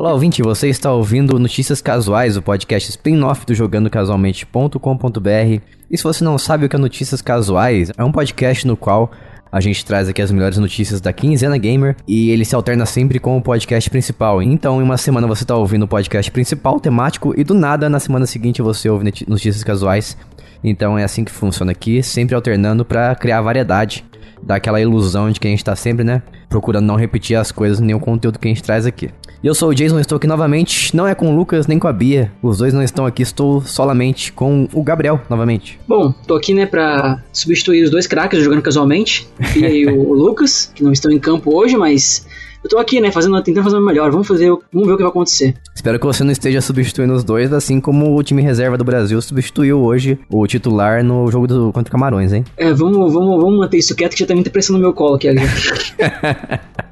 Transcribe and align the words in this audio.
Olá, 0.00 0.14
ouvinte, 0.14 0.42
você 0.42 0.70
está 0.70 0.90
ouvindo 0.90 1.38
Notícias 1.38 1.82
Casuais, 1.82 2.34
o 2.34 2.40
podcast 2.40 2.88
spin-off 2.88 3.44
do 3.44 3.54
jogandocasualmente.com.br. 3.54 5.60
E 5.90 5.98
se 5.98 6.02
você 6.02 6.24
não 6.24 6.38
sabe 6.38 6.64
o 6.64 6.70
que 6.70 6.74
é 6.74 6.78
Notícias 6.78 7.20
Casuais, 7.20 7.92
é 7.94 8.02
um 8.02 8.10
podcast 8.10 8.66
no 8.66 8.78
qual 8.78 9.10
a 9.52 9.60
gente 9.60 9.84
traz 9.84 10.08
aqui 10.08 10.22
as 10.22 10.32
melhores 10.32 10.56
notícias 10.56 11.02
da 11.02 11.12
quinzena 11.12 11.58
gamer 11.58 11.96
e 12.08 12.30
ele 12.30 12.46
se 12.46 12.54
alterna 12.54 12.86
sempre 12.86 13.18
com 13.18 13.36
o 13.36 13.42
podcast 13.42 13.90
principal. 13.90 14.42
Então, 14.42 14.80
em 14.80 14.84
uma 14.84 14.96
semana 14.96 15.26
você 15.26 15.44
está 15.44 15.54
ouvindo 15.54 15.82
o 15.82 15.88
podcast 15.88 16.30
principal, 16.30 16.80
temático, 16.80 17.38
e 17.38 17.44
do 17.44 17.52
nada, 17.52 17.90
na 17.90 18.00
semana 18.00 18.24
seguinte 18.24 18.62
você 18.62 18.88
ouve 18.88 19.04
notícias 19.28 19.62
casuais. 19.62 20.16
Então 20.64 20.98
é 20.98 21.04
assim 21.04 21.24
que 21.24 21.30
funciona 21.30 21.72
aqui, 21.72 22.02
sempre 22.02 22.34
alternando 22.34 22.86
para 22.86 23.14
criar 23.14 23.42
variedade 23.42 24.02
dá 24.42 24.56
aquela 24.56 24.80
ilusão 24.80 25.30
de 25.30 25.38
que 25.38 25.46
a 25.46 25.50
gente 25.50 25.64
tá 25.64 25.76
sempre, 25.76 26.04
né, 26.04 26.22
procurando 26.48 26.86
não 26.86 26.96
repetir 26.96 27.36
as 27.36 27.52
coisas 27.52 27.80
nem 27.80 27.94
o 27.94 28.00
conteúdo 28.00 28.38
que 28.38 28.48
a 28.48 28.50
gente 28.50 28.62
traz 28.62 28.86
aqui. 28.86 29.10
E 29.42 29.46
eu 29.46 29.54
sou 29.54 29.70
o 29.70 29.74
Jason, 29.74 29.98
estou 29.98 30.16
aqui 30.16 30.26
novamente, 30.26 30.94
não 30.94 31.06
é 31.06 31.14
com 31.14 31.32
o 31.32 31.34
Lucas 31.34 31.66
nem 31.66 31.78
com 31.78 31.88
a 31.88 31.92
Bia, 31.94 32.30
os 32.42 32.58
dois 32.58 32.74
não 32.74 32.82
estão 32.82 33.06
aqui, 33.06 33.22
estou 33.22 33.62
solamente 33.62 34.30
com 34.34 34.68
o 34.74 34.82
Gabriel 34.82 35.18
novamente. 35.30 35.80
Bom, 35.88 36.12
tô 36.26 36.34
aqui, 36.34 36.52
né, 36.52 36.66
pra 36.66 37.22
substituir 37.32 37.82
os 37.82 37.90
dois 37.90 38.06
craques 38.06 38.44
jogando 38.44 38.60
casualmente, 38.60 39.26
e 39.56 39.86
o 39.86 40.12
Lucas, 40.12 40.70
que 40.74 40.84
não 40.84 40.92
estão 40.92 41.10
em 41.10 41.18
campo 41.18 41.56
hoje, 41.56 41.74
mas 41.74 42.26
eu 42.62 42.68
tô 42.68 42.76
aqui, 42.76 43.00
né, 43.00 43.10
fazendo, 43.10 43.42
tentando 43.42 43.64
fazer 43.64 43.78
o 43.78 43.80
melhor. 43.80 44.10
Vamos 44.10 44.28
fazer, 44.28 44.50
vamos 44.70 44.86
ver 44.86 44.92
o 44.92 44.96
que 44.98 45.02
vai 45.02 45.10
acontecer. 45.10 45.54
Espero 45.74 45.98
que 45.98 46.04
você 46.04 46.22
não 46.22 46.30
esteja 46.30 46.60
substituindo 46.60 47.14
os 47.14 47.24
dois, 47.24 47.50
assim 47.50 47.80
como 47.80 48.14
o 48.14 48.22
time 48.22 48.42
reserva 48.42 48.76
do 48.76 48.84
Brasil 48.84 49.22
substituiu 49.22 49.80
hoje 49.80 50.18
o 50.28 50.46
titular 50.46 51.02
no 51.02 51.30
jogo 51.30 51.46
do, 51.46 51.72
contra 51.72 51.90
Camarões, 51.90 52.34
hein? 52.34 52.44
É, 52.58 52.74
vamos, 52.74 53.10
vamos, 53.10 53.42
vamos 53.42 53.58
manter 53.58 53.78
isso 53.78 53.96
quieto 53.96 54.12
que 54.12 54.20
já 54.20 54.26
tá 54.26 54.34
muita 54.34 54.50
pressão 54.50 54.76
no 54.76 54.82
meu 54.82 54.92
colo 54.92 55.14
aqui 55.14 55.28
agora. 55.28 55.48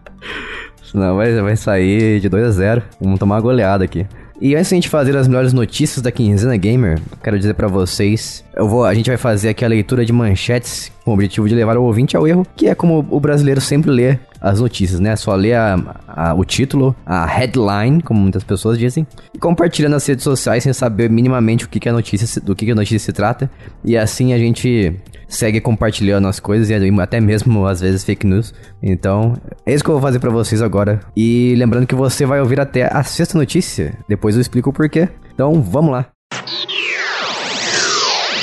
Senão 0.91 1.17
vai, 1.17 1.35
vai 1.41 1.57
sair 1.57 2.21
de 2.21 2.29
2 2.29 2.47
a 2.47 2.51
0 2.51 2.83
Vamos 3.01 3.19
tomar 3.19 3.37
uma 3.37 3.41
goleada 3.41 3.85
aqui. 3.85 4.07
E 4.41 4.55
antes 4.55 4.69
de 4.69 4.75
a 4.75 4.77
gente 4.77 4.89
fazer 4.89 5.17
as 5.17 5.27
melhores 5.27 5.53
notícias 5.53 6.01
da 6.01 6.13
Quinzena 6.13 6.57
Gamer, 6.57 7.01
quero 7.25 7.37
dizer 7.37 7.55
para 7.55 7.67
vocês, 7.67 8.45
eu 8.55 8.69
vou, 8.69 8.85
a 8.85 8.95
gente 8.95 9.11
vai 9.11 9.17
fazer 9.17 9.49
aqui 9.49 9.65
a 9.65 9.69
leitura 9.69 10.05
de 10.05 10.13
manchetes 10.13 10.93
com 11.05 11.11
o 11.11 11.15
objetivo 11.15 11.49
de 11.49 11.57
levar 11.57 11.77
o 11.77 11.83
ouvinte 11.83 12.17
ao 12.17 12.27
erro, 12.27 12.47
que 12.55 12.69
é 12.69 12.75
como 12.75 13.05
o 13.11 13.19
brasileiro 13.19 13.61
sempre 13.61 13.91
lê 13.91 14.17
as 14.41 14.61
notícias, 14.61 15.01
né? 15.01 15.17
Só 15.17 15.35
ler 15.35 15.55
a, 15.55 15.97
a, 16.07 16.35
o 16.35 16.45
título, 16.45 16.95
a 17.05 17.27
headline, 17.27 18.01
como 18.01 18.21
muitas 18.21 18.45
pessoas 18.45 18.79
dizem, 18.79 19.05
e 19.35 19.39
compartilha 19.39 19.89
nas 19.89 20.07
redes 20.07 20.23
sociais 20.23 20.63
sem 20.63 20.73
saber 20.73 21.11
minimamente 21.11 21.65
o 21.65 21.69
que, 21.69 21.81
que 21.81 21.89
a 21.89 21.93
notícia, 21.93 22.41
do 22.41 22.55
que, 22.55 22.65
que 22.65 22.71
a 22.71 22.77
notícia 22.77 23.01
se 23.01 23.13
trata. 23.13 23.51
E 23.85 23.97
assim 23.97 24.33
a 24.33 24.39
gente 24.39 24.95
segue 25.29 25.61
compartilhando 25.61 26.27
as 26.27 26.41
coisas 26.41 26.71
e 26.71 27.01
até 27.01 27.21
mesmo 27.21 27.67
às 27.67 27.81
vezes 27.81 28.03
fake 28.03 28.27
news. 28.27 28.55
Então, 28.83 29.35
é 29.65 29.75
isso 29.75 29.85
que 29.85 29.91
eu 29.91 29.95
vou 29.95 30.03
fazer 30.03 30.19
para 30.19 30.31
vocês 30.31 30.63
agora. 30.63 31.01
E 31.17 31.55
lembrando 31.57 31.87
que 31.87 31.95
você 31.95 32.25
vai 32.25 32.41
ouvir 32.41 32.59
até 32.59 32.89
a 32.93 33.03
sexta 33.05 33.37
notícia. 33.37 33.97
Depois 34.09 34.35
eu 34.35 34.41
explico 34.41 34.71
o 34.71 34.73
porquê. 34.73 35.09
Então, 35.33 35.63
vamos 35.63 35.93
lá. 35.93 36.07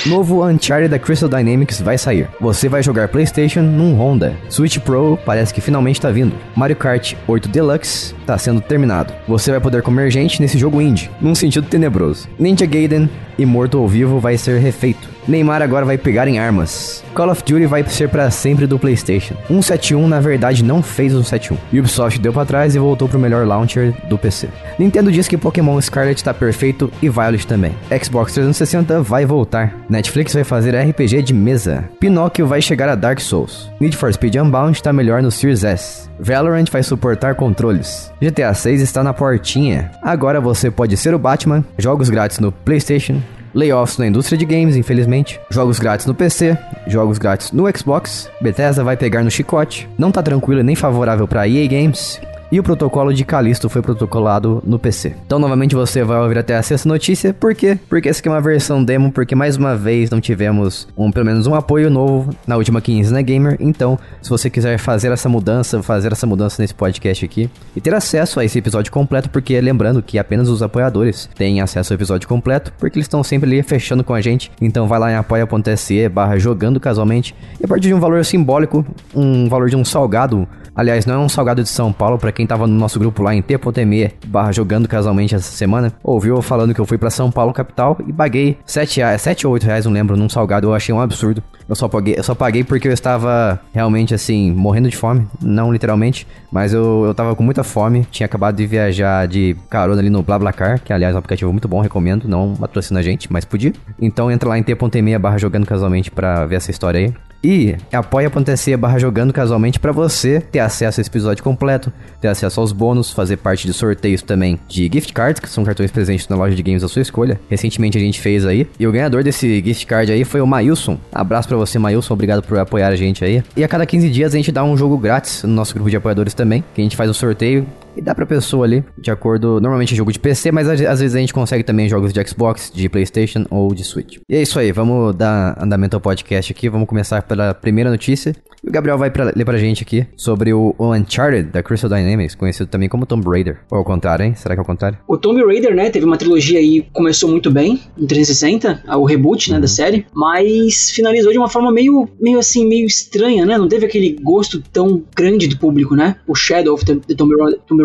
Novo 0.06 0.46
Uncharted 0.46 0.88
da 0.88 1.00
Crystal 1.00 1.28
Dynamics 1.28 1.82
vai 1.82 1.98
sair. 1.98 2.30
Você 2.40 2.70
vai 2.70 2.84
jogar 2.84 3.08
PlayStation 3.08 3.64
num 3.64 3.96
Honda. 3.96 4.38
Switch 4.50 4.78
Pro 4.78 5.18
parece 5.26 5.52
que 5.52 5.60
finalmente 5.60 6.00
tá 6.00 6.12
vindo. 6.12 6.36
Mario 6.56 6.76
Kart 6.76 7.16
8 7.28 7.50
Deluxe 7.50 8.14
tá 8.24 8.38
sendo 8.38 8.62
terminado. 8.62 9.12
Você 9.28 9.50
vai 9.50 9.60
poder 9.60 9.82
comer 9.82 10.12
gente 10.12 10.40
nesse 10.40 10.60
jogo 10.60 10.80
indie, 10.80 11.10
num 11.20 11.34
sentido 11.34 11.68
tenebroso. 11.68 12.28
Ninja 12.38 12.68
Gaiden 12.68 13.10
e 13.38 13.46
Morto 13.46 13.80
ou 13.80 13.88
Vivo 13.88 14.20
vai 14.20 14.38
ser 14.38 14.60
refeito. 14.60 15.16
Neymar 15.28 15.62
agora 15.62 15.86
vai 15.86 15.98
pegar 15.98 16.28
em 16.28 16.38
armas. 16.38 17.04
Call 17.16 17.32
of 17.32 17.44
Duty 17.44 17.66
vai 17.66 17.84
ser 17.84 18.10
para 18.10 18.30
sempre 18.30 18.68
do 18.68 18.78
PlayStation. 18.78 19.36
171 19.48 20.08
na 20.08 20.20
verdade 20.20 20.64
não 20.64 20.84
fez 20.84 21.14
o 21.14 21.24
171. 21.24 21.80
Ubisoft 21.80 22.20
deu 22.20 22.32
para 22.32 22.46
trás 22.46 22.76
e 22.76 22.80
voltou 22.80 23.10
pro 23.10 23.18
melhor 23.18 23.48
launcher 23.48 23.94
do 24.08 24.18
PC. 24.18 24.50
Nintendo 24.78 25.12
diz 25.12 25.28
que 25.28 25.38
Pokémon 25.38 25.80
Scarlet 25.82 26.24
tá 26.24 26.34
perfeito 26.34 26.92
e 27.02 27.10
Violet 27.10 27.48
também. 27.48 27.74
Xbox 28.04 28.34
360 28.34 29.02
vai 29.02 29.26
voltar. 29.26 29.76
Netflix 29.90 30.34
vai 30.34 30.44
fazer 30.44 30.76
RPG 30.76 31.24
de 31.24 31.34
mesa. 31.34 31.86
Pinóquio 32.00 32.46
vai 32.46 32.62
chegar 32.62 32.90
a 32.90 32.96
Dark 32.96 33.20
Souls. 33.20 33.72
Need 33.80 33.98
for 33.98 34.14
Speed 34.14 34.36
Unbound 34.36 34.82
tá 34.84 34.94
melhor 34.94 35.24
no 35.24 35.32
Series 35.32 35.64
S. 35.64 36.10
Valorant 36.20 36.70
vai 36.72 36.84
suportar 36.84 37.36
controles. 37.36 38.12
GTA 38.22 38.54
6 38.54 38.82
está 38.82 39.04
na 39.04 39.14
portinha. 39.14 39.92
Agora 40.02 40.40
você 40.40 40.70
pode 40.70 40.96
ser 40.98 41.14
o 41.14 41.20
Batman. 41.20 41.64
Jogos 41.78 42.10
grátis 42.10 42.40
no 42.40 42.52
PlayStation, 42.52 43.22
Layoffs 43.56 43.98
na 43.98 44.06
indústria 44.06 44.38
de 44.38 44.46
games, 44.46 44.76
infelizmente. 44.76 45.40
Jogos 45.50 45.80
grátis 45.80 46.06
no 46.06 46.14
PC, 46.14 46.58
jogos 46.86 47.18
grátis 47.18 47.54
no 47.54 47.64
Xbox. 47.76 48.30
Bethesda 48.42 48.84
vai 48.84 48.98
pegar 48.98 49.24
no 49.24 49.32
chicote. 49.32 49.90
Não 49.98 50.12
tá 50.12 50.22
tranquilo 50.22 50.62
nem 50.62 50.76
favorável 50.76 51.28
para 51.28 51.48
EA 51.48 51.66
Games 51.68 52.20
e 52.56 52.60
o 52.60 52.64
protocolo 52.64 53.14
de 53.14 53.26
Callisto 53.26 53.68
foi 53.68 53.82
protocolado 53.82 54.64
no 54.66 54.80
PC. 54.80 55.14
Então, 55.26 55.38
novamente, 55.38 55.76
você 55.76 56.06
vai 56.06 56.18
ouvir 56.22 56.38
até 56.38 56.56
a 56.56 56.64
sexta 56.64 56.88
notícia. 56.88 57.34
Por 57.34 57.54
quê? 57.54 57.78
Porque 57.90 58.08
essa 58.08 58.22
aqui 58.22 58.30
é 58.30 58.32
uma 58.32 58.40
versão 58.40 58.82
demo, 58.82 59.12
porque 59.12 59.36
mais 59.36 59.58
uma 59.58 59.76
vez 59.76 60.10
não 60.10 60.22
tivemos 60.22 60.88
um, 60.96 61.12
pelo 61.12 61.26
menos 61.26 61.48
um 61.48 61.54
apoio 61.54 61.90
novo 61.90 62.34
na 62.48 62.56
última 62.56 62.80
15 62.80 63.12
na 63.12 63.22
Gamer. 63.22 63.58
Então, 63.60 64.00
se 64.22 64.30
você 64.30 64.50
quiser 64.50 64.78
fazer 64.78 65.12
essa 65.12 65.28
mudança, 65.28 65.84
fazer 65.84 66.14
essa 66.14 66.26
mudança 66.26 66.62
nesse 66.62 66.74
podcast 66.74 67.26
aqui 67.26 67.50
e 67.76 67.82
ter 67.82 67.94
acesso 67.94 68.40
a 68.40 68.46
esse 68.46 68.58
episódio 68.58 68.90
completo, 68.90 69.30
porque 69.30 69.60
lembrando 69.60 70.02
que 70.02 70.18
apenas 70.18 70.48
os 70.48 70.64
apoiadores 70.64 71.30
têm 71.36 71.60
acesso 71.60 71.92
ao 71.92 71.96
episódio 71.96 72.26
completo, 72.26 72.72
porque 72.80 72.98
eles 72.98 73.06
estão 73.06 73.22
sempre 73.22 73.50
ali 73.50 73.64
fechando 73.64 74.02
com 74.02 74.14
a 74.14 74.22
gente. 74.22 74.50
Então, 74.62 74.88
vai 74.88 74.98
lá 74.98 75.12
em 75.12 75.16
apoia.se 75.16 76.08
barra 76.08 76.38
jogando 76.38 76.80
casualmente 76.80 77.36
e 77.60 77.66
a 77.66 77.68
partir 77.68 77.90
de 77.90 77.94
um 77.94 78.00
valor 78.00 78.24
simbólico, 78.24 78.86
um 79.14 79.50
valor 79.50 79.70
de 79.70 79.76
um 79.76 79.84
salgado 79.84 80.48
Aliás, 80.76 81.06
não 81.06 81.16
é 81.16 81.18
um 81.18 81.30
salgado 81.30 81.64
de 81.64 81.70
São 81.70 81.94
Paulo, 81.94 82.18
para 82.18 82.34
quem 82.34 82.46
tava 82.46 82.68
no 82.68 82.74
nosso 82.74 83.00
grupo 83.00 83.24
lá 83.24 83.34
em 83.34 83.42
t.me 83.42 84.12
barra 84.28 84.52
jogando 84.52 84.90
casualmente 84.90 85.34
essa 85.34 85.50
semana, 85.50 85.94
ouviu 86.04 86.42
falando 86.42 86.74
que 86.74 86.82
eu 86.82 86.86
fui 86.86 86.98
para 86.98 87.10
São 87.10 87.32
Paulo 87.32 87.54
capital 87.54 87.98
e 88.06 88.12
paguei 88.12 88.58
7, 88.66 88.98
reais, 88.98 89.22
7 89.22 89.48
ou 89.48 89.54
8 89.54 89.64
reais, 89.64 89.86
não 89.86 89.94
lembro, 89.94 90.18
num 90.18 90.28
salgado, 90.28 90.68
eu 90.68 90.74
achei 90.74 90.94
um 90.94 91.00
absurdo. 91.00 91.42
Eu 91.68 91.76
só 91.76 91.88
paguei, 91.88 92.16
eu 92.18 92.24
só 92.24 92.36
paguei 92.36 92.64
porque 92.64 92.90
eu 92.90 92.92
estava 92.92 93.60
realmente 93.74 94.14
assim, 94.14 94.52
morrendo 94.52 94.90
de 94.90 94.98
fome, 94.98 95.26
não 95.42 95.72
literalmente, 95.72 96.28
mas 96.52 96.74
eu, 96.74 97.06
eu 97.06 97.14
tava 97.14 97.34
com 97.36 97.42
muita 97.42 97.64
fome, 97.64 98.06
tinha 98.12 98.26
acabado 98.26 98.58
de 98.58 98.68
viajar 98.68 99.28
de 99.28 99.56
carona 99.70 100.02
ali 100.02 100.10
no 100.10 100.22
BlaBlaCar, 100.22 100.82
que 100.84 100.92
aliás 100.92 101.14
é 101.14 101.16
um 101.16 101.20
aplicativo 101.20 101.52
muito 101.54 101.70
bom, 101.70 101.80
recomendo, 101.80 102.28
não 102.28 102.54
patrocina 102.54 103.00
a 103.00 103.04
gente, 103.04 103.32
mas 103.32 103.46
podia. 103.46 103.72
Então 104.00 104.30
entra 104.30 104.50
lá 104.50 104.58
em 104.58 104.64
t.me 104.64 105.18
barra 105.18 105.38
jogando 105.38 105.66
casualmente 105.66 106.12
para 106.12 106.46
ver 106.46 106.56
essa 106.56 106.70
história 106.70 107.00
aí. 107.00 107.14
E 107.46 107.76
apoia.se 107.94 108.76
barra 108.76 108.98
jogando 108.98 109.32
casualmente 109.32 109.80
para 109.80 109.92
você 109.92 110.42
ter 110.42 110.58
acesso 110.58 111.00
a 111.00 111.02
esse 111.02 111.12
episódio 111.12 111.44
completo, 111.44 111.94
ter 112.20 112.28
acesso 112.28 112.60
aos 112.60 112.72
bônus, 112.72 113.12
fazer 113.12 113.38
parte 113.38 113.68
de 113.68 113.74
sorteios 113.74 114.24
também 114.24 114.60
de 114.68 114.90
gift 114.92 115.14
cards, 115.14 115.40
que 115.40 115.48
são 115.48 115.64
cartões 115.64 115.92
presentes 115.92 116.28
na 116.28 116.36
loja 116.36 116.56
de 116.56 116.64
games 116.64 116.82
da 116.82 116.88
sua 116.88 117.04
escolha. 117.04 117.40
Recentemente 117.48 118.00
a 118.00 118.02
gente 118.02 118.20
fez 118.20 118.48
aí. 118.48 118.68
E 118.80 118.88
o 118.88 118.92
ganhador 118.92 119.24
desse 119.24 119.62
gift 119.64 119.86
card 119.86 120.12
aí 120.12 120.24
foi 120.24 120.42
o 120.42 120.48
Mailson. 120.48 120.98
Abraço 121.14 121.48
para 121.48 121.56
você, 121.56 121.78
Mailson. 121.78 122.16
Obrigado 122.16 122.42
por 122.42 122.58
apoiar 122.58 122.88
a 122.88 122.96
gente 122.96 123.24
aí. 123.24 123.44
E 123.56 123.64
a 123.64 123.68
cada 123.68 123.86
15 123.86 124.10
dias 124.10 124.34
a 124.34 124.38
gente 124.38 124.52
dá 124.52 124.64
um 124.64 124.76
jogo 124.76 124.98
grátis 124.98 125.44
no 125.44 125.54
nosso 125.54 125.76
grupo 125.76 125.88
de 125.88 125.98
apoiadores 125.98 126.34
também, 126.34 126.64
que 126.74 126.82
a 126.82 126.84
gente 126.84 126.96
faz 126.96 127.12
um 127.12 127.14
sorteio 127.14 127.68
e 127.96 128.02
dá 128.02 128.14
pra 128.14 128.26
pessoa 128.26 128.66
ali, 128.66 128.84
de 128.98 129.12
acordo. 129.12 129.60
Normalmente 129.60 129.94
é 129.94 129.98
jogo 129.98 130.12
de 130.12 130.20
PC, 130.20 130.52
mas 130.52 130.68
às 130.68 131.00
vezes 131.00 131.16
a 131.16 131.20
gente 131.20 131.34
consegue 131.34 131.64
também 131.64 131.90
jogos 131.90 132.14
de 132.14 132.28
Xbox, 132.28 132.72
de 132.74 132.90
PlayStation 132.90 133.46
ou 133.50 133.74
de 133.74 133.84
Switch. 133.84 134.18
E 134.30 134.36
é 134.36 134.42
isso 134.42 134.60
aí, 134.60 134.72
vamos 134.72 135.16
dar 135.16 135.58
andamento 135.62 135.96
ao 135.96 136.02
podcast 136.02 136.52
aqui. 136.52 136.70
Vamos 136.70 136.88
começar 136.88 137.22
pela 137.24 137.54
primeira 137.54 137.90
notícia. 137.90 138.36
E 138.64 138.70
o 138.70 138.72
Gabriel 138.72 138.98
vai 138.98 139.12
pra, 139.12 139.32
ler 139.36 139.46
pra 139.46 139.58
gente 139.60 139.84
aqui 139.84 140.08
sobre 140.18 140.52
o, 140.52 140.76
Uncharted 140.80 141.52
da 141.52 141.62
Crystal 141.62 141.90
Dynamics, 141.90 142.34
conhecido 142.34 142.68
também 142.68 142.90
como 142.90 143.06
Tomb 143.06 143.24
Raider. 143.30 143.60
Ou 143.70 143.78
ao 143.78 143.86
contrário, 143.86 144.26
hein? 144.26 144.34
Será 144.34 144.56
que 144.56 144.60
é 144.60 144.62
ao 144.62 144.66
contrário? 144.66 144.98
O 145.08 145.18
Tomb 145.18 145.44
Raider, 145.46 145.76
né, 145.76 145.90
teve 145.92 146.06
uma 146.06 146.18
trilogia 146.18 146.58
aí, 146.58 146.88
começou 146.92 147.30
muito 147.30 147.52
bem, 147.52 147.82
em 147.96 148.08
360, 148.08 148.84
o 148.98 149.06
reboot, 149.06 149.52
né, 149.52 149.58
uhum. 149.58 149.62
da 149.62 149.68
série, 149.68 150.08
mas 150.14 150.90
finalizou 150.90 151.32
de 151.32 151.38
uma 151.38 151.48
forma 151.48 151.72
meio, 151.72 152.10
meio 152.20 152.40
assim, 152.40 152.68
meio 152.68 152.88
estranha, 152.88 153.46
né? 153.46 153.56
Não 153.58 153.68
teve 153.68 153.86
aquele 153.86 154.18
gosto 154.22 154.62
tão 154.74 155.04
grande 155.16 155.48
do 155.48 155.58
público, 155.58 155.96
né? 155.96 156.16
O 156.28 156.34
Shadow 156.34 156.74
of 156.74 156.84
the, 156.86 156.96
the 156.96 157.14
Tomb, 157.14 157.34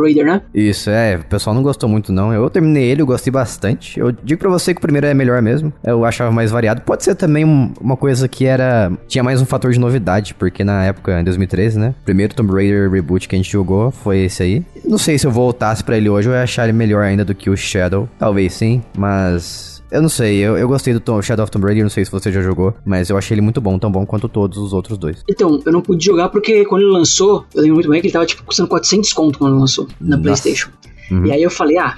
Raider, 0.00 0.24
né? 0.24 0.42
Isso, 0.54 0.90
é, 0.90 1.16
o 1.16 1.24
pessoal 1.24 1.54
não 1.54 1.62
gostou 1.62 1.88
muito 1.88 2.12
não. 2.12 2.32
Eu 2.32 2.48
terminei 2.50 2.84
ele, 2.84 3.02
eu 3.02 3.06
gostei 3.06 3.30
bastante. 3.30 3.98
Eu 3.98 4.12
digo 4.12 4.40
pra 4.40 4.50
você 4.50 4.74
que 4.74 4.78
o 4.78 4.82
primeiro 4.82 5.06
é 5.06 5.14
melhor 5.14 5.40
mesmo. 5.42 5.72
Eu 5.84 6.04
achava 6.04 6.30
mais 6.32 6.50
variado. 6.50 6.82
Pode 6.82 7.04
ser 7.04 7.14
também 7.14 7.44
uma 7.80 7.96
coisa 7.96 8.28
que 8.28 8.46
era... 8.46 8.90
Tinha 9.06 9.22
mais 9.22 9.40
um 9.40 9.46
fator 9.46 9.72
de 9.72 9.78
novidade, 9.78 10.34
porque 10.34 10.64
na 10.64 10.84
época, 10.84 11.20
em 11.20 11.24
2013, 11.24 11.50
2013, 11.50 11.78
né? 11.78 11.94
O 12.00 12.04
primeiro 12.04 12.34
Tomb 12.34 12.52
Raider 12.52 12.90
reboot 12.90 13.28
que 13.28 13.34
a 13.34 13.38
gente 13.38 13.50
jogou 13.50 13.90
foi 13.90 14.20
esse 14.20 14.42
aí. 14.42 14.62
Não 14.84 14.98
sei 14.98 15.18
se 15.18 15.26
eu 15.26 15.30
voltasse 15.30 15.84
para 15.84 15.96
ele 15.96 16.08
hoje 16.08 16.28
eu 16.28 16.32
ia 16.32 16.42
achar 16.42 16.64
ele 16.64 16.72
melhor 16.72 17.02
ainda 17.02 17.24
do 17.24 17.34
que 17.34 17.50
o 17.50 17.56
Shadow. 17.56 18.08
Talvez 18.18 18.54
sim, 18.54 18.82
mas 18.96 19.79
eu 19.90 20.02
não 20.02 20.08
sei, 20.08 20.38
eu, 20.38 20.56
eu 20.56 20.68
gostei 20.68 20.94
do 20.94 21.00
Tom, 21.00 21.20
Shadow 21.20 21.42
of 21.42 21.50
Tomb 21.50 21.66
Raider, 21.66 21.82
não 21.82 21.90
sei 21.90 22.04
se 22.04 22.10
você 22.10 22.30
já 22.30 22.40
jogou, 22.40 22.74
mas 22.84 23.10
eu 23.10 23.18
achei 23.18 23.34
ele 23.34 23.40
muito 23.40 23.60
bom, 23.60 23.78
tão 23.78 23.90
bom 23.90 24.06
quanto 24.06 24.28
todos 24.28 24.58
os 24.58 24.72
outros 24.72 24.96
dois. 24.96 25.24
Então, 25.28 25.60
eu 25.64 25.72
não 25.72 25.80
pude 25.80 26.04
jogar 26.04 26.28
porque 26.28 26.64
quando 26.64 26.82
ele 26.82 26.92
lançou, 26.92 27.44
eu 27.54 27.62
lembro 27.62 27.76
muito 27.76 27.90
bem 27.90 28.00
que 28.00 28.06
ele 28.06 28.12
tava 28.12 28.26
tipo 28.26 28.44
custando 28.44 28.68
400 28.68 29.12
conto 29.12 29.38
quando 29.38 29.58
lançou 29.58 29.88
na 30.00 30.16
Nossa. 30.16 30.22
PlayStation. 30.22 30.70
Uhum. 31.10 31.26
E 31.26 31.32
aí 31.32 31.42
eu 31.42 31.50
falei, 31.50 31.76
ah, 31.78 31.96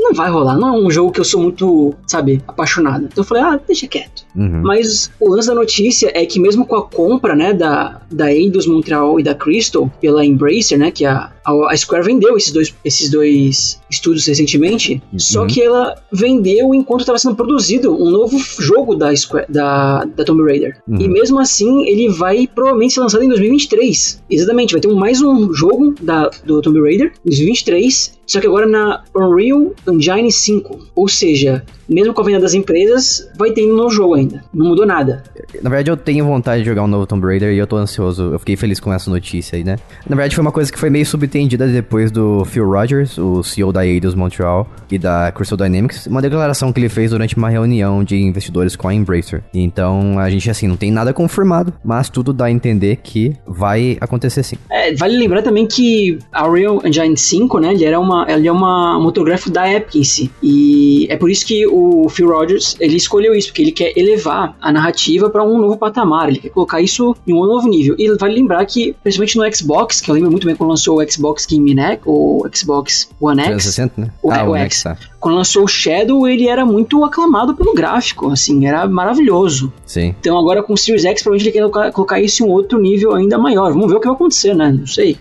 não 0.00 0.14
vai 0.14 0.30
rolar, 0.30 0.56
não 0.56 0.68
é 0.76 0.78
um 0.78 0.90
jogo 0.90 1.12
que 1.12 1.20
eu 1.20 1.24
sou 1.24 1.40
muito, 1.40 1.94
sabe, 2.06 2.42
apaixonado. 2.46 3.04
Então 3.04 3.22
eu 3.22 3.28
falei, 3.28 3.42
ah, 3.42 3.60
deixa 3.66 3.86
quieto. 3.86 4.24
Uhum. 4.34 4.62
Mas 4.62 5.10
o 5.20 5.30
lance 5.30 5.48
da 5.48 5.54
notícia 5.54 6.10
é 6.14 6.24
que 6.24 6.40
mesmo 6.40 6.66
com 6.66 6.76
a 6.76 6.82
compra, 6.82 7.34
né, 7.34 7.52
da, 7.52 8.00
da 8.10 8.32
Eidos 8.32 8.66
Montreal 8.66 9.18
e 9.20 9.22
da 9.22 9.34
Crystal 9.34 9.90
pela 10.00 10.24
Embracer, 10.24 10.78
né, 10.78 10.90
que 10.90 11.04
a, 11.04 11.32
a, 11.44 11.76
Square 11.76 12.04
vendeu 12.04 12.36
esses 12.36 12.52
dois, 12.52 12.74
esses 12.84 13.10
dois 13.10 13.80
estúdios 13.90 14.26
recentemente, 14.26 15.00
Uhum. 15.12 15.18
só 15.18 15.46
que 15.46 15.60
ela 15.60 15.96
vendeu 16.12 16.74
enquanto 16.74 17.00
estava 17.00 17.18
sendo 17.18 17.34
produzido 17.34 17.92
um 17.92 18.10
novo 18.10 18.38
jogo 18.38 18.94
da, 18.94 19.14
Square, 19.14 19.46
da, 19.48 20.04
da 20.04 20.24
Tomb 20.24 20.42
Raider. 20.42 20.80
Uhum. 20.88 21.00
E 21.00 21.08
mesmo 21.08 21.40
assim, 21.40 21.86
ele 21.86 22.08
vai 22.08 22.46
provavelmente 22.46 22.94
ser 22.94 23.00
lançado 23.00 23.24
em 23.24 23.28
2023. 23.28 24.22
Exatamente, 24.30 24.72
vai 24.72 24.80
ter 24.80 24.88
mais 24.88 25.20
um 25.20 25.52
jogo 25.52 25.94
da, 26.00 26.30
do 26.44 26.60
Tomb 26.62 26.80
Raider 26.80 27.12
em 27.24 27.28
2023, 27.28 28.20
só 28.26 28.40
que 28.40 28.46
agora 28.46 28.66
na 28.66 29.02
Unreal 29.14 29.72
Engine 29.90 30.30
5. 30.30 30.78
Ou 30.94 31.08
seja, 31.08 31.64
mesmo 31.90 32.14
com 32.14 32.20
a 32.20 32.24
venda 32.24 32.40
das 32.40 32.54
empresas, 32.54 33.28
vai 33.36 33.50
ter 33.50 33.66
um 33.66 33.74
novo 33.74 33.90
jogo 33.90 34.14
ainda. 34.14 34.44
Não 34.54 34.68
mudou 34.68 34.86
nada. 34.86 35.24
Na 35.60 35.68
verdade, 35.68 35.90
eu 35.90 35.96
tenho 35.96 36.24
vontade 36.24 36.62
de 36.62 36.68
jogar 36.68 36.84
um 36.84 36.86
novo 36.86 37.06
Tomb 37.06 37.26
Raider 37.26 37.52
e 37.52 37.58
eu 37.58 37.66
tô 37.66 37.76
ansioso. 37.76 38.32
Eu 38.32 38.38
fiquei 38.38 38.56
feliz 38.56 38.78
com 38.78 38.92
essa 38.92 39.10
notícia 39.10 39.56
aí, 39.56 39.64
né? 39.64 39.76
Na 40.08 40.14
verdade, 40.14 40.34
foi 40.36 40.42
uma 40.42 40.52
coisa 40.52 40.70
que 40.70 40.78
foi 40.78 40.88
meio 40.88 41.04
subentendida 41.04 41.66
depois 41.66 42.12
do 42.12 42.44
Phil 42.44 42.64
Rogers, 42.64 43.18
o 43.18 43.42
CEO 43.42 43.72
da 43.72 43.84
Eidos 43.84 44.14
Montreal 44.14 44.68
e 44.90 44.98
da 44.98 45.32
Crystal 45.32 45.58
Dynamics, 45.58 46.06
uma 46.06 46.22
declaração 46.22 46.72
que 46.72 46.78
ele 46.78 46.88
fez 46.88 47.10
durante 47.10 47.36
uma 47.36 47.50
reunião 47.50 48.04
de 48.04 48.16
investidores 48.16 48.76
com 48.76 48.86
a 48.86 48.94
Embracer. 48.94 49.42
Então, 49.52 50.18
a 50.18 50.30
gente, 50.30 50.48
assim, 50.48 50.68
não 50.68 50.76
tem 50.76 50.92
nada 50.92 51.12
confirmado, 51.12 51.72
mas 51.84 52.08
tudo 52.08 52.32
dá 52.32 52.44
a 52.44 52.50
entender 52.50 52.96
que 53.02 53.34
vai 53.46 53.98
acontecer 54.00 54.42
sim. 54.44 54.56
É, 54.70 54.94
vale 54.94 55.16
lembrar 55.16 55.42
também 55.42 55.66
que 55.66 56.18
a 56.32 56.46
Unreal 56.48 56.80
Engine 56.84 57.16
5, 57.16 57.58
né, 57.58 57.72
ele 57.72 57.84
era 57.84 57.98
uma, 57.98 58.26
ele 58.28 58.46
é 58.46 58.52
uma 58.52 58.98
motográfico 59.00 59.50
da 59.50 59.70
Epic 59.70 59.96
em 59.96 60.04
si. 60.04 60.30
E 60.42 61.06
é 61.10 61.16
por 61.16 61.30
isso 61.30 61.44
que 61.46 61.66
o 61.66 61.79
Phil 62.10 62.28
Rogers, 62.28 62.76
ele 62.80 62.96
escolheu 62.96 63.34
isso, 63.34 63.48
porque 63.48 63.62
ele 63.62 63.72
quer 63.72 63.92
elevar 63.96 64.56
a 64.60 64.72
narrativa 64.72 65.28
para 65.30 65.44
um 65.44 65.58
novo 65.58 65.76
patamar, 65.76 66.28
ele 66.28 66.38
quer 66.38 66.48
colocar 66.50 66.80
isso 66.80 67.14
em 67.26 67.32
um 67.32 67.44
novo 67.46 67.68
nível. 67.68 67.94
E 67.98 68.10
vale 68.16 68.34
lembrar 68.34 68.64
que, 68.66 68.94
principalmente 69.02 69.36
no 69.38 69.54
Xbox, 69.56 70.00
que 70.00 70.10
eu 70.10 70.14
lembro 70.14 70.30
muito 70.30 70.46
bem 70.46 70.56
quando 70.56 70.70
lançou 70.70 71.00
o 71.00 71.10
Xbox 71.10 71.46
Game 71.46 71.74
Neck, 71.74 72.02
ou 72.06 72.46
Xbox 72.54 73.08
One 73.20 73.40
X, 73.40 73.46
360, 73.48 74.00
né? 74.00 74.10
O- 74.22 74.30
ah, 74.30 74.44
o 74.44 74.50
o 74.50 74.56
X. 74.56 74.82
Tá. 74.82 74.96
quando 75.18 75.34
lançou 75.36 75.64
o 75.64 75.68
Shadow, 75.68 76.26
ele 76.26 76.48
era 76.48 76.64
muito 76.64 77.04
aclamado 77.04 77.54
pelo 77.54 77.74
gráfico, 77.74 78.30
assim, 78.30 78.66
era 78.66 78.88
maravilhoso. 78.88 79.72
Sim. 79.84 80.14
Então 80.20 80.38
agora 80.38 80.62
com 80.62 80.72
o 80.72 80.76
Series 80.78 81.04
X, 81.04 81.22
provavelmente 81.22 81.48
ele 81.48 81.52
quer 81.52 81.60
colocar, 81.70 81.92
colocar 81.92 82.20
isso 82.20 82.42
em 82.42 82.46
um 82.46 82.50
outro 82.50 82.80
nível 82.80 83.14
ainda 83.14 83.36
maior. 83.38 83.72
Vamos 83.72 83.88
ver 83.90 83.96
o 83.96 84.00
que 84.00 84.06
vai 84.06 84.14
acontecer, 84.14 84.54
né? 84.54 84.70
Não 84.72 84.86
sei. 84.86 85.16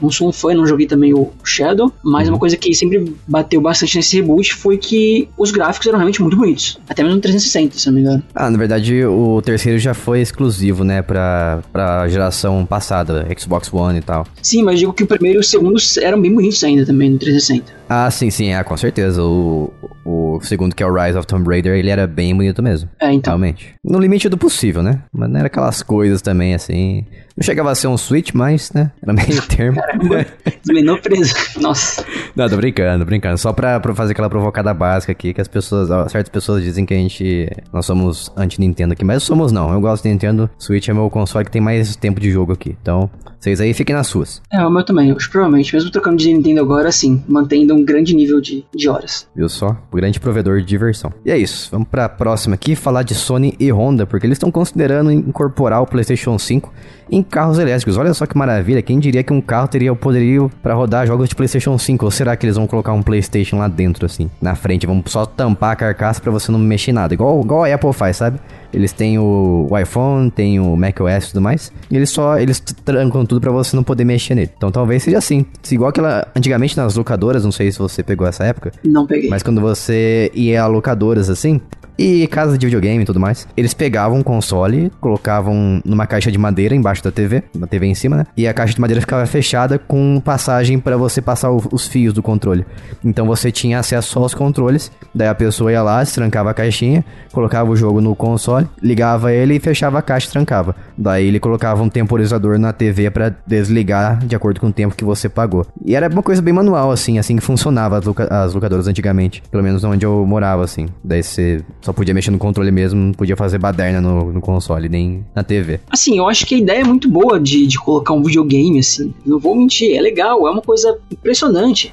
Não 0.00 0.10
sou 0.10 0.28
um 0.28 0.32
fã, 0.32 0.54
não 0.54 0.66
joguei 0.66 0.86
também 0.86 1.14
o 1.14 1.30
Shadow, 1.42 1.92
mas 2.02 2.28
uma 2.28 2.38
coisa 2.38 2.56
que 2.56 2.74
sempre 2.74 3.14
bateu 3.26 3.60
bastante 3.60 3.96
nesse 3.96 4.16
reboot 4.16 4.54
foi 4.54 4.76
que 4.78 5.28
os 5.36 5.50
gráficos 5.50 5.86
eram 5.86 5.98
realmente 5.98 6.20
muito 6.20 6.36
bonitos. 6.36 6.78
Até 6.88 7.02
mesmo 7.02 7.16
no 7.16 7.22
360, 7.22 7.78
se 7.78 7.86
não 7.86 7.94
me 7.94 8.00
engano. 8.00 8.22
Ah, 8.34 8.50
na 8.50 8.58
verdade, 8.58 9.04
o 9.04 9.40
terceiro 9.42 9.78
já 9.78 9.94
foi 9.94 10.20
exclusivo, 10.20 10.84
né, 10.84 11.02
pra, 11.02 11.62
pra 11.72 12.08
geração 12.08 12.64
passada, 12.66 13.26
Xbox 13.38 13.72
One 13.72 13.98
e 13.98 14.02
tal. 14.02 14.26
Sim, 14.42 14.62
mas 14.62 14.78
digo 14.78 14.92
que 14.92 15.02
o 15.02 15.06
primeiro 15.06 15.38
e 15.38 15.40
o 15.40 15.44
segundo 15.44 15.76
eram 16.00 16.20
bem 16.20 16.32
bonitos 16.32 16.62
ainda 16.64 16.84
também 16.84 17.10
no 17.10 17.18
360. 17.18 17.72
Ah, 17.88 18.10
sim, 18.10 18.30
sim, 18.30 18.52
é, 18.52 18.62
com 18.62 18.76
certeza. 18.76 19.22
O, 19.22 19.72
o 20.04 20.38
segundo, 20.42 20.74
que 20.74 20.82
é 20.82 20.86
o 20.86 20.92
Rise 20.92 21.16
of 21.16 21.26
Tomb 21.26 21.48
Raider, 21.48 21.74
ele 21.74 21.90
era 21.90 22.06
bem 22.06 22.34
bonito 22.34 22.62
mesmo. 22.62 22.88
É, 23.00 23.12
então. 23.12 23.32
Realmente. 23.32 23.74
No 23.82 23.98
limite 23.98 24.28
do 24.28 24.36
possível, 24.36 24.82
né? 24.82 25.02
Mas 25.12 25.30
não 25.30 25.38
era 25.38 25.46
aquelas 25.46 25.82
coisas 25.82 26.20
também, 26.20 26.54
assim. 26.54 27.04
Não 27.36 27.42
chegava 27.42 27.70
a 27.70 27.74
ser 27.74 27.88
um 27.88 27.96
Switch, 27.96 28.32
mas, 28.32 28.70
né? 28.72 28.92
Era 29.02 29.12
meio 29.12 29.42
termo. 29.48 29.80
Desmenou 30.64 30.98
preso. 30.98 31.34
Nossa. 31.60 32.04
não, 32.36 32.48
tô 32.48 32.56
brincando, 32.56 33.04
brincando. 33.04 33.36
Só 33.38 33.52
pra, 33.52 33.80
pra 33.80 33.94
fazer 33.94 34.12
aquela 34.12 34.30
provocada 34.30 34.72
básica 34.72 35.10
aqui, 35.10 35.34
que 35.34 35.40
as 35.40 35.48
pessoas, 35.48 35.90
ó, 35.90 36.08
certas 36.08 36.30
pessoas 36.30 36.62
dizem 36.62 36.86
que 36.86 36.94
a 36.94 36.96
gente, 36.96 37.50
nós 37.72 37.84
somos 37.86 38.32
anti-Nintendo 38.36 38.92
aqui, 38.92 39.04
mas 39.04 39.22
somos 39.22 39.50
não. 39.50 39.72
Eu 39.72 39.80
gosto 39.80 40.04
de 40.04 40.10
Nintendo. 40.10 40.48
Switch 40.58 40.88
é 40.88 40.92
meu 40.92 41.10
console 41.10 41.44
que 41.44 41.50
tem 41.50 41.60
mais 41.60 41.96
tempo 41.96 42.20
de 42.20 42.30
jogo 42.30 42.52
aqui. 42.52 42.76
Então, 42.80 43.10
vocês 43.40 43.60
aí 43.60 43.74
fiquem 43.74 43.94
nas 43.94 44.06
suas. 44.06 44.40
É, 44.50 44.64
o 44.64 44.70
meu 44.70 44.84
também. 44.84 45.14
Provavelmente, 45.30 45.74
mesmo 45.74 45.90
trocando 45.90 46.16
de 46.16 46.32
Nintendo 46.32 46.60
agora, 46.60 46.90
sim, 46.92 47.22
mantendo 47.28 47.74
um 47.74 47.84
grande 47.84 48.14
nível 48.14 48.40
de, 48.40 48.64
de 48.74 48.88
horas. 48.88 49.28
Viu 49.34 49.48
só? 49.48 49.76
Grande 49.94 50.18
provedor 50.20 50.60
de 50.60 50.66
diversão. 50.66 51.12
E 51.24 51.30
é 51.30 51.38
isso. 51.38 51.68
Vamos 51.70 51.88
pra 51.88 52.08
próxima 52.08 52.54
aqui, 52.54 52.74
falar 52.74 53.02
de 53.02 53.14
Sony 53.14 53.54
e 53.58 53.70
Honda, 53.72 54.06
porque 54.06 54.26
eles 54.26 54.36
estão 54.36 54.50
considerando 54.50 55.10
incorporar 55.12 55.82
o 55.82 55.86
PlayStation 55.86 56.38
5 56.38 56.72
em 57.10 57.22
carros 57.22 57.58
elétricos. 57.58 57.96
Olha 57.96 58.12
só 58.14 58.26
que 58.26 58.36
maravilha. 58.36 58.82
Quem 58.82 58.98
diria 58.98 59.22
que 59.22 59.32
um 59.32 59.40
carro 59.40 59.68
teria 59.68 59.92
o 59.92 59.96
poderio 59.96 60.50
para 60.62 60.74
rodar 60.74 61.06
jogos 61.06 61.28
de 61.28 61.34
PlayStation 61.34 61.76
5? 61.78 62.04
Ou 62.04 62.10
será 62.10 62.36
que 62.36 62.46
eles 62.46 62.56
vão 62.56 62.66
colocar 62.66 62.92
um 62.92 63.02
PlayStation 63.02 63.58
lá 63.58 63.68
dentro, 63.68 64.06
assim, 64.06 64.30
na 64.40 64.54
frente? 64.54 64.86
Vão 64.86 65.02
só 65.06 65.26
tampar 65.26 65.72
a 65.72 65.76
carcaça 65.76 66.20
para 66.20 66.32
você 66.32 66.50
não 66.50 66.58
mexer 66.58 66.90
em 66.90 66.94
nada. 66.94 67.14
Igual, 67.14 67.40
igual 67.42 67.64
a 67.64 67.72
Apple 67.74 67.92
faz, 67.92 68.16
sabe? 68.16 68.38
Eles 68.72 68.92
têm 68.92 69.18
o, 69.18 69.68
iPhone, 69.80 70.30
tem 70.30 70.58
o 70.58 70.76
macOS 70.76 71.26
e 71.26 71.28
tudo 71.28 71.40
mais. 71.40 71.72
E 71.88 71.96
eles 71.96 72.10
só 72.10 72.38
eles 72.38 72.58
trancam 72.58 73.24
tudo 73.24 73.40
para 73.40 73.52
você 73.52 73.76
não 73.76 73.84
poder 73.84 74.04
mexer 74.04 74.34
nele. 74.34 74.50
Então 74.56 74.72
talvez 74.72 75.02
seja 75.04 75.18
assim. 75.18 75.46
Igual 75.70 75.90
aquela 75.90 76.26
antigamente 76.34 76.76
nas 76.76 76.96
locadoras, 76.96 77.44
não 77.44 77.52
sei 77.52 77.70
se 77.70 77.78
você 77.78 78.02
pegou 78.02 78.26
essa 78.26 78.42
época, 78.44 78.72
Não 78.84 79.06
peguei. 79.06 79.30
mas 79.30 79.42
quando 79.44 79.60
você 79.60 79.83
ia 79.92 80.62
a 80.62 80.66
locadoras 80.66 81.28
assim, 81.28 81.60
e 81.96 82.26
casa 82.26 82.58
de 82.58 82.66
videogame 82.66 83.02
e 83.04 83.06
tudo 83.06 83.20
mais, 83.20 83.46
eles 83.56 83.72
pegavam 83.72 84.18
um 84.18 84.22
console, 84.22 84.90
colocavam 85.00 85.80
numa 85.84 86.08
caixa 86.08 86.30
de 86.32 86.36
madeira 86.36 86.74
embaixo 86.74 87.04
da 87.04 87.12
TV, 87.12 87.44
uma 87.54 87.68
TV 87.68 87.86
em 87.86 87.94
cima, 87.94 88.16
né? 88.16 88.26
E 88.36 88.48
a 88.48 88.52
caixa 88.52 88.74
de 88.74 88.80
madeira 88.80 89.00
ficava 89.00 89.24
fechada 89.26 89.78
com 89.78 90.20
passagem 90.24 90.80
para 90.80 90.96
você 90.96 91.22
passar 91.22 91.52
o- 91.52 91.62
os 91.70 91.86
fios 91.86 92.12
do 92.12 92.20
controle. 92.20 92.66
Então 93.04 93.26
você 93.28 93.52
tinha 93.52 93.78
acesso 93.78 94.10
só 94.10 94.20
aos 94.20 94.34
controles, 94.34 94.90
daí 95.14 95.28
a 95.28 95.34
pessoa 95.36 95.70
ia 95.70 95.82
lá, 95.84 96.04
trancava 96.04 96.50
a 96.50 96.54
caixinha, 96.54 97.04
colocava 97.32 97.70
o 97.70 97.76
jogo 97.76 98.00
no 98.00 98.16
console, 98.16 98.66
ligava 98.82 99.32
ele 99.32 99.54
e 99.54 99.60
fechava 99.60 100.00
a 100.00 100.02
caixa 100.02 100.26
e 100.26 100.30
trancava. 100.32 100.74
Daí 100.98 101.28
ele 101.28 101.38
colocava 101.38 101.80
um 101.80 101.88
temporizador 101.88 102.58
na 102.58 102.72
TV 102.72 103.08
para 103.08 103.32
desligar 103.46 104.18
de 104.26 104.34
acordo 104.34 104.60
com 104.60 104.66
o 104.66 104.72
tempo 104.72 104.94
que 104.96 105.04
você 105.04 105.28
pagou. 105.28 105.64
E 105.84 105.94
era 105.94 106.08
uma 106.08 106.22
coisa 106.22 106.42
bem 106.42 106.52
manual, 106.52 106.90
assim, 106.90 107.18
assim 107.18 107.36
que 107.36 107.42
funcionava 107.42 107.98
as, 107.98 108.04
loca- 108.04 108.26
as 108.30 108.52
locadoras 108.52 108.86
antigamente. 108.88 109.42
Pelo 109.50 109.62
menos 109.62 109.73
onde 109.82 110.04
eu 110.06 110.24
morava, 110.26 110.62
assim. 110.62 110.86
Daí 111.02 111.22
você 111.22 111.64
só 111.80 111.92
podia 111.92 112.14
mexer 112.14 112.30
no 112.30 112.38
controle 112.38 112.70
mesmo, 112.70 113.00
não 113.00 113.12
podia 113.12 113.36
fazer 113.36 113.58
baderna 113.58 114.00
no, 114.00 114.32
no 114.32 114.40
console, 114.40 114.88
nem 114.88 115.24
na 115.34 115.42
TV. 115.42 115.80
Assim, 115.90 116.18
eu 116.18 116.28
acho 116.28 116.46
que 116.46 116.54
a 116.54 116.58
ideia 116.58 116.82
é 116.82 116.84
muito 116.84 117.08
boa 117.08 117.40
de, 117.40 117.66
de 117.66 117.78
colocar 117.78 118.12
um 118.12 118.22
videogame, 118.22 118.78
assim. 118.78 119.12
Não 119.24 119.38
vou 119.38 119.56
mentir, 119.56 119.96
é 119.96 120.00
legal, 120.00 120.46
é 120.46 120.50
uma 120.50 120.62
coisa 120.62 120.98
impressionante. 121.10 121.92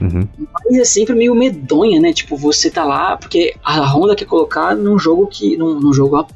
Uhum. 0.00 0.26
Mas 0.64 0.78
é 0.78 0.84
sempre 0.84 1.14
meio 1.14 1.34
medonha, 1.34 2.00
né? 2.00 2.12
Tipo, 2.12 2.36
você 2.36 2.70
tá 2.70 2.84
lá, 2.84 3.16
porque 3.16 3.54
a 3.62 3.80
Honda 3.84 4.16
quer 4.16 4.24
colocar 4.24 4.74
num 4.74 4.98
jogo 4.98 5.26
que. 5.26 5.56
num, 5.56 5.78
num 5.78 5.92
jogo, 5.92 6.16
ó. 6.16 6.26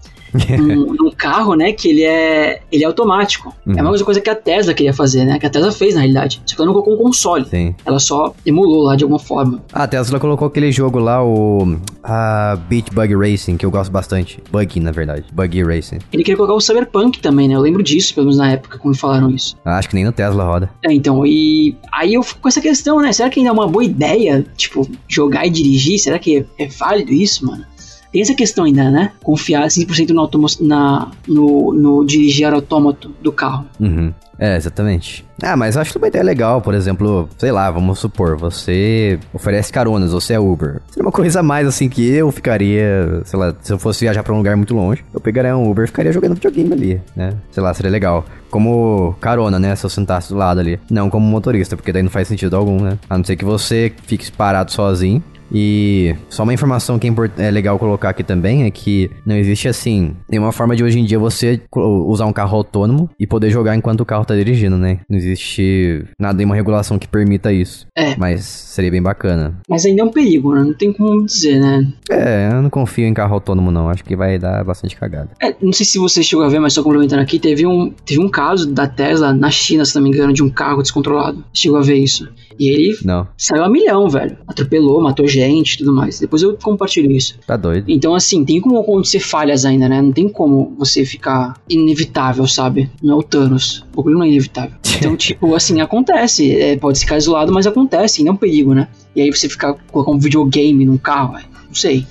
Num, 0.58 0.94
num 0.94 1.10
carro, 1.10 1.54
né? 1.54 1.72
Que 1.72 1.88
ele 1.88 2.02
é. 2.02 2.60
ele 2.70 2.84
é 2.84 2.86
automático. 2.86 3.54
Uhum. 3.66 3.74
É 3.76 3.80
a 3.80 3.82
mesma 3.82 4.04
coisa 4.04 4.20
que 4.20 4.30
a 4.30 4.34
Tesla 4.34 4.74
queria 4.74 4.92
fazer, 4.92 5.24
né? 5.24 5.38
Que 5.38 5.46
a 5.46 5.50
Tesla 5.50 5.72
fez, 5.72 5.94
na 5.94 6.00
realidade. 6.00 6.42
Só 6.44 6.56
que 6.56 6.60
ela 6.60 6.66
não 6.66 6.72
colocou 6.72 6.94
um 6.94 6.98
console. 6.98 7.44
Sim. 7.46 7.74
Ela 7.84 7.98
só 7.98 8.34
emulou 8.44 8.82
lá 8.82 8.96
de 8.96 9.04
alguma 9.04 9.18
forma. 9.18 9.62
Ah, 9.72 9.84
a 9.84 9.88
Tesla 9.88 10.18
colocou 10.18 10.48
aquele 10.48 10.72
jogo 10.72 10.98
lá, 10.98 11.24
o. 11.24 11.78
A 12.02 12.58
Beat 12.68 12.92
Bug 12.92 13.14
Racing, 13.14 13.56
que 13.56 13.64
eu 13.64 13.70
gosto 13.70 13.90
bastante. 13.90 14.42
Buggy, 14.50 14.80
na 14.80 14.90
verdade. 14.90 15.24
Buggy 15.32 15.62
Racing. 15.62 15.98
Ele 16.12 16.22
queria 16.22 16.36
colocar 16.36 16.54
o 16.54 16.60
Cyberpunk 16.60 17.20
também, 17.20 17.48
né? 17.48 17.54
Eu 17.54 17.60
lembro 17.60 17.82
disso, 17.82 18.14
pelo 18.14 18.26
menos 18.26 18.38
na 18.38 18.52
época, 18.52 18.78
quando 18.78 18.96
falaram 18.96 19.30
isso. 19.30 19.56
Ah, 19.64 19.78
Acho 19.78 19.88
que 19.88 19.94
nem 19.94 20.04
no 20.04 20.12
Tesla 20.12 20.44
roda. 20.44 20.70
É, 20.84 20.92
então, 20.92 21.24
e 21.26 21.76
aí 21.92 22.14
eu 22.14 22.22
fico 22.22 22.40
com 22.40 22.48
essa 22.48 22.60
questão, 22.60 23.00
né? 23.00 23.12
Será 23.12 23.30
que 23.30 23.40
ainda 23.40 23.50
é 23.50 23.52
uma 23.52 23.66
boa 23.66 23.84
ideia, 23.84 24.44
tipo, 24.56 24.88
jogar 25.08 25.46
e 25.46 25.50
dirigir? 25.50 25.98
Será 25.98 26.18
que 26.18 26.46
é, 26.58 26.64
é 26.64 26.66
válido 26.66 27.12
isso, 27.12 27.46
mano? 27.46 27.64
Tem 28.14 28.22
essa 28.22 28.32
questão 28.32 28.64
ainda, 28.64 28.92
né? 28.92 29.10
Confiar 29.24 29.66
100% 29.66 30.10
no, 30.10 30.20
automo 30.20 30.46
na, 30.60 31.10
no, 31.26 31.74
no 31.74 32.04
dirigir 32.06 32.46
autômato 32.54 33.12
do 33.20 33.32
carro. 33.32 33.66
Uhum. 33.80 34.14
É, 34.38 34.56
exatamente. 34.56 35.24
Ah, 35.42 35.56
mas 35.56 35.74
eu 35.74 35.82
acho 35.82 35.98
uma 35.98 36.06
ideia 36.06 36.22
legal, 36.22 36.60
por 36.60 36.74
exemplo, 36.74 37.28
sei 37.36 37.50
lá, 37.50 37.68
vamos 37.72 37.98
supor, 37.98 38.36
você 38.36 39.18
oferece 39.32 39.72
caronas, 39.72 40.12
você 40.12 40.34
é 40.34 40.38
Uber. 40.38 40.80
Seria 40.90 41.04
uma 41.04 41.10
coisa 41.10 41.40
a 41.40 41.42
mais 41.42 41.66
assim 41.66 41.88
que 41.88 42.08
eu 42.08 42.30
ficaria, 42.30 43.20
sei 43.24 43.38
lá, 43.38 43.52
se 43.60 43.72
eu 43.72 43.78
fosse 43.80 44.04
viajar 44.04 44.22
pra 44.22 44.32
um 44.32 44.38
lugar 44.38 44.56
muito 44.56 44.74
longe, 44.74 45.04
eu 45.12 45.20
pegaria 45.20 45.56
um 45.56 45.68
Uber 45.68 45.84
e 45.84 45.88
ficaria 45.88 46.12
jogando 46.12 46.34
videogame 46.34 46.72
ali, 46.72 47.02
né? 47.16 47.34
Sei 47.50 47.62
lá, 47.62 47.74
seria 47.74 47.90
legal. 47.90 48.24
Como 48.48 49.16
carona, 49.20 49.58
né? 49.58 49.74
Se 49.74 49.84
eu 49.84 49.90
sentasse 49.90 50.28
do 50.28 50.36
lado 50.36 50.60
ali. 50.60 50.78
Não 50.88 51.10
como 51.10 51.26
motorista, 51.26 51.76
porque 51.76 51.92
daí 51.92 52.02
não 52.02 52.10
faz 52.10 52.28
sentido 52.28 52.56
algum, 52.56 52.80
né? 52.80 52.96
A 53.10 53.18
não 53.18 53.24
ser 53.24 53.34
que 53.34 53.44
você 53.44 53.92
fique 54.06 54.30
parado 54.30 54.70
sozinho. 54.70 55.20
E 55.54 56.16
só 56.28 56.42
uma 56.42 56.52
informação 56.52 56.98
que 56.98 57.06
é, 57.06 57.12
é 57.46 57.50
legal 57.50 57.78
colocar 57.78 58.10
aqui 58.10 58.24
também 58.24 58.64
é 58.64 58.70
que 58.70 59.08
não 59.24 59.36
existe 59.36 59.68
assim, 59.68 60.16
nenhuma 60.28 60.50
forma 60.50 60.74
de 60.74 60.82
hoje 60.82 60.98
em 60.98 61.04
dia 61.04 61.18
você 61.18 61.60
usar 61.72 62.26
um 62.26 62.32
carro 62.32 62.56
autônomo 62.56 63.08
e 63.18 63.26
poder 63.26 63.50
jogar 63.50 63.76
enquanto 63.76 64.00
o 64.00 64.04
carro 64.04 64.24
tá 64.24 64.34
dirigindo, 64.34 64.76
né? 64.76 65.00
Não 65.08 65.16
existe 65.16 66.04
nada, 66.18 66.36
nenhuma 66.36 66.56
regulação 66.56 66.98
que 66.98 67.06
permita 67.06 67.52
isso. 67.52 67.86
É. 67.96 68.16
Mas 68.16 68.44
seria 68.44 68.90
bem 68.90 69.00
bacana. 69.00 69.60
Mas 69.68 69.84
ainda 69.86 70.02
é 70.02 70.04
um 70.04 70.10
perigo, 70.10 70.54
né? 70.54 70.64
Não 70.64 70.74
tem 70.74 70.92
como 70.92 71.24
dizer, 71.24 71.60
né? 71.60 71.92
É, 72.10 72.48
eu 72.52 72.60
não 72.60 72.70
confio 72.70 73.06
em 73.06 73.14
carro 73.14 73.34
autônomo 73.34 73.70
não, 73.70 73.88
acho 73.88 74.02
que 74.02 74.16
vai 74.16 74.38
dar 74.38 74.64
bastante 74.64 74.96
cagada. 74.96 75.30
É, 75.40 75.54
não 75.62 75.72
sei 75.72 75.86
se 75.86 75.98
você 75.98 76.22
chegou 76.22 76.44
a 76.44 76.48
ver, 76.48 76.58
mas 76.58 76.72
só 76.72 76.82
complementando 76.82 77.22
aqui, 77.22 77.38
teve 77.38 77.64
um, 77.64 77.92
teve 78.04 78.20
um 78.20 78.28
caso 78.28 78.72
da 78.72 78.88
Tesla 78.88 79.32
na 79.32 79.50
China, 79.50 79.84
se 79.84 79.94
não 79.94 80.02
me 80.02 80.08
engano, 80.08 80.32
de 80.32 80.42
um 80.42 80.50
carro 80.50 80.82
descontrolado. 80.82 81.44
Chegou 81.52 81.78
a 81.78 81.82
ver 81.82 81.94
isso. 81.94 82.28
E 82.58 82.68
ele 82.70 82.98
Não, 83.04 83.26
saiu 83.36 83.64
a 83.64 83.68
milhão, 83.68 84.08
velho. 84.08 84.36
Atropelou, 84.46 85.02
matou 85.02 85.26
gente 85.26 85.74
e 85.74 85.78
tudo 85.78 85.92
mais. 85.92 86.18
Depois 86.18 86.42
eu 86.42 86.56
compartilho 86.62 87.10
isso. 87.10 87.38
tá 87.46 87.56
doido. 87.56 87.86
Então, 87.88 88.14
assim, 88.14 88.44
tem 88.44 88.60
como 88.60 88.78
acontecer 88.78 89.20
falhas 89.20 89.64
ainda, 89.64 89.88
né? 89.88 90.00
Não 90.00 90.12
tem 90.12 90.28
como 90.28 90.74
você 90.78 91.04
ficar 91.04 91.54
inevitável, 91.68 92.46
sabe? 92.46 92.90
Não 93.02 93.14
é 93.14 93.18
o 93.18 93.22
Thanos. 93.22 93.84
O 93.90 93.94
problema 93.94 94.20
não 94.20 94.26
é 94.26 94.30
inevitável. 94.30 94.74
Então, 94.96 95.16
tipo, 95.16 95.54
assim, 95.56 95.80
acontece. 95.80 96.56
É, 96.56 96.76
pode 96.76 97.00
ficar 97.00 97.16
isolado, 97.18 97.52
mas 97.52 97.66
acontece, 97.66 98.22
não 98.22 98.30
é 98.30 98.34
um 98.34 98.36
perigo, 98.36 98.72
né? 98.74 98.86
E 99.14 99.20
aí 99.20 99.30
você 99.30 99.48
ficar 99.48 99.74
colocar 99.90 100.12
um 100.12 100.18
videogame 100.18 100.84
num 100.84 100.96
carro. 100.96 101.34
Não 101.66 101.74
sei. 101.74 102.06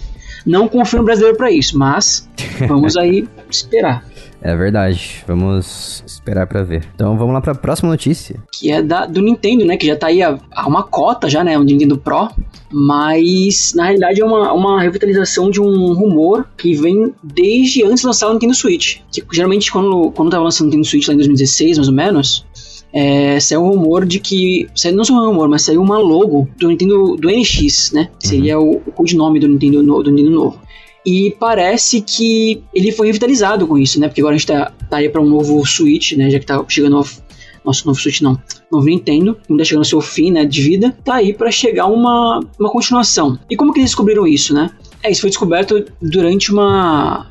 Não 0.45 0.67
confio 0.67 0.99
no 0.99 1.05
brasileiro 1.05 1.37
pra 1.37 1.51
isso, 1.51 1.77
mas 1.77 2.29
vamos 2.67 2.97
aí 2.97 3.27
esperar. 3.49 4.03
É 4.43 4.57
verdade. 4.57 5.23
Vamos 5.25 6.03
esperar 6.05 6.45
pra 6.45 6.63
ver. 6.63 6.83
Então 6.93 7.17
vamos 7.17 7.33
lá 7.33 7.39
pra 7.39 7.55
próxima 7.55 7.89
notícia. 7.89 8.43
que 8.51 8.69
é 8.69 8.81
da, 8.81 9.05
do 9.05 9.21
Nintendo, 9.21 9.63
né? 9.63 9.77
Que 9.77 9.87
já 9.87 9.95
tá 9.95 10.07
aí 10.07 10.21
há, 10.21 10.37
há 10.51 10.67
uma 10.67 10.83
cota 10.83 11.29
já, 11.29 11.45
né? 11.45 11.57
O 11.57 11.63
Nintendo 11.63 11.97
Pro. 11.97 12.29
Mas, 12.69 13.73
na 13.73 13.83
realidade, 13.83 14.19
é 14.19 14.25
uma, 14.25 14.51
uma 14.51 14.81
revitalização 14.81 15.49
de 15.49 15.61
um 15.61 15.93
rumor 15.93 16.45
que 16.57 16.73
vem 16.73 17.13
desde 17.23 17.85
antes 17.85 18.01
de 18.01 18.07
lançar 18.07 18.27
o 18.29 18.33
Nintendo 18.33 18.53
Switch. 18.53 18.97
Que, 19.11 19.23
geralmente, 19.31 19.71
quando, 19.71 20.11
quando 20.11 20.31
tava 20.31 20.43
lançando 20.43 20.67
o 20.67 20.69
Nintendo 20.71 20.87
Switch 20.87 21.07
lá 21.07 21.13
em 21.13 21.17
2016, 21.17 21.77
mais 21.77 21.87
ou 21.87 21.93
menos, 21.93 22.45
é, 22.93 23.39
saiu 23.39 23.63
um 23.63 23.69
rumor 23.69 24.05
de 24.05 24.19
que... 24.19 24.67
Saiu, 24.75 24.95
não 24.95 25.03
só 25.03 25.13
um 25.13 25.27
rumor, 25.27 25.49
mas 25.49 25.63
saiu 25.63 25.81
uma 25.81 25.97
logo 25.97 26.47
do 26.57 26.67
Nintendo, 26.67 27.15
do 27.15 27.29
NX, 27.29 27.91
né? 27.91 28.09
Que 28.19 28.27
seria 28.27 28.59
o, 28.59 28.77
o 28.85 28.91
codinome 28.91 29.39
do 29.39 29.47
Nintendo, 29.47 29.81
do 29.81 30.11
Nintendo 30.11 30.29
novo. 30.29 30.61
E 31.05 31.35
parece 31.37 32.01
que 32.01 32.63
ele 32.73 32.91
foi 32.91 33.07
revitalizado 33.07 33.67
com 33.67 33.77
isso, 33.77 33.99
né? 33.99 34.07
Porque 34.07 34.21
agora 34.21 34.35
a 34.35 34.37
gente 34.37 34.47
tá, 34.47 34.71
tá 34.89 34.97
aí 34.97 35.09
pra 35.09 35.21
um 35.21 35.27
novo 35.27 35.65
Switch, 35.65 36.13
né? 36.13 36.29
Já 36.29 36.39
que 36.39 36.45
tá 36.45 36.63
chegando 36.69 36.97
ao, 36.97 37.05
nosso 37.63 37.87
novo 37.87 37.99
Switch 37.99 38.21
não, 38.21 38.39
novo 38.71 38.85
Nintendo, 38.85 39.37
não 39.49 39.57
tá 39.57 39.63
chegando 39.63 39.81
ao 39.81 39.85
seu 39.85 40.01
fim, 40.01 40.31
né, 40.31 40.45
de 40.45 40.61
vida, 40.61 40.95
tá 41.03 41.15
aí 41.15 41.33
pra 41.33 41.51
chegar 41.51 41.87
uma, 41.87 42.41
uma 42.59 42.69
continuação. 42.69 43.39
E 43.49 43.55
como 43.55 43.73
que 43.73 43.79
eles 43.79 43.91
descobriram 43.91 44.27
isso, 44.27 44.53
né? 44.53 44.69
É, 45.01 45.11
isso 45.11 45.21
foi 45.21 45.29
descoberto 45.29 45.85
durante 46.01 46.51
uma 46.51 47.27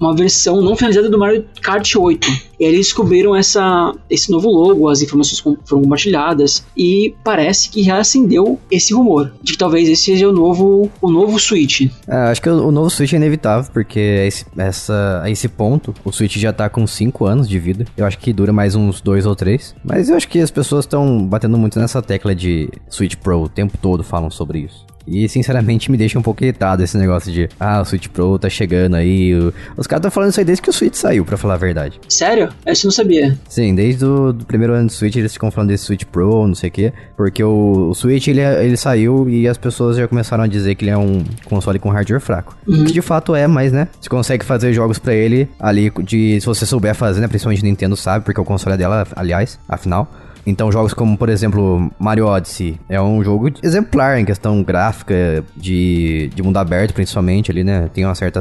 uma 0.00 0.14
versão 0.14 0.60
não 0.60 0.76
finalizada 0.76 1.08
do 1.08 1.18
Mario 1.18 1.44
Kart 1.60 1.94
8. 1.96 2.28
E 2.58 2.64
aí 2.64 2.72
eles 2.72 2.86
descobriram 2.86 3.34
essa, 3.34 3.92
esse 4.08 4.30
novo 4.30 4.48
logo, 4.48 4.88
as 4.88 5.02
informações 5.02 5.40
foram 5.40 5.82
compartilhadas 5.82 6.64
e 6.76 7.14
parece 7.24 7.68
que 7.68 7.82
reacendeu 7.82 8.58
esse 8.70 8.94
rumor 8.94 9.32
de 9.42 9.52
que 9.52 9.58
talvez 9.58 9.88
esse 9.88 10.04
seja 10.04 10.28
o 10.28 10.32
novo 10.32 10.90
o 11.00 11.10
novo 11.10 11.38
Switch. 11.38 11.90
É, 12.06 12.16
acho 12.30 12.40
que 12.40 12.48
o, 12.48 12.68
o 12.68 12.70
novo 12.70 12.90
Switch 12.90 13.12
é 13.12 13.16
inevitável, 13.16 13.70
porque 13.72 13.98
a 13.98 14.26
esse, 14.26 14.46
essa, 14.56 15.20
a 15.22 15.30
esse 15.30 15.48
ponto, 15.48 15.94
o 16.04 16.12
Switch 16.12 16.36
já 16.36 16.52
tá 16.52 16.68
com 16.68 16.86
5 16.86 17.24
anos 17.24 17.48
de 17.48 17.58
vida. 17.58 17.84
Eu 17.96 18.06
acho 18.06 18.18
que 18.18 18.32
dura 18.32 18.52
mais 18.52 18.74
uns 18.74 19.00
2 19.00 19.26
ou 19.26 19.34
3. 19.34 19.74
Mas 19.84 20.08
eu 20.08 20.16
acho 20.16 20.28
que 20.28 20.38
as 20.38 20.50
pessoas 20.50 20.84
estão 20.84 21.26
batendo 21.26 21.58
muito 21.58 21.78
nessa 21.78 22.00
tecla 22.00 22.34
de 22.34 22.68
Switch 22.88 23.16
Pro 23.16 23.42
o 23.42 23.48
tempo 23.48 23.76
todo 23.78 24.04
falam 24.04 24.30
sobre 24.30 24.60
isso. 24.60 24.93
E 25.06 25.28
sinceramente 25.28 25.90
me 25.90 25.96
deixa 25.96 26.18
um 26.18 26.22
pouco 26.22 26.42
irritado 26.42 26.82
esse 26.82 26.96
negócio 26.96 27.30
de 27.32 27.48
ah, 27.60 27.80
o 27.80 27.84
Switch 27.84 28.08
Pro 28.08 28.38
tá 28.38 28.48
chegando 28.48 28.94
aí. 28.96 29.34
o- 29.34 29.52
Os 29.76 29.86
caras 29.86 30.00
estão 30.00 30.10
falando 30.10 30.30
isso 30.30 30.40
aí 30.40 30.46
desde 30.46 30.62
que 30.62 30.70
o 30.70 30.72
Switch 30.72 30.94
saiu, 30.94 31.24
pra 31.24 31.36
falar 31.36 31.54
a 31.54 31.58
verdade. 31.58 32.00
Sério? 32.08 32.48
Eu 32.64 32.74
não 32.84 32.90
sabia. 32.90 33.38
Sim, 33.48 33.74
desde 33.74 34.04
o 34.04 34.32
do 34.32 34.44
primeiro 34.44 34.72
ano 34.72 34.86
do 34.86 34.92
Switch 34.92 35.16
eles 35.16 35.32
ficam 35.32 35.50
falando 35.50 35.68
desse 35.70 35.84
Switch 35.84 36.04
Pro, 36.04 36.46
não 36.46 36.54
sei 36.54 36.68
o 36.70 36.72
quê. 36.72 36.92
Porque 37.16 37.42
o, 37.44 37.88
o 37.90 37.94
Switch 37.94 38.28
ele, 38.28 38.40
ele 38.40 38.76
saiu 38.76 39.28
e 39.28 39.46
as 39.46 39.58
pessoas 39.58 39.96
já 39.96 40.08
começaram 40.08 40.44
a 40.44 40.46
dizer 40.46 40.74
que 40.74 40.84
ele 40.84 40.90
é 40.90 40.96
um 40.98 41.22
console 41.44 41.78
com 41.78 41.90
hardware 41.90 42.20
fraco. 42.20 42.56
Que 42.66 42.92
de 42.92 43.02
fato 43.02 43.34
é, 43.34 43.46
mas 43.46 43.72
né? 43.72 43.88
Você 44.00 44.08
consegue 44.08 44.44
fazer 44.44 44.72
jogos 44.72 44.98
pra 44.98 45.14
ele 45.14 45.48
ali 45.60 45.92
de. 46.02 46.40
Se 46.40 46.46
você 46.46 46.64
souber 46.66 46.94
fazer, 46.94 47.20
né? 47.20 47.28
Principalmente 47.28 47.62
Nintendo 47.62 47.96
sabe, 47.96 48.24
porque 48.24 48.40
o 48.40 48.44
console 48.44 48.74
é 48.74 48.78
dela, 48.78 49.06
aliás, 49.14 49.58
afinal. 49.68 50.10
Então, 50.46 50.70
jogos 50.70 50.94
como, 50.94 51.16
por 51.16 51.28
exemplo, 51.28 51.90
Mario 51.98 52.26
Odyssey 52.26 52.78
é 52.88 53.00
um 53.00 53.22
jogo 53.22 53.50
exemplar 53.62 54.18
em 54.18 54.24
questão 54.24 54.62
gráfica, 54.62 55.44
de, 55.56 56.30
de 56.34 56.42
mundo 56.42 56.56
aberto, 56.56 56.92
principalmente 56.94 57.50
ali, 57.50 57.64
né? 57.64 57.88
Tem 57.92 58.06
um 58.06 58.14
certo, 58.14 58.40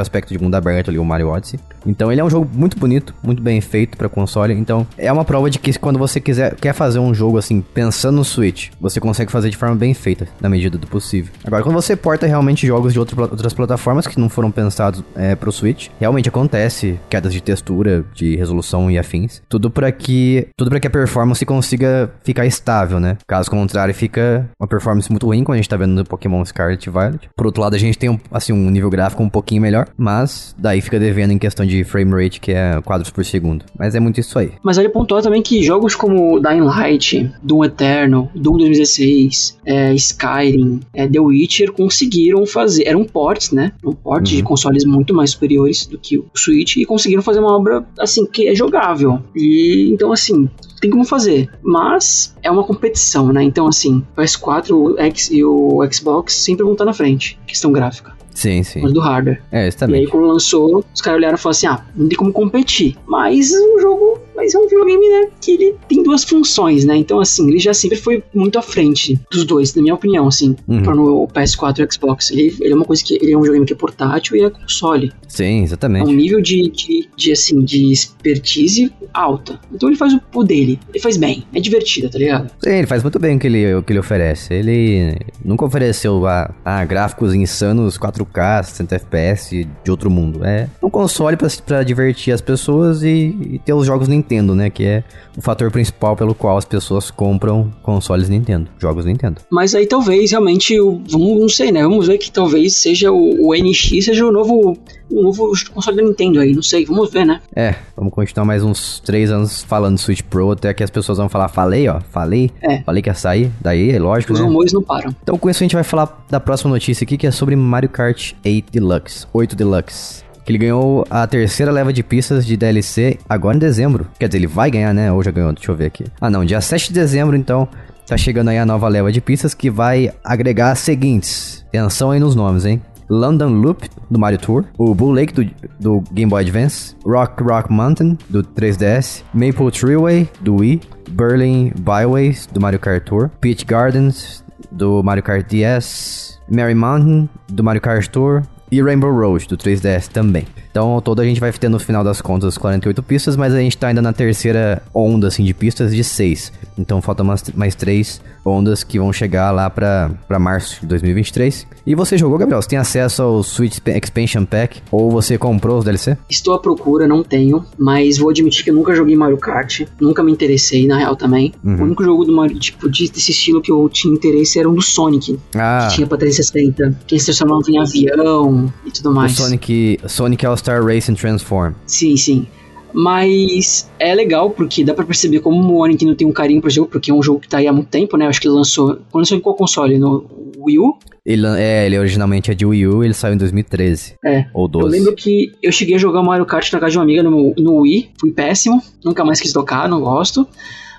aspecto 0.00 0.32
de 0.32 0.42
mundo 0.42 0.54
aberto 0.54 0.88
ali, 0.88 0.98
o 0.98 1.04
Mario 1.04 1.28
Odyssey. 1.28 1.58
Então, 1.86 2.10
ele 2.10 2.20
é 2.20 2.24
um 2.24 2.30
jogo 2.30 2.48
muito 2.52 2.78
bonito, 2.78 3.14
muito 3.22 3.42
bem 3.42 3.60
feito 3.60 3.96
pra 3.96 4.08
console. 4.08 4.54
Então, 4.54 4.86
é 4.96 5.12
uma 5.12 5.24
prova 5.24 5.50
de 5.50 5.58
que 5.58 5.76
quando 5.78 5.98
você 5.98 6.20
quiser 6.20 6.54
quer 6.54 6.72
fazer 6.72 6.98
um 6.98 7.14
jogo 7.14 7.38
assim, 7.38 7.60
pensando 7.60 8.16
no 8.16 8.24
Switch, 8.24 8.70
você 8.80 9.00
consegue 9.00 9.32
fazer 9.32 9.50
de 9.50 9.56
forma 9.56 9.74
bem 9.74 9.94
feita, 9.94 10.28
na 10.40 10.48
medida 10.48 10.78
do 10.78 10.86
possível. 10.86 11.32
Agora, 11.44 11.62
quando 11.62 11.74
você 11.74 11.96
porta 11.96 12.26
realmente 12.26 12.66
jogos 12.66 12.92
de 12.92 12.98
outro, 12.98 13.20
outras 13.20 13.52
plataformas 13.52 14.06
que 14.06 14.20
não 14.20 14.28
foram 14.28 14.50
pensados 14.50 15.02
é, 15.14 15.34
pro 15.34 15.50
Switch, 15.50 15.88
realmente 15.98 16.28
acontece 16.28 16.98
quedas 17.08 17.32
de 17.32 17.42
textura, 17.42 18.04
de 18.14 18.36
resolução 18.36 18.90
e 18.90 18.98
afins. 18.98 19.42
Tudo 19.48 19.70
pra 19.70 19.90
que 19.90 20.48
tudo 20.56 20.70
para 20.70 20.80
que 20.80 20.86
a 20.86 20.90
performance 20.90 21.31
consiga 21.44 22.12
ficar 22.22 22.46
estável, 22.46 23.00
né? 23.00 23.16
Caso 23.26 23.50
contrário, 23.50 23.94
fica 23.94 24.48
uma 24.60 24.66
performance 24.66 25.10
muito 25.10 25.26
ruim, 25.26 25.44
como 25.44 25.54
a 25.54 25.56
gente 25.56 25.68
tá 25.68 25.76
vendo 25.76 25.94
no 25.94 26.04
Pokémon 26.04 26.44
Scarlet 26.44 26.86
e 26.86 26.90
Violet. 26.90 27.28
Por 27.36 27.46
outro 27.46 27.62
lado, 27.62 27.74
a 27.74 27.78
gente 27.78 27.98
tem 27.98 28.10
um, 28.10 28.18
assim 28.30 28.52
um 28.52 28.70
nível 28.70 28.90
gráfico 28.90 29.22
um 29.22 29.28
pouquinho 29.28 29.62
melhor, 29.62 29.88
mas 29.96 30.54
daí 30.58 30.80
fica 30.80 30.98
devendo 30.98 31.32
em 31.32 31.38
questão 31.38 31.64
de 31.66 31.84
frame 31.84 32.12
rate, 32.12 32.40
que 32.40 32.52
é 32.52 32.80
quadros 32.82 33.10
por 33.10 33.24
segundo. 33.24 33.64
Mas 33.78 33.94
é 33.94 34.00
muito 34.00 34.20
isso 34.20 34.38
aí. 34.38 34.52
Mas 34.62 34.78
ele 34.78 34.88
pontuou 34.88 35.20
também 35.22 35.42
que 35.42 35.62
jogos 35.62 35.94
como 35.94 36.40
Dying 36.40 36.60
Light, 36.60 37.32
Doom 37.42 37.64
Eternal, 37.64 38.30
Doom 38.34 38.58
2016, 38.58 39.58
é, 39.66 39.94
Skyrim, 39.94 40.80
é, 40.94 41.08
The 41.08 41.20
Witcher 41.20 41.72
conseguiram 41.72 42.46
fazer. 42.46 42.86
Eram 42.86 43.04
ports, 43.04 43.52
né? 43.52 43.72
Um 43.84 43.92
port 43.92 44.22
de 44.22 44.42
consoles 44.42 44.84
muito 44.84 45.14
mais 45.14 45.30
superiores 45.30 45.86
do 45.86 45.98
que 45.98 46.18
o 46.18 46.26
Switch 46.34 46.76
e 46.76 46.84
conseguiram 46.84 47.22
fazer 47.22 47.40
uma 47.40 47.56
obra 47.56 47.84
assim 47.98 48.26
que 48.26 48.48
é 48.48 48.54
jogável. 48.54 49.20
E 49.34 49.90
então 49.92 50.12
assim. 50.12 50.48
Tem 50.82 50.90
como 50.90 51.04
fazer, 51.04 51.48
mas 51.62 52.34
é 52.42 52.50
uma 52.50 52.64
competição, 52.64 53.32
né? 53.32 53.40
Então, 53.40 53.68
assim, 53.68 54.04
o 54.16 54.20
PS4 54.20 54.70
o 54.72 54.98
X 54.98 55.30
e 55.30 55.44
o 55.44 55.78
Xbox 55.92 56.34
sempre 56.34 56.64
vão 56.64 56.72
estar 56.72 56.84
na 56.84 56.92
frente, 56.92 57.38
questão 57.46 57.70
gráfica, 57.70 58.12
Sim, 58.34 58.62
sim. 58.62 58.80
mas 58.82 58.92
do 58.92 59.00
hardware. 59.00 59.40
É, 59.50 59.68
isso 59.68 59.76
E 59.76 59.84
aí, 59.84 59.88
também. 59.88 60.06
quando 60.08 60.26
lançou, 60.26 60.84
os 60.94 61.00
caras 61.00 61.18
olharam 61.18 61.36
e 61.36 61.38
falaram 61.38 61.56
assim: 61.56 61.66
ah, 61.66 61.84
não 61.94 62.08
tem 62.08 62.16
como 62.18 62.32
competir. 62.32 62.96
Mas 63.06 63.52
o 63.52 63.80
jogo. 63.80 64.20
Mas 64.34 64.54
é 64.54 64.58
um 64.58 64.62
videogame, 64.62 65.08
né? 65.08 65.28
Que 65.40 65.52
ele 65.52 65.74
tem 65.88 66.02
duas 66.02 66.24
funções, 66.24 66.84
né? 66.86 66.96
Então, 66.96 67.20
assim, 67.20 67.46
ele 67.48 67.58
já 67.58 67.74
sempre 67.74 67.98
foi 67.98 68.24
muito 68.34 68.58
à 68.58 68.62
frente 68.62 69.20
dos 69.30 69.44
dois, 69.44 69.74
na 69.74 69.82
minha 69.82 69.94
opinião, 69.94 70.26
assim. 70.26 70.56
Uhum. 70.66 70.82
Pra 70.82 70.94
no 70.94 71.28
PS4 71.28 71.86
e 71.86 71.92
Xbox. 71.92 72.30
Ele, 72.30 72.56
ele 72.60 72.72
é 72.72 72.76
uma 72.76 72.84
coisa 72.86 73.04
que. 73.04 73.14
Ele 73.22 73.32
é 73.32 73.36
um 73.36 73.40
videogame 73.40 73.66
que 73.66 73.74
é 73.74 73.76
portátil 73.76 74.36
e 74.36 74.42
é 74.42 74.50
console. 74.50 75.12
Sim, 75.28 75.60
É 75.60 75.64
exatamente. 75.64 76.08
um 76.10 76.14
nível 76.14 76.40
de, 76.40 76.70
de, 76.70 77.08
de, 77.16 77.32
assim, 77.32 77.62
de 77.62 77.92
expertise 77.92 78.92
alta. 79.12 79.60
Então 79.72 79.88
ele 79.88 79.96
faz 79.96 80.14
o, 80.14 80.20
o 80.34 80.42
dele. 80.44 80.78
Ele 80.88 80.98
faz 81.00 81.16
bem. 81.16 81.44
É 81.54 81.60
divertido, 81.60 82.08
tá 82.08 82.18
ligado? 82.18 82.50
Sim, 82.62 82.70
ele 82.70 82.86
faz 82.86 83.02
muito 83.02 83.18
bem 83.18 83.36
o 83.36 83.38
que 83.38 83.46
ele, 83.46 83.74
o 83.74 83.82
que 83.82 83.92
ele 83.92 84.00
oferece. 84.00 84.52
Ele 84.54 85.16
nunca 85.44 85.64
ofereceu 85.64 86.26
ah, 86.26 86.54
ah, 86.64 86.84
gráficos 86.84 87.34
insanos 87.34 87.98
4K, 88.26 88.62
60 88.64 88.94
FPS 88.96 89.66
de 89.84 89.90
outro 89.90 90.10
mundo. 90.10 90.44
É 90.44 90.68
um 90.82 90.90
console 90.90 91.36
pra, 91.36 91.48
pra 91.66 91.82
divertir 91.82 92.32
as 92.32 92.40
pessoas 92.40 93.02
e, 93.02 93.36
e 93.40 93.58
ter 93.64 93.72
os 93.72 93.86
jogos 93.86 94.08
Nintendo, 94.08 94.54
né? 94.54 94.70
Que 94.70 94.84
é 94.84 95.04
o 95.36 95.40
fator 95.42 95.70
principal 95.70 96.14
pelo 96.16 96.34
qual 96.34 96.56
as 96.58 96.64
pessoas 96.64 97.10
compram 97.10 97.72
consoles 97.82 98.28
Nintendo, 98.28 98.68
jogos 98.78 99.04
Nintendo. 99.04 99.40
Mas 99.50 99.74
aí 99.74 99.86
talvez 99.86 100.30
realmente, 100.30 100.78
o, 100.78 101.00
vamos, 101.08 101.40
não 101.40 101.48
sei, 101.48 101.72
né? 101.72 101.82
Vamos 101.82 102.06
ver 102.06 102.18
que 102.18 102.30
talvez 102.30 102.74
seja 102.74 103.10
o, 103.10 103.48
o 103.48 103.54
NX, 103.54 104.04
seja 104.04 104.26
o 104.26 104.32
novo, 104.32 104.76
o 105.10 105.22
novo 105.22 105.52
console 105.72 105.96
da 105.96 106.02
Nintendo 106.02 106.40
aí, 106.40 106.52
não 106.54 106.62
sei, 106.62 106.84
vamos 106.84 107.10
ver, 107.10 107.24
né? 107.24 107.40
É, 107.54 107.74
vamos 107.96 108.12
continuar 108.12 108.44
mais 108.44 108.62
uns 108.62 109.00
3 109.00 109.30
anos 109.32 109.62
falando 109.62 109.98
Switch 109.98 110.22
Pro, 110.22 110.50
até 110.52 110.72
que 110.74 110.82
as 110.82 110.90
pessoas 110.90 111.18
vão 111.18 111.28
falar, 111.28 111.48
falei, 111.48 111.88
ó, 111.88 112.00
falei, 112.10 112.50
É. 112.62 112.82
falei 112.82 113.02
que 113.02 113.08
ia 113.08 113.14
sair, 113.14 113.50
daí 113.60 113.90
é 113.90 113.98
lógico, 113.98 114.32
Os 114.32 114.40
né? 114.40 114.44
rumores 114.46 114.72
não 114.72 114.82
param. 114.82 115.14
Então 115.22 115.38
com 115.38 115.48
isso 115.48 115.62
a 115.62 115.64
gente 115.64 115.74
vai 115.74 115.84
falar 115.84 116.24
da 116.28 116.40
próxima 116.40 116.70
notícia 116.70 117.04
aqui, 117.04 117.16
que 117.16 117.26
é 117.26 117.30
sobre 117.30 117.56
Mario 117.56 117.88
Kart 117.88 118.11
8 118.44 118.72
Deluxe, 118.72 119.26
8 119.32 119.56
Deluxe. 119.56 120.22
Que 120.44 120.50
ele 120.50 120.58
ganhou 120.58 121.06
a 121.08 121.26
terceira 121.26 121.70
leva 121.70 121.92
de 121.92 122.02
pistas 122.02 122.44
de 122.44 122.56
DLC 122.56 123.18
agora 123.28 123.56
em 123.56 123.60
dezembro. 123.60 124.08
Quer 124.18 124.26
dizer, 124.26 124.38
ele 124.38 124.48
vai 124.48 124.70
ganhar, 124.70 124.92
né? 124.92 125.12
Ou 125.12 125.22
já 125.22 125.30
ganhou, 125.30 125.52
deixa 125.52 125.70
eu 125.70 125.76
ver 125.76 125.86
aqui. 125.86 126.04
Ah 126.20 126.28
não, 126.28 126.44
dia 126.44 126.60
7 126.60 126.88
de 126.88 126.94
dezembro, 126.94 127.36
então, 127.36 127.68
tá 128.06 128.16
chegando 128.16 128.48
aí 128.48 128.58
a 128.58 128.66
nova 128.66 128.88
leva 128.88 129.12
de 129.12 129.20
pistas 129.20 129.54
que 129.54 129.70
vai 129.70 130.12
agregar 130.24 130.72
as 130.72 130.80
seguintes. 130.80 131.64
Atenção 131.68 132.10
aí 132.10 132.18
nos 132.18 132.34
nomes, 132.34 132.64
hein? 132.64 132.82
London 133.08 133.50
Loop, 133.50 133.88
do 134.10 134.18
Mario 134.18 134.38
Tour, 134.38 134.64
o 134.78 134.94
Bull 134.94 135.12
Lake, 135.12 135.34
do, 135.34 135.44
do 135.78 136.02
Game 136.12 136.30
Boy 136.30 136.42
Advance, 136.42 136.96
Rock 137.04 137.42
Rock 137.42 137.70
Mountain, 137.70 138.16
do 138.28 138.42
3DS, 138.42 139.22
Maple 139.34 139.70
Treeway, 139.70 140.28
do 140.40 140.56
Wii, 140.56 140.80
Berlin 141.10 141.72
Byways, 141.78 142.48
do 142.50 142.60
Mario 142.60 142.80
Kart 142.80 143.04
Tour, 143.04 143.30
Peach 143.40 143.66
Gardens, 143.66 144.42
do 144.72 145.02
Mario 145.02 145.22
Kart 145.22 145.46
DS, 145.46 146.40
Merry 146.48 146.74
Mountain, 146.74 147.28
do 147.48 147.62
Mario 147.62 147.80
Kart 147.80 148.06
Tour, 148.08 148.42
e 148.70 148.82
Rainbow 148.82 149.10
Road, 149.10 149.46
do 149.46 149.56
3DS 149.56 150.08
também. 150.08 150.46
Então, 150.72 151.02
todo 151.02 151.20
a 151.20 151.24
gente 151.24 151.38
vai 151.38 151.52
ter 151.52 151.68
no 151.68 151.78
final 151.78 152.02
das 152.02 152.22
contas 152.22 152.56
48 152.56 153.02
pistas, 153.02 153.36
mas 153.36 153.52
a 153.54 153.58
gente 153.58 153.76
tá 153.76 153.88
ainda 153.88 154.00
na 154.00 154.12
terceira 154.12 154.82
onda, 154.94 155.28
assim, 155.28 155.44
de 155.44 155.52
pistas 155.52 155.94
de 155.94 156.02
6. 156.02 156.50
Então 156.78 157.02
faltam 157.02 157.26
mais, 157.26 157.44
mais 157.54 157.74
três 157.74 158.20
ondas 158.44 158.82
que 158.82 158.98
vão 158.98 159.12
chegar 159.12 159.50
lá 159.50 159.68
pra, 159.70 160.10
pra 160.26 160.38
março 160.38 160.80
de 160.80 160.86
2023. 160.86 161.66
E 161.86 161.94
você 161.94 162.16
jogou, 162.16 162.38
Gabriel? 162.38 162.60
Você 162.60 162.70
tem 162.70 162.78
acesso 162.78 163.22
ao 163.22 163.42
Switch 163.42 163.78
Expansion 163.86 164.44
Pack? 164.44 164.82
Ou 164.90 165.10
você 165.10 165.36
comprou 165.36 165.78
os 165.78 165.84
DLC? 165.84 166.16
Estou 166.28 166.54
à 166.54 166.58
procura, 166.58 167.06
não 167.06 167.22
tenho, 167.22 167.64
mas 167.78 168.18
vou 168.18 168.30
admitir 168.30 168.64
que 168.64 168.70
eu 168.70 168.74
nunca 168.74 168.94
joguei 168.94 169.14
Mario 169.14 169.36
Kart, 169.36 169.82
nunca 170.00 170.22
me 170.22 170.32
interessei, 170.32 170.86
na 170.86 170.96
real 170.96 171.16
também. 171.16 171.52
Uhum. 171.62 171.76
O 171.76 171.82
único 171.84 172.02
jogo 172.02 172.24
do 172.24 172.32
Mario, 172.32 172.58
tipo, 172.58 172.88
desse 172.88 173.30
estilo 173.30 173.60
que 173.60 173.70
eu 173.70 173.88
tinha 173.88 174.12
interesse 174.12 174.58
era 174.58 174.68
um 174.68 174.74
do 174.74 174.82
Sonic, 174.82 175.38
ah. 175.54 175.86
que 175.88 175.96
tinha 175.96 176.06
pra 176.06 176.16
360, 176.16 176.98
que 177.06 177.18
se 177.18 177.26
transformava 177.26 177.62
em 177.68 177.78
avião 177.78 178.72
e 178.86 178.90
tudo 178.90 179.12
mais. 179.12 179.32
O 179.32 179.42
Sonic, 179.42 180.00
Sonic 180.06 180.46
All-Star 180.62 180.84
Racing 180.84 181.14
Transform. 181.14 181.74
Sim, 181.86 182.16
sim. 182.16 182.46
Mas 182.94 183.90
é 183.98 184.14
legal 184.14 184.50
porque 184.50 184.84
dá 184.84 184.94
pra 184.94 185.04
perceber 185.04 185.40
como 185.40 185.82
o 185.82 185.86
Nintendo 185.86 186.14
tem 186.14 186.26
um 186.26 186.32
carinho 186.32 186.60
pro 186.60 186.70
jogo, 186.70 186.88
porque 186.90 187.10
é 187.10 187.14
um 187.14 187.22
jogo 187.22 187.40
que 187.40 187.48
tá 187.48 187.58
aí 187.58 187.66
há 187.66 187.72
muito 187.72 187.88
tempo, 187.88 188.16
né? 188.16 188.26
Acho 188.26 188.40
que 188.40 188.46
ele 188.46 188.54
lançou. 188.54 188.96
Quando 189.10 189.22
lançou 189.22 189.36
em 189.36 189.40
qual 189.40 189.56
console? 189.56 189.98
No 189.98 190.26
Wii 190.58 190.78
U? 190.78 190.98
Ele, 191.24 191.46
é, 191.46 191.86
ele 191.86 191.98
originalmente 191.98 192.50
é 192.50 192.54
de 192.54 192.66
Wii 192.66 192.86
U, 192.86 193.02
ele 193.02 193.14
saiu 193.14 193.34
em 193.34 193.38
2013. 193.38 194.16
É. 194.24 194.46
Ou 194.52 194.68
12. 194.68 194.86
Eu 194.86 194.90
lembro 194.90 195.14
que 195.14 195.52
eu 195.62 195.72
cheguei 195.72 195.94
a 195.94 195.98
jogar 195.98 196.22
Mario 196.22 196.44
Kart 196.44 196.70
na 196.72 196.80
casa 196.80 196.92
de 196.92 196.98
uma 196.98 197.04
amiga 197.04 197.22
no, 197.22 197.54
no 197.56 197.80
Wii, 197.80 198.10
fui 198.20 198.32
péssimo, 198.32 198.82
nunca 199.02 199.24
mais 199.24 199.40
quis 199.40 199.52
tocar, 199.52 199.88
não 199.88 200.00
gosto. 200.00 200.46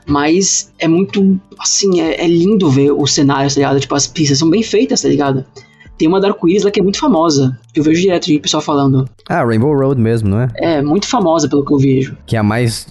Mas 0.05 0.73
é 0.79 0.87
muito, 0.87 1.39
assim, 1.59 2.01
é, 2.01 2.23
é 2.23 2.27
lindo 2.27 2.69
ver 2.69 2.91
os 2.91 3.13
cenários, 3.13 3.53
tá 3.53 3.59
ligado? 3.59 3.79
Tipo, 3.79 3.95
as 3.95 4.07
pistas 4.07 4.39
são 4.39 4.49
bem 4.49 4.63
feitas, 4.63 5.01
tá 5.01 5.07
ligado? 5.07 5.45
Tem 5.97 6.07
uma 6.07 6.19
da 6.19 6.29
Arco-Íris 6.29 6.63
lá 6.63 6.71
que 6.71 6.79
é 6.79 6.83
muito 6.83 6.99
famosa, 6.99 7.57
que 7.73 7.79
eu 7.79 7.83
vejo 7.83 8.01
direto 8.01 8.25
de 8.25 8.39
pessoal 8.39 8.61
falando. 8.61 9.07
Ah, 9.29 9.43
Rainbow 9.43 9.73
Road 9.73 9.99
mesmo, 10.01 10.29
não 10.29 10.41
é? 10.41 10.47
É, 10.55 10.81
muito 10.81 11.07
famosa 11.07 11.47
pelo 11.47 11.63
que 11.63 11.73
eu 11.73 11.77
vejo. 11.77 12.17
Que 12.25 12.35
é 12.35 12.39
a 12.39 12.43
mais, 12.43 12.87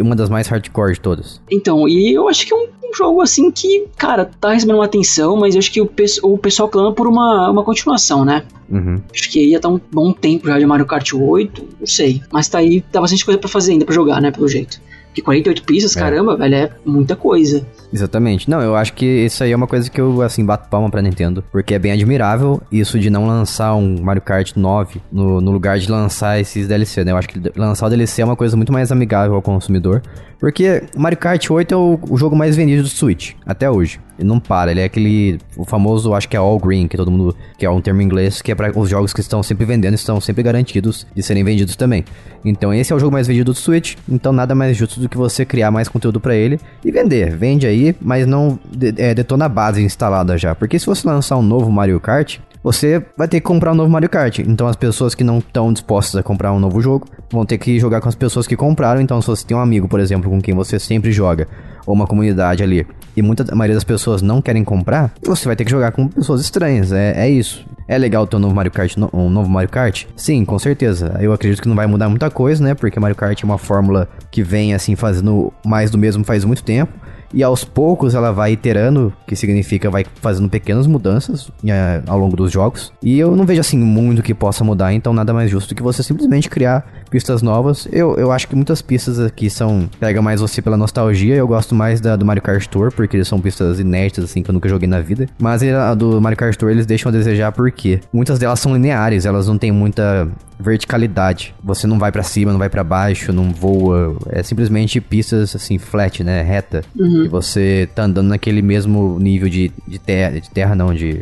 uma 0.00 0.16
das 0.16 0.28
mais 0.28 0.48
hardcore 0.48 0.94
de 0.94 1.00
todas. 1.00 1.40
Então, 1.50 1.88
e 1.88 2.12
eu 2.12 2.28
acho 2.28 2.46
que 2.46 2.52
é 2.52 2.56
um, 2.56 2.66
um 2.90 2.94
jogo 2.94 3.20
assim 3.22 3.50
que, 3.50 3.86
cara, 3.96 4.28
tá 4.40 4.52
recebendo 4.52 4.76
uma 4.76 4.84
atenção, 4.84 5.36
mas 5.36 5.54
eu 5.54 5.60
acho 5.60 5.70
que 5.70 5.80
o, 5.80 5.90
o 6.22 6.38
pessoal 6.38 6.68
clama 6.68 6.92
por 6.92 7.06
uma, 7.06 7.50
uma 7.50 7.62
continuação, 7.62 8.24
né? 8.24 8.42
Uhum. 8.68 9.00
Acho 9.12 9.30
que 9.30 9.40
ia 9.40 9.60
tá 9.60 9.68
um 9.68 9.80
bom 9.92 10.12
tempo 10.12 10.46
já 10.46 10.58
de 10.58 10.66
Mario 10.66 10.86
Kart 10.86 11.12
8, 11.12 11.68
não 11.80 11.86
sei. 11.86 12.22
Mas 12.32 12.48
tá 12.48 12.58
aí, 12.58 12.80
tá 12.80 13.00
bastante 13.00 13.24
coisa 13.24 13.38
para 13.38 13.48
fazer 13.48 13.72
ainda 13.72 13.84
pra 13.84 13.94
jogar, 13.94 14.20
né, 14.20 14.30
pelo 14.30 14.48
jeito. 14.48 14.80
Porque 15.06 15.22
48 15.22 15.64
pistas, 15.64 15.96
é. 15.96 16.00
caramba, 16.00 16.36
velho, 16.36 16.54
é 16.54 16.70
muita 16.84 17.16
coisa. 17.16 17.66
Exatamente. 17.92 18.48
Não, 18.48 18.60
eu 18.60 18.76
acho 18.76 18.92
que 18.92 19.04
isso 19.04 19.42
aí 19.42 19.52
é 19.52 19.56
uma 19.56 19.66
coisa 19.66 19.90
que 19.90 20.00
eu, 20.00 20.22
assim, 20.22 20.44
bato 20.44 20.68
palma 20.68 20.90
pra 20.90 21.02
Nintendo. 21.02 21.44
Porque 21.50 21.74
é 21.74 21.78
bem 21.78 21.92
admirável 21.92 22.62
isso 22.70 22.98
de 22.98 23.10
não 23.10 23.26
lançar 23.26 23.74
um 23.74 24.00
Mario 24.00 24.22
Kart 24.22 24.52
9 24.56 25.00
no, 25.10 25.40
no 25.40 25.50
lugar 25.50 25.78
de 25.78 25.90
lançar 25.90 26.40
esses 26.40 26.68
DLC, 26.68 27.04
né? 27.04 27.12
Eu 27.12 27.16
acho 27.16 27.28
que 27.28 27.40
lançar 27.56 27.86
o 27.86 27.90
DLC 27.90 28.22
é 28.22 28.24
uma 28.24 28.36
coisa 28.36 28.56
muito 28.56 28.72
mais 28.72 28.92
amigável 28.92 29.34
ao 29.34 29.42
consumidor. 29.42 30.02
Porque 30.40 30.84
Mario 30.96 31.18
Kart 31.18 31.50
8 31.50 31.74
é 31.74 31.76
o, 31.76 31.98
o 32.08 32.16
jogo 32.16 32.34
mais 32.34 32.56
vendido 32.56 32.82
do 32.82 32.88
Switch, 32.88 33.32
até 33.44 33.70
hoje. 33.70 34.00
Ele 34.18 34.28
não 34.28 34.40
para, 34.40 34.70
ele 34.70 34.80
é 34.80 34.84
aquele 34.84 35.38
o 35.56 35.64
famoso, 35.64 36.14
acho 36.14 36.28
que 36.28 36.36
é 36.36 36.38
All 36.38 36.58
Green, 36.58 36.88
que 36.88 36.96
todo 36.96 37.10
mundo, 37.10 37.34
que 37.58 37.64
é 37.64 37.70
um 37.70 37.80
termo 37.80 38.02
em 38.02 38.04
inglês, 38.04 38.42
que 38.42 38.52
é 38.52 38.54
para 38.54 38.78
os 38.78 38.88
jogos 38.88 39.12
que 39.12 39.20
estão 39.20 39.42
sempre 39.42 39.64
vendendo, 39.64 39.94
estão 39.94 40.20
sempre 40.20 40.42
garantidos 40.42 41.06
de 41.14 41.22
serem 41.22 41.44
vendidos 41.44 41.76
também. 41.76 42.04
Então 42.44 42.72
esse 42.72 42.92
é 42.92 42.96
o 42.96 42.98
jogo 42.98 43.12
mais 43.12 43.26
vendido 43.26 43.52
do 43.52 43.58
Switch, 43.58 43.96
então 44.08 44.32
nada 44.32 44.54
mais 44.54 44.76
justo 44.76 45.00
do 45.00 45.08
que 45.08 45.16
você 45.16 45.44
criar 45.44 45.70
mais 45.70 45.88
conteúdo 45.88 46.20
para 46.20 46.34
ele 46.34 46.58
e 46.84 46.90
vender. 46.90 47.34
Vende 47.36 47.66
aí, 47.66 47.79
mas 48.00 48.26
não 48.26 48.58
é, 48.96 49.14
detona 49.14 49.46
a 49.46 49.48
base 49.48 49.82
instalada 49.82 50.36
já. 50.36 50.54
Porque 50.54 50.78
se 50.78 50.86
você 50.86 51.06
lançar 51.06 51.36
um 51.36 51.42
novo 51.42 51.70
Mario 51.70 52.00
Kart, 52.00 52.38
você 52.62 53.02
vai 53.16 53.26
ter 53.26 53.40
que 53.40 53.46
comprar 53.46 53.72
um 53.72 53.74
novo 53.74 53.90
Mario 53.90 54.08
Kart. 54.08 54.38
Então 54.40 54.66
as 54.66 54.76
pessoas 54.76 55.14
que 55.14 55.24
não 55.24 55.38
estão 55.38 55.72
dispostas 55.72 56.16
a 56.16 56.22
comprar 56.22 56.52
um 56.52 56.58
novo 56.58 56.80
jogo 56.80 57.06
vão 57.32 57.44
ter 57.46 57.58
que 57.58 57.78
jogar 57.78 58.00
com 58.00 58.08
as 58.08 58.14
pessoas 58.14 58.46
que 58.46 58.56
compraram. 58.56 59.00
Então 59.00 59.20
se 59.20 59.28
você 59.28 59.46
tem 59.46 59.56
um 59.56 59.60
amigo, 59.60 59.88
por 59.88 60.00
exemplo, 60.00 60.30
com 60.30 60.40
quem 60.40 60.54
você 60.54 60.78
sempre 60.78 61.10
joga, 61.12 61.48
ou 61.86 61.94
uma 61.94 62.06
comunidade 62.06 62.62
ali, 62.62 62.86
e 63.16 63.22
muita 63.22 63.50
a 63.50 63.56
maioria 63.56 63.74
das 63.74 63.84
pessoas 63.84 64.22
não 64.22 64.42
querem 64.42 64.62
comprar, 64.62 65.12
você 65.22 65.46
vai 65.46 65.56
ter 65.56 65.64
que 65.64 65.70
jogar 65.70 65.92
com 65.92 66.06
pessoas 66.06 66.40
estranhas. 66.40 66.92
É, 66.92 67.26
é 67.26 67.30
isso. 67.30 67.64
É 67.88 67.98
legal 67.98 68.24
ter 68.26 68.36
um 68.36 68.40
novo 68.40 68.54
Mario 68.54 68.70
Kart, 68.70 68.96
um 69.12 69.28
novo 69.28 69.50
Mario 69.50 69.68
Kart? 69.68 70.04
Sim, 70.14 70.44
com 70.44 70.58
certeza. 70.58 71.16
Eu 71.18 71.32
acredito 71.32 71.60
que 71.60 71.68
não 71.68 71.74
vai 71.74 71.88
mudar 71.88 72.08
muita 72.08 72.30
coisa, 72.30 72.62
né? 72.62 72.74
Porque 72.74 73.00
Mario 73.00 73.16
Kart 73.16 73.42
é 73.42 73.44
uma 73.44 73.58
fórmula 73.58 74.08
que 74.30 74.44
vem 74.44 74.74
assim 74.74 74.94
fazendo 74.94 75.52
mais 75.66 75.90
do 75.90 75.98
mesmo 75.98 76.22
faz 76.22 76.44
muito 76.44 76.62
tempo 76.62 76.92
e 77.32 77.42
aos 77.42 77.64
poucos 77.64 78.14
ela 78.14 78.32
vai 78.32 78.52
iterando, 78.52 79.12
que 79.26 79.36
significa 79.36 79.90
vai 79.90 80.04
fazendo 80.20 80.48
pequenas 80.48 80.86
mudanças 80.86 81.50
é, 81.66 82.02
ao 82.06 82.18
longo 82.18 82.36
dos 82.36 82.50
jogos. 82.50 82.92
E 83.02 83.18
eu 83.18 83.36
não 83.36 83.44
vejo 83.44 83.60
assim 83.60 83.78
muito 83.78 84.22
que 84.22 84.34
possa 84.34 84.64
mudar, 84.64 84.92
então 84.92 85.12
nada 85.12 85.32
mais 85.32 85.50
justo 85.50 85.74
que 85.74 85.82
você 85.82 86.02
simplesmente 86.02 86.48
criar 86.48 86.86
pistas 87.10 87.42
novas. 87.42 87.88
Eu, 87.92 88.16
eu 88.16 88.30
acho 88.30 88.46
que 88.46 88.54
muitas 88.54 88.80
pistas 88.80 89.18
aqui 89.18 89.50
são. 89.50 89.88
pega 89.98 90.22
mais 90.22 90.40
você 90.40 90.62
pela 90.62 90.76
nostalgia. 90.76 91.34
Eu 91.34 91.46
gosto 91.46 91.74
mais 91.74 92.00
da 92.00 92.16
do 92.16 92.24
Mario 92.24 92.42
Kart 92.42 92.64
Tour, 92.66 92.92
porque 92.92 93.16
eles 93.16 93.28
são 93.28 93.40
pistas 93.40 93.80
inéditas, 93.80 94.24
assim, 94.24 94.42
que 94.42 94.50
eu 94.50 94.52
nunca 94.52 94.68
joguei 94.68 94.88
na 94.88 95.00
vida. 95.00 95.26
Mas 95.38 95.62
a 95.62 95.94
do 95.94 96.20
Mario 96.20 96.38
Kart 96.38 96.56
Tour 96.56 96.70
eles 96.70 96.86
deixam 96.86 97.10
a 97.10 97.12
desejar 97.12 97.52
porque 97.52 98.00
muitas 98.12 98.38
delas 98.38 98.60
são 98.60 98.72
lineares, 98.72 99.26
elas 99.26 99.48
não 99.48 99.58
têm 99.58 99.72
muita 99.72 100.28
verticalidade. 100.58 101.54
Você 101.64 101.86
não 101.86 101.98
vai 101.98 102.12
para 102.12 102.22
cima, 102.22 102.52
não 102.52 102.58
vai 102.58 102.68
para 102.68 102.84
baixo, 102.84 103.32
não 103.32 103.50
voa. 103.50 104.16
É 104.28 104.42
simplesmente 104.42 105.00
pistas 105.00 105.56
assim, 105.56 105.78
flat, 105.78 106.22
né? 106.22 106.42
Reta. 106.42 106.82
Uhum. 106.98 107.19
E 107.24 107.28
você 107.28 107.88
tá 107.94 108.04
andando 108.04 108.28
naquele 108.28 108.62
mesmo 108.62 109.18
nível 109.18 109.48
de, 109.48 109.70
de 109.86 109.98
terra, 109.98 110.40
de 110.40 110.50
terra 110.50 110.74
não, 110.74 110.94
de. 110.94 111.20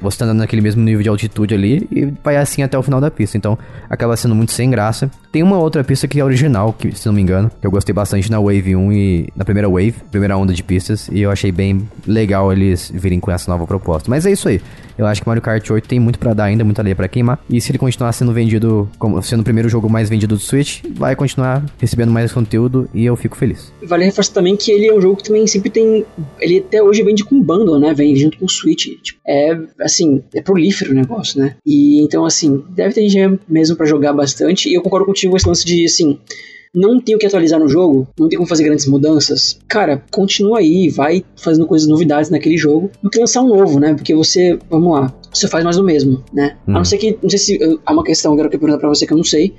Você 0.00 0.18
tá 0.18 0.24
andando 0.24 0.38
naquele 0.38 0.62
mesmo 0.62 0.82
nível 0.82 1.02
de 1.02 1.08
altitude 1.08 1.54
ali 1.54 1.86
e 1.90 2.12
vai 2.22 2.36
assim 2.36 2.62
até 2.62 2.78
o 2.78 2.82
final 2.82 3.00
da 3.00 3.10
pista. 3.10 3.36
Então 3.36 3.58
acaba 3.88 4.16
sendo 4.16 4.34
muito 4.34 4.52
sem 4.52 4.70
graça. 4.70 5.10
Tem 5.30 5.42
uma 5.42 5.58
outra 5.58 5.84
pista 5.84 6.08
que 6.08 6.18
é 6.18 6.24
original, 6.24 6.72
que 6.72 6.96
se 6.96 7.06
não 7.06 7.12
me 7.12 7.20
engano, 7.20 7.50
que 7.60 7.66
eu 7.66 7.70
gostei 7.70 7.92
bastante 7.92 8.30
na 8.30 8.40
Wave 8.40 8.74
1 8.74 8.92
e 8.92 9.28
na 9.36 9.44
primeira 9.44 9.68
Wave, 9.68 9.94
primeira 10.10 10.36
onda 10.36 10.54
de 10.54 10.62
pistas, 10.62 11.08
e 11.12 11.20
eu 11.20 11.30
achei 11.30 11.52
bem 11.52 11.86
legal 12.06 12.52
eles 12.52 12.90
virem 12.94 13.20
com 13.20 13.30
essa 13.30 13.50
nova 13.50 13.66
proposta. 13.66 14.10
Mas 14.10 14.24
é 14.24 14.32
isso 14.32 14.48
aí. 14.48 14.60
Eu 14.98 15.06
acho 15.06 15.20
que 15.20 15.28
Mario 15.28 15.42
Kart 15.42 15.68
8 15.68 15.86
tem 15.86 16.00
muito 16.00 16.18
para 16.18 16.32
dar 16.32 16.44
ainda, 16.44 16.64
muita 16.64 16.82
lei 16.82 16.94
para 16.94 17.06
queimar. 17.06 17.38
E 17.50 17.60
se 17.60 17.70
ele 17.70 17.78
continuar 17.78 18.12
sendo 18.12 18.32
vendido, 18.32 18.88
como 18.98 19.22
sendo 19.22 19.40
o 19.40 19.44
primeiro 19.44 19.68
jogo 19.68 19.90
mais 19.90 20.08
vendido 20.08 20.36
do 20.36 20.40
Switch, 20.40 20.82
vai 20.90 21.14
continuar 21.14 21.62
recebendo 21.78 22.10
mais 22.10 22.32
conteúdo 22.32 22.88
e 22.94 23.04
eu 23.04 23.14
fico 23.14 23.36
feliz. 23.36 23.72
Vale 23.82 24.04
reforçar 24.06 24.32
também 24.32 24.56
que 24.56 24.70
ele 24.70 24.88
é 24.88 24.94
um 24.94 25.00
jogo 25.00 25.15
que 25.16 25.24
também 25.24 25.46
sempre 25.46 25.70
tem. 25.70 26.04
Ele 26.40 26.58
até 26.58 26.82
hoje 26.82 27.02
vende 27.02 27.24
com 27.24 27.42
bundle, 27.42 27.78
né? 27.78 27.92
Vem 27.94 28.14
junto 28.16 28.38
com 28.38 28.44
o 28.46 28.50
Switch. 28.50 28.86
Tipo, 29.02 29.20
é 29.26 29.58
assim, 29.80 30.22
é 30.34 30.40
prolífero 30.40 30.92
o 30.92 30.94
negócio, 30.94 31.40
né? 31.40 31.56
E 31.64 32.02
então, 32.02 32.24
assim, 32.24 32.62
deve 32.70 32.94
ter 32.94 33.08
gente 33.08 33.40
mesmo 33.48 33.76
para 33.76 33.86
jogar 33.86 34.12
bastante. 34.12 34.68
E 34.68 34.74
eu 34.74 34.82
concordo 34.82 35.06
contigo 35.06 35.32
com 35.32 35.36
esse 35.36 35.48
lance 35.48 35.64
de 35.64 35.84
assim 35.84 36.18
não 36.76 37.00
tem 37.00 37.14
o 37.14 37.18
que 37.18 37.24
atualizar 37.24 37.58
no 37.58 37.66
jogo, 37.66 38.06
não 38.20 38.28
tem 38.28 38.36
como 38.36 38.46
fazer 38.46 38.62
grandes 38.62 38.86
mudanças, 38.86 39.58
cara, 39.66 40.04
continua 40.10 40.58
aí, 40.58 40.90
vai 40.90 41.24
fazendo 41.34 41.66
coisas 41.66 41.88
novidades 41.88 42.28
naquele 42.28 42.58
jogo, 42.58 42.90
do 43.02 43.08
que 43.08 43.18
lançar 43.18 43.42
um 43.42 43.48
novo, 43.48 43.80
né? 43.80 43.94
Porque 43.94 44.14
você, 44.14 44.58
vamos 44.68 44.92
lá, 44.92 45.14
você 45.32 45.48
faz 45.48 45.64
mais 45.64 45.76
do 45.76 45.82
mesmo, 45.82 46.22
né? 46.34 46.58
Hum. 46.68 46.72
A 46.72 46.78
não 46.78 46.84
ser 46.84 46.98
que, 46.98 47.18
não 47.22 47.30
sei 47.30 47.38
se 47.38 47.80
há 47.84 47.92
uma 47.92 48.04
questão 48.04 48.34
agora 48.34 48.50
que 48.50 48.56
eu 48.56 48.60
perguntar 48.60 48.78
pra 48.78 48.90
você 48.90 49.06
que 49.06 49.12
eu 49.14 49.16
não 49.16 49.24
sei, 49.24 49.54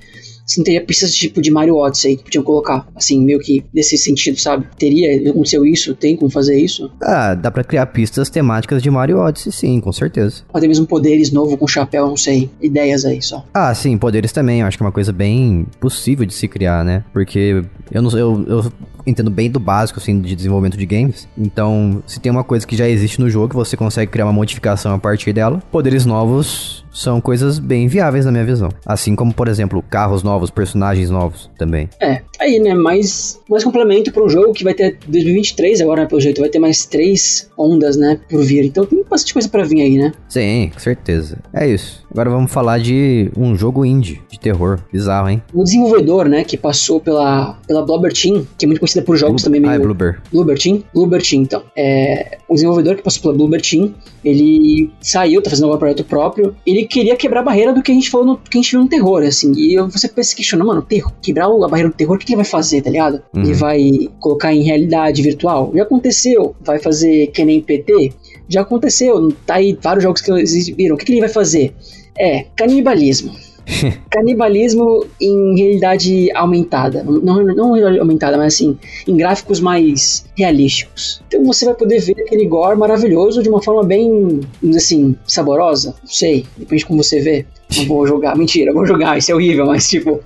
não 0.57 0.63
teria 0.63 0.83
pistas 0.83 1.13
tipo 1.13 1.41
de 1.41 1.51
Mario 1.51 1.75
Odyssey 1.75 2.17
que 2.17 2.23
podiam 2.23 2.43
colocar, 2.43 2.87
assim, 2.95 3.23
meio 3.23 3.39
que 3.39 3.63
nesse 3.73 3.97
sentido, 3.97 4.39
sabe? 4.39 4.65
Teria, 4.77 5.29
aconteceu 5.29 5.65
isso? 5.65 5.93
Tem 5.95 6.15
como 6.15 6.31
fazer 6.31 6.57
isso? 6.57 6.89
Ah, 7.01 7.33
dá 7.33 7.51
pra 7.51 7.63
criar 7.63 7.85
pistas 7.87 8.29
temáticas 8.29 8.81
de 8.81 8.89
Mario 8.89 9.17
Odyssey, 9.17 9.51
sim, 9.51 9.79
com 9.81 9.91
certeza. 9.91 10.43
Até 10.53 10.67
mesmo 10.67 10.85
poderes 10.85 11.31
novo 11.31 11.57
com 11.57 11.67
chapéu, 11.67 12.07
não 12.07 12.17
sei, 12.17 12.49
ideias 12.61 13.03
aí 13.05 13.21
só. 13.21 13.45
Ah, 13.53 13.73
sim, 13.73 13.97
poderes 13.97 14.31
também, 14.31 14.61
eu 14.61 14.67
acho 14.67 14.77
que 14.77 14.83
é 14.83 14.85
uma 14.85 14.91
coisa 14.91 15.11
bem 15.11 15.65
possível 15.79 16.25
de 16.25 16.33
se 16.33 16.47
criar, 16.47 16.83
né? 16.85 17.03
Porque 17.11 17.63
eu 17.91 18.01
não 18.01 18.09
eu, 18.11 18.45
eu 18.47 18.71
entendo 19.05 19.29
bem 19.29 19.49
do 19.49 19.59
básico, 19.59 19.99
assim, 19.99 20.19
de 20.19 20.35
desenvolvimento 20.35 20.77
de 20.77 20.85
games. 20.85 21.27
Então, 21.37 22.03
se 22.05 22.19
tem 22.19 22.31
uma 22.31 22.43
coisa 22.43 22.67
que 22.67 22.75
já 22.75 22.87
existe 22.87 23.19
no 23.19 23.29
jogo, 23.29 23.53
você 23.53 23.77
consegue 23.77 24.11
criar 24.11 24.25
uma 24.25 24.33
modificação 24.33 24.93
a 24.93 24.99
partir 24.99 25.33
dela. 25.33 25.61
Poderes 25.71 26.05
novos 26.05 26.85
são 26.97 27.21
coisas 27.21 27.59
bem 27.59 27.87
viáveis 27.87 28.25
na 28.25 28.31
minha 28.31 28.43
visão. 28.43 28.69
Assim 28.85 29.15
como, 29.15 29.33
por 29.33 29.47
exemplo, 29.47 29.83
carros 29.87 30.23
novos, 30.23 30.49
personagens 30.49 31.09
novos 31.11 31.49
também. 31.57 31.87
É, 32.01 32.21
aí, 32.39 32.59
né, 32.59 32.73
mais, 32.73 33.39
mais 33.47 33.63
complemento 33.63 34.11
para 34.11 34.23
um 34.23 34.29
jogo 34.29 34.51
que 34.51 34.63
vai 34.63 34.73
ter 34.73 34.97
2023 35.07 35.81
agora, 35.81 36.01
né, 36.01 36.07
pelo 36.07 36.19
jeito, 36.19 36.41
vai 36.41 36.49
ter 36.49 36.59
mais 36.59 36.85
três 36.85 37.49
ondas, 37.57 37.95
né, 37.97 38.19
por 38.29 38.43
vir. 38.43 38.65
Então 38.65 38.85
tem 38.85 39.03
bastante 39.07 39.33
coisa 39.33 39.47
para 39.47 39.63
vir 39.63 39.81
aí, 39.81 39.97
né? 39.97 40.11
Sim, 40.27 40.71
com 40.73 40.79
certeza. 40.79 41.37
É 41.53 41.67
isso. 41.67 42.05
Agora 42.11 42.29
vamos 42.31 42.51
falar 42.51 42.79
de 42.79 43.31
um 43.37 43.55
jogo 43.55 43.85
indie 43.85 44.21
de 44.31 44.39
terror. 44.39 44.79
Bizarro, 44.91 45.29
hein? 45.29 45.41
O 45.53 45.63
desenvolvedor, 45.63 46.27
né, 46.27 46.43
que 46.43 46.57
passou 46.57 46.99
pela, 46.99 47.59
pela 47.67 47.85
Blobber 47.85 48.11
Team, 48.11 48.47
que 48.57 48.65
é 48.65 48.67
muito 48.67 48.79
conhecida 48.79 49.05
por 49.05 49.15
jogos 49.15 49.43
também 49.43 49.61
meio... 49.61 49.71
Ah, 49.71 49.75
é 49.75 49.79
Bloober. 49.79 50.19
Bloober 50.31 50.57
Team? 50.57 50.83
Bloober 50.93 51.21
Team, 51.21 51.43
então. 51.43 51.63
É, 51.77 52.39
o 52.49 52.55
desenvolvedor 52.55 52.95
que 52.95 53.03
passou 53.03 53.21
pela 53.21 53.35
Bloober 53.35 53.61
Team, 53.61 53.93
ele 54.25 54.91
saiu, 54.99 55.41
tá 55.41 55.49
fazendo 55.49 55.71
um 55.71 55.77
projeto 55.77 56.03
próprio, 56.03 56.55
ele 56.65 56.86
queria 56.87 57.15
quebrar 57.15 57.41
a 57.41 57.43
barreira 57.43 57.73
do 57.73 57.81
que 57.81 57.91
a 57.91 57.95
gente 57.95 58.09
falou, 58.09 58.25
no, 58.25 58.37
que 58.37 58.57
a 58.57 58.61
gente 58.61 58.71
viu 58.71 58.81
no 58.81 58.87
terror, 58.87 59.23
assim. 59.23 59.51
E 59.55 59.77
você 59.77 60.07
pensa, 60.07 60.35
questiona, 60.35 60.63
mano, 60.63 60.81
terror, 60.81 61.11
quebrar 61.21 61.45
a 61.45 61.67
barreira 61.67 61.89
do 61.89 61.95
terror, 61.95 62.15
o 62.15 62.19
que, 62.19 62.25
que 62.25 62.31
ele 62.33 62.37
vai 62.37 62.45
fazer, 62.45 62.81
tá 62.81 62.89
ligado? 62.89 63.21
Uhum. 63.35 63.43
Ele 63.43 63.53
vai 63.53 64.09
colocar 64.19 64.53
em 64.53 64.63
realidade 64.63 65.21
virtual? 65.21 65.71
Já 65.75 65.83
aconteceu. 65.83 66.55
Vai 66.61 66.79
fazer 66.79 67.27
que 67.27 67.43
nem 67.43 67.61
PT? 67.61 68.13
Já 68.47 68.61
aconteceu. 68.61 69.31
Tá 69.45 69.55
aí 69.55 69.77
vários 69.81 70.03
jogos 70.03 70.21
que 70.21 70.31
exibiram. 70.31 70.95
O 70.95 70.97
que, 70.97 71.05
que 71.05 71.11
ele 71.11 71.21
vai 71.21 71.29
fazer? 71.29 71.73
É, 72.17 72.45
canibalismo. 72.55 73.33
canibalismo 74.09 75.05
em 75.19 75.57
realidade 75.57 76.31
aumentada. 76.31 77.03
Não, 77.03 77.43
não 77.43 77.99
aumentada, 77.99 78.37
mas 78.37 78.55
assim, 78.55 78.77
em 79.07 79.15
gráficos 79.15 79.59
mais 79.59 80.25
realísticos. 80.35 81.21
Então 81.27 81.43
você 81.43 81.65
vai 81.65 81.73
poder 81.73 81.99
ver 81.99 82.15
aquele 82.21 82.45
gore 82.45 82.77
maravilhoso 82.77 83.43
de 83.43 83.49
uma 83.49 83.61
forma 83.61 83.83
bem, 83.83 84.39
assim, 84.75 85.15
saborosa. 85.25 85.95
Não 86.01 86.09
sei, 86.09 86.45
depende 86.57 86.81
de 86.81 86.85
como 86.85 87.03
você 87.03 87.19
vê. 87.19 87.45
Não 87.75 87.85
vou 87.85 88.07
jogar, 88.07 88.35
mentira, 88.37 88.73
vou 88.73 88.85
jogar, 88.85 89.17
isso 89.17 89.31
é 89.31 89.35
horrível, 89.35 89.65
mas 89.65 89.89
tipo, 89.89 90.21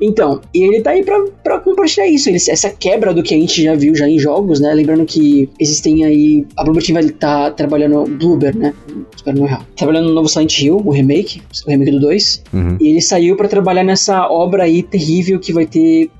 então, 0.00 0.40
e 0.52 0.62
ele 0.62 0.80
tá 0.80 0.90
aí 0.90 1.04
pra, 1.04 1.24
pra 1.42 1.58
compartilhar 1.60 2.06
isso, 2.06 2.28
ele, 2.28 2.36
essa 2.36 2.70
quebra 2.70 3.14
do 3.14 3.22
que 3.22 3.34
a 3.34 3.38
gente 3.38 3.62
já 3.62 3.74
viu 3.74 3.94
já 3.94 4.08
em 4.08 4.18
jogos, 4.18 4.60
né? 4.60 4.72
Lembrando 4.74 5.04
que 5.04 5.48
existem 5.58 6.04
aí. 6.04 6.46
A 6.56 6.64
Bloober 6.64 6.84
Team 6.84 6.94
vai 6.94 7.04
estar 7.04 7.44
tá 7.44 7.50
trabalhando. 7.50 8.04
Bloober, 8.04 8.56
né? 8.56 8.74
Espero 9.14 9.38
não 9.38 9.46
errar. 9.46 9.66
Trabalhando 9.76 10.08
no 10.08 10.14
novo 10.14 10.28
Silent 10.28 10.60
Hill, 10.60 10.82
o 10.84 10.90
remake, 10.90 11.40
o 11.66 11.70
remake 11.70 11.92
do 11.92 12.00
2. 12.00 12.42
Uhum. 12.52 12.76
E 12.80 12.88
ele 12.88 13.00
saiu 13.00 13.36
para 13.36 13.48
trabalhar 13.48 13.84
nessa 13.84 14.28
obra 14.28 14.64
aí 14.64 14.82
terrível 14.82 15.38
que 15.38 15.52
vai 15.52 15.66
ter 15.66 16.10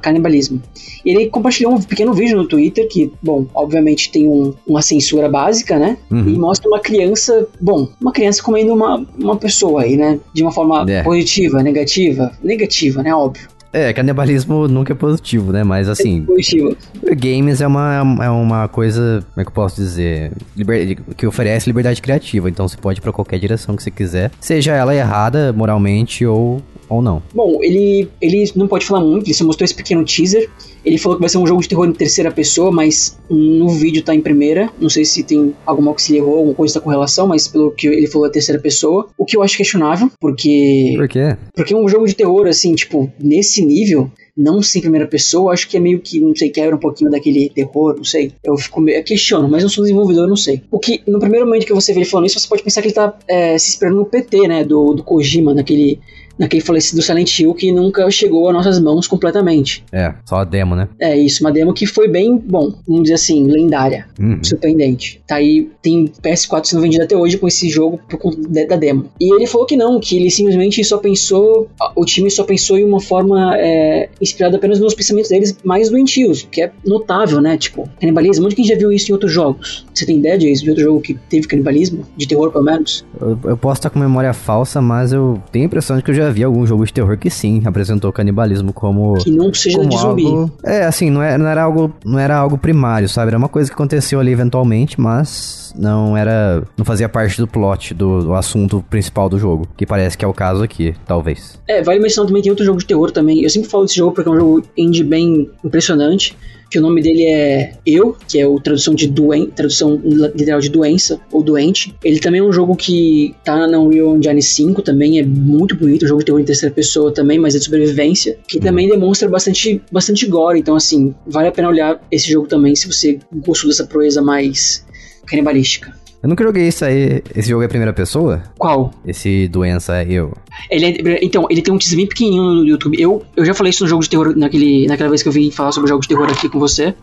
canibalismo. 0.00 0.60
E 1.04 1.10
ele 1.10 1.28
compartilhou 1.28 1.74
um 1.74 1.80
pequeno 1.80 2.14
vídeo 2.14 2.36
no 2.36 2.46
Twitter 2.46 2.88
que, 2.88 3.12
bom, 3.22 3.46
obviamente 3.54 4.10
tem 4.10 4.26
um, 4.26 4.54
uma 4.66 4.82
censura 4.82 5.28
básica, 5.28 5.78
né? 5.78 5.96
Uhum. 6.10 6.28
E 6.28 6.38
mostra 6.38 6.68
uma 6.68 6.80
criança, 6.80 7.46
bom, 7.60 7.88
uma 8.00 8.12
criança 8.12 8.42
comendo 8.42 8.72
uma, 8.72 9.04
uma 9.18 9.36
pessoa 9.36 9.82
aí, 9.82 9.96
né? 9.96 10.18
De 10.32 10.42
uma 10.42 10.52
forma 10.52 10.84
é. 10.88 11.02
positiva, 11.02 11.62
negativa. 11.62 12.32
Negativa, 12.42 13.01
né? 13.02 13.14
Óbvio. 13.14 13.48
É, 13.72 13.90
canibalismo 13.90 14.68
nunca 14.68 14.92
é 14.92 14.96
positivo, 14.96 15.50
né? 15.50 15.64
Mas 15.64 15.88
assim. 15.88 16.22
É 16.22 16.26
positivo. 16.26 16.76
Games 17.16 17.62
é 17.62 17.66
uma, 17.66 18.16
é 18.22 18.28
uma 18.28 18.68
coisa, 18.68 19.24
como 19.32 19.40
é 19.40 19.44
que 19.44 19.48
eu 19.48 19.54
posso 19.54 19.76
dizer? 19.76 20.32
Liber, 20.54 20.98
que 21.16 21.26
oferece 21.26 21.70
liberdade 21.70 22.02
criativa. 22.02 22.50
Então 22.50 22.68
você 22.68 22.76
pode 22.76 23.00
ir 23.00 23.02
pra 23.02 23.12
qualquer 23.12 23.38
direção 23.38 23.74
que 23.74 23.82
você 23.82 23.90
quiser. 23.90 24.30
Seja 24.40 24.72
ela 24.72 24.94
errada 24.94 25.54
moralmente 25.54 26.26
ou, 26.26 26.62
ou 26.92 27.02
não. 27.02 27.22
Bom, 27.34 27.58
ele, 27.62 28.08
ele 28.20 28.50
não 28.54 28.68
pode 28.68 28.84
falar 28.84 29.00
muito, 29.00 29.26
ele 29.26 29.34
só 29.34 29.44
mostrou 29.44 29.64
esse 29.64 29.74
pequeno 29.74 30.04
teaser. 30.04 30.48
Ele 30.84 30.98
falou 30.98 31.16
que 31.16 31.20
vai 31.20 31.28
ser 31.28 31.38
um 31.38 31.46
jogo 31.46 31.62
de 31.62 31.68
terror 31.68 31.86
em 31.86 31.92
terceira 31.92 32.30
pessoa, 32.30 32.72
mas 32.72 33.18
no 33.30 33.68
vídeo 33.68 34.02
tá 34.02 34.14
em 34.14 34.20
primeira. 34.20 34.70
Não 34.80 34.88
sei 34.88 35.04
se 35.04 35.22
tem 35.22 35.54
alguma 35.64 35.94
que 35.94 36.02
se 36.02 36.16
errou, 36.16 36.38
alguma 36.38 36.54
coisa 36.54 36.74
tá 36.74 36.80
com 36.80 36.90
relação, 36.90 37.26
mas 37.26 37.46
pelo 37.46 37.70
que 37.70 37.86
ele 37.86 38.06
falou 38.06 38.26
é 38.26 38.30
terceira 38.30 38.60
pessoa. 38.60 39.08
O 39.16 39.24
que 39.24 39.36
eu 39.36 39.42
acho 39.42 39.56
questionável, 39.56 40.10
porque. 40.20 40.94
Por 40.96 41.08
quê? 41.08 41.36
Porque 41.54 41.74
um 41.74 41.88
jogo 41.88 42.06
de 42.06 42.14
terror, 42.14 42.46
assim, 42.46 42.74
tipo, 42.74 43.10
nesse 43.20 43.64
nível, 43.64 44.10
não 44.36 44.62
sem 44.62 44.80
primeira 44.80 45.06
pessoa, 45.06 45.52
acho 45.52 45.68
que 45.68 45.76
é 45.76 45.80
meio 45.80 46.00
que, 46.00 46.20
não 46.20 46.34
sei, 46.34 46.50
quebra 46.50 46.74
um 46.74 46.80
pouquinho 46.80 47.10
daquele 47.10 47.50
terror, 47.50 47.94
não 47.96 48.04
sei. 48.04 48.32
Eu 48.42 48.56
fico 48.56 48.80
meio, 48.80 48.98
eu 48.98 49.04
questiono, 49.04 49.48
mas 49.48 49.62
não 49.62 49.70
sou 49.70 49.84
desenvolvedor, 49.84 50.26
não 50.26 50.36
sei. 50.36 50.62
O 50.70 50.78
que, 50.78 51.02
no 51.06 51.18
primeiro 51.18 51.46
momento 51.46 51.66
que 51.66 51.72
você 51.72 51.92
vê 51.92 52.00
ele 52.00 52.08
falando 52.08 52.26
isso, 52.26 52.40
você 52.40 52.48
pode 52.48 52.62
pensar 52.62 52.80
que 52.80 52.88
ele 52.88 52.94
tá 52.94 53.16
é, 53.28 53.58
se 53.58 53.70
esperando 53.70 53.96
no 53.96 54.06
PT, 54.06 54.48
né, 54.48 54.64
do, 54.64 54.94
do 54.94 55.02
Kojima, 55.02 55.54
naquele 55.54 56.00
naquele 56.38 56.62
falecido 56.62 57.02
Silent 57.02 57.38
Hill 57.38 57.54
que 57.54 57.72
nunca 57.72 58.10
chegou 58.10 58.48
às 58.48 58.54
nossas 58.54 58.80
mãos 58.80 59.06
completamente. 59.06 59.84
É, 59.92 60.14
só 60.24 60.36
a 60.36 60.44
demo, 60.44 60.74
né? 60.74 60.88
É, 61.00 61.16
isso, 61.16 61.44
uma 61.44 61.52
demo 61.52 61.72
que 61.72 61.86
foi 61.86 62.08
bem, 62.08 62.36
bom, 62.36 62.72
vamos 62.86 63.04
dizer 63.04 63.14
assim, 63.14 63.44
lendária, 63.44 64.06
uhum. 64.18 64.42
surpreendente. 64.42 65.20
Tá 65.26 65.36
aí, 65.36 65.70
tem 65.82 66.06
PS4 66.22 66.64
sendo 66.66 66.82
vendido 66.82 67.04
até 67.04 67.16
hoje 67.16 67.38
com 67.38 67.46
esse 67.46 67.68
jogo 67.68 68.00
por 68.08 68.18
conta 68.18 68.38
da 68.66 68.76
demo. 68.76 69.06
E 69.20 69.34
ele 69.34 69.46
falou 69.46 69.66
que 69.66 69.76
não, 69.76 70.00
que 70.00 70.16
ele 70.16 70.30
simplesmente 70.30 70.82
só 70.84 70.98
pensou, 70.98 71.68
o 71.94 72.04
time 72.04 72.30
só 72.30 72.44
pensou 72.44 72.78
em 72.78 72.84
uma 72.84 73.00
forma 73.00 73.56
é, 73.56 74.08
inspirada 74.20 74.56
apenas 74.56 74.78
nos 74.78 74.94
pensamentos 74.94 75.30
deles 75.30 75.56
mais 75.64 75.90
doentios, 75.90 76.46
que 76.50 76.62
é 76.62 76.72
notável, 76.84 77.40
né? 77.40 77.56
Tipo, 77.56 77.88
canibalismo, 78.00 78.46
onde 78.46 78.54
que 78.54 78.62
a 78.62 78.64
gente 78.64 78.74
já 78.74 78.78
viu 78.78 78.92
isso 78.92 79.10
em 79.10 79.12
outros 79.12 79.32
jogos? 79.32 79.86
Você 79.94 80.06
tem 80.06 80.18
ideia 80.18 80.38
de, 80.38 80.52
de 80.52 80.70
outro 80.70 80.84
jogo 80.84 81.00
que 81.00 81.14
teve 81.14 81.46
canibalismo? 81.46 82.04
De 82.16 82.26
terror, 82.26 82.50
pelo 82.50 82.64
menos? 82.64 83.04
Eu, 83.20 83.38
eu 83.44 83.56
posso 83.56 83.78
estar 83.78 83.90
com 83.90 83.98
memória 83.98 84.32
falsa, 84.32 84.80
mas 84.80 85.12
eu 85.12 85.42
tenho 85.50 85.64
a 85.64 85.66
impressão 85.66 85.96
de 85.96 86.02
que 86.02 86.10
eu 86.10 86.14
já 86.14 86.21
vi 86.30 86.44
algum 86.44 86.66
jogo 86.66 86.84
de 86.84 86.92
terror 86.92 87.16
que 87.16 87.30
sim 87.30 87.62
apresentou 87.64 88.12
canibalismo 88.12 88.72
como 88.72 89.14
que 89.14 89.30
não 89.30 89.52
seja 89.52 89.78
como 89.78 89.88
de 89.88 89.96
zumbi. 89.96 90.26
Algo, 90.26 90.52
é, 90.64 90.84
assim, 90.84 91.10
não 91.10 91.22
era, 91.22 91.34
é, 91.34 91.38
não 91.38 91.46
era 91.46 91.62
algo 91.62 91.92
não 92.04 92.18
era 92.18 92.36
algo 92.36 92.58
primário, 92.58 93.08
sabe? 93.08 93.28
Era 93.28 93.38
uma 93.38 93.48
coisa 93.48 93.68
que 93.68 93.74
aconteceu 93.74 94.20
ali 94.20 94.32
eventualmente, 94.32 95.00
mas 95.00 95.74
não 95.76 96.16
era 96.16 96.62
não 96.76 96.84
fazia 96.84 97.08
parte 97.08 97.38
do 97.38 97.46
plot 97.46 97.94
do, 97.94 98.22
do 98.22 98.34
assunto 98.34 98.84
principal 98.88 99.28
do 99.28 99.38
jogo, 99.38 99.66
que 99.76 99.86
parece 99.86 100.16
que 100.16 100.24
é 100.24 100.28
o 100.28 100.34
caso 100.34 100.62
aqui, 100.62 100.94
talvez. 101.06 101.58
É, 101.68 101.82
vale 101.82 102.00
mencionar 102.00 102.28
também 102.28 102.42
que 102.42 102.46
tem 102.46 102.52
outro 102.52 102.64
jogo 102.64 102.78
de 102.78 102.86
terror 102.86 103.10
também. 103.10 103.42
Eu 103.42 103.50
sempre 103.50 103.68
falo 103.68 103.84
desse 103.84 103.96
jogo 103.96 104.14
porque 104.14 104.28
é 104.28 104.32
um 104.32 104.38
jogo 104.38 104.62
indie 104.76 105.04
bem 105.04 105.50
impressionante 105.64 106.36
que 106.72 106.78
o 106.78 106.82
nome 106.82 107.02
dele 107.02 107.26
é 107.26 107.74
Eu, 107.84 108.16
que 108.26 108.40
é 108.40 108.46
o 108.46 108.58
tradução 108.58 108.94
de 108.94 109.06
doen 109.06 109.46
tradução 109.54 110.00
literal 110.34 110.58
de 110.58 110.70
doença 110.70 111.20
ou 111.30 111.42
doente. 111.42 111.94
Ele 112.02 112.18
também 112.18 112.40
é 112.40 112.42
um 112.42 112.52
jogo 112.52 112.74
que 112.74 113.34
tá 113.44 113.66
na 113.66 113.78
Unreal 113.78 114.16
Engine 114.16 114.42
5 114.42 114.80
também, 114.80 115.18
é 115.18 115.22
muito 115.22 115.76
bonito, 115.76 116.06
um 116.06 116.08
jogo 116.08 116.20
de 116.20 116.26
terror 116.26 116.40
em 116.40 116.44
terceira 116.44 116.74
pessoa 116.74 117.12
também, 117.12 117.38
mas 117.38 117.54
é 117.54 117.58
de 117.58 117.64
sobrevivência, 117.64 118.38
que 118.48 118.58
também 118.58 118.88
demonstra 118.88 119.28
bastante, 119.28 119.82
bastante 119.92 120.26
gore, 120.26 120.58
então 120.58 120.74
assim, 120.74 121.14
vale 121.26 121.48
a 121.48 121.52
pena 121.52 121.68
olhar 121.68 122.00
esse 122.10 122.30
jogo 122.30 122.48
também 122.48 122.74
se 122.74 122.86
você 122.86 123.18
gostou 123.44 123.68
dessa 123.68 123.84
proeza 123.84 124.22
mais 124.22 124.84
canibalística. 125.26 126.01
Eu 126.22 126.28
nunca 126.28 126.44
joguei 126.44 126.68
isso 126.68 126.84
aí. 126.84 127.20
Esse 127.34 127.48
jogo 127.48 127.64
é 127.64 127.68
primeira 127.68 127.92
pessoa? 127.92 128.44
Qual? 128.56 128.92
Esse 129.04 129.48
Doença 129.48 129.96
é 129.96 130.06
Eu. 130.08 130.32
Ele 130.70 130.86
é, 130.86 131.24
então, 131.24 131.46
ele 131.50 131.60
tem 131.60 131.74
um 131.74 131.78
teaser 131.78 131.96
bem 131.96 132.06
pequenininho 132.06 132.42
no 132.42 132.64
YouTube. 132.64 133.00
Eu, 133.00 133.24
eu 133.36 133.44
já 133.44 133.52
falei 133.52 133.70
isso 133.70 133.82
no 133.82 133.88
jogo 133.88 134.04
de 134.04 134.08
terror, 134.08 134.32
naquele, 134.36 134.86
naquela 134.86 135.08
vez 135.08 135.20
que 135.20 135.28
eu 135.28 135.32
vim 135.32 135.50
falar 135.50 135.72
sobre 135.72 135.88
jogos 135.88 136.06
de 136.06 136.14
terror 136.14 136.30
aqui 136.30 136.48
com 136.48 136.60
você 136.60 136.94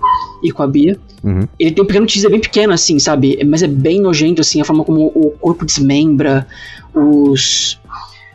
e 0.41 0.53
com 0.53 0.63
a 0.63 0.67
Bia. 0.67 0.97
Uhum. 1.21 1.45
Ele 1.59 1.71
tem 1.71 1.83
um 1.83 1.87
pequeno 1.87 2.05
teaser 2.05 2.31
bem 2.31 2.39
pequeno, 2.39 2.71
assim, 2.71 2.97
sabe? 2.97 3.37
Mas 3.45 3.61
é 3.61 3.67
bem 3.67 3.99
nojento, 3.99 4.39
assim, 4.39 4.61
a 4.61 4.63
forma 4.63 4.85
como 4.85 5.07
o 5.07 5.31
corpo 5.31 5.65
desmembra, 5.65 6.47
os 6.93 7.77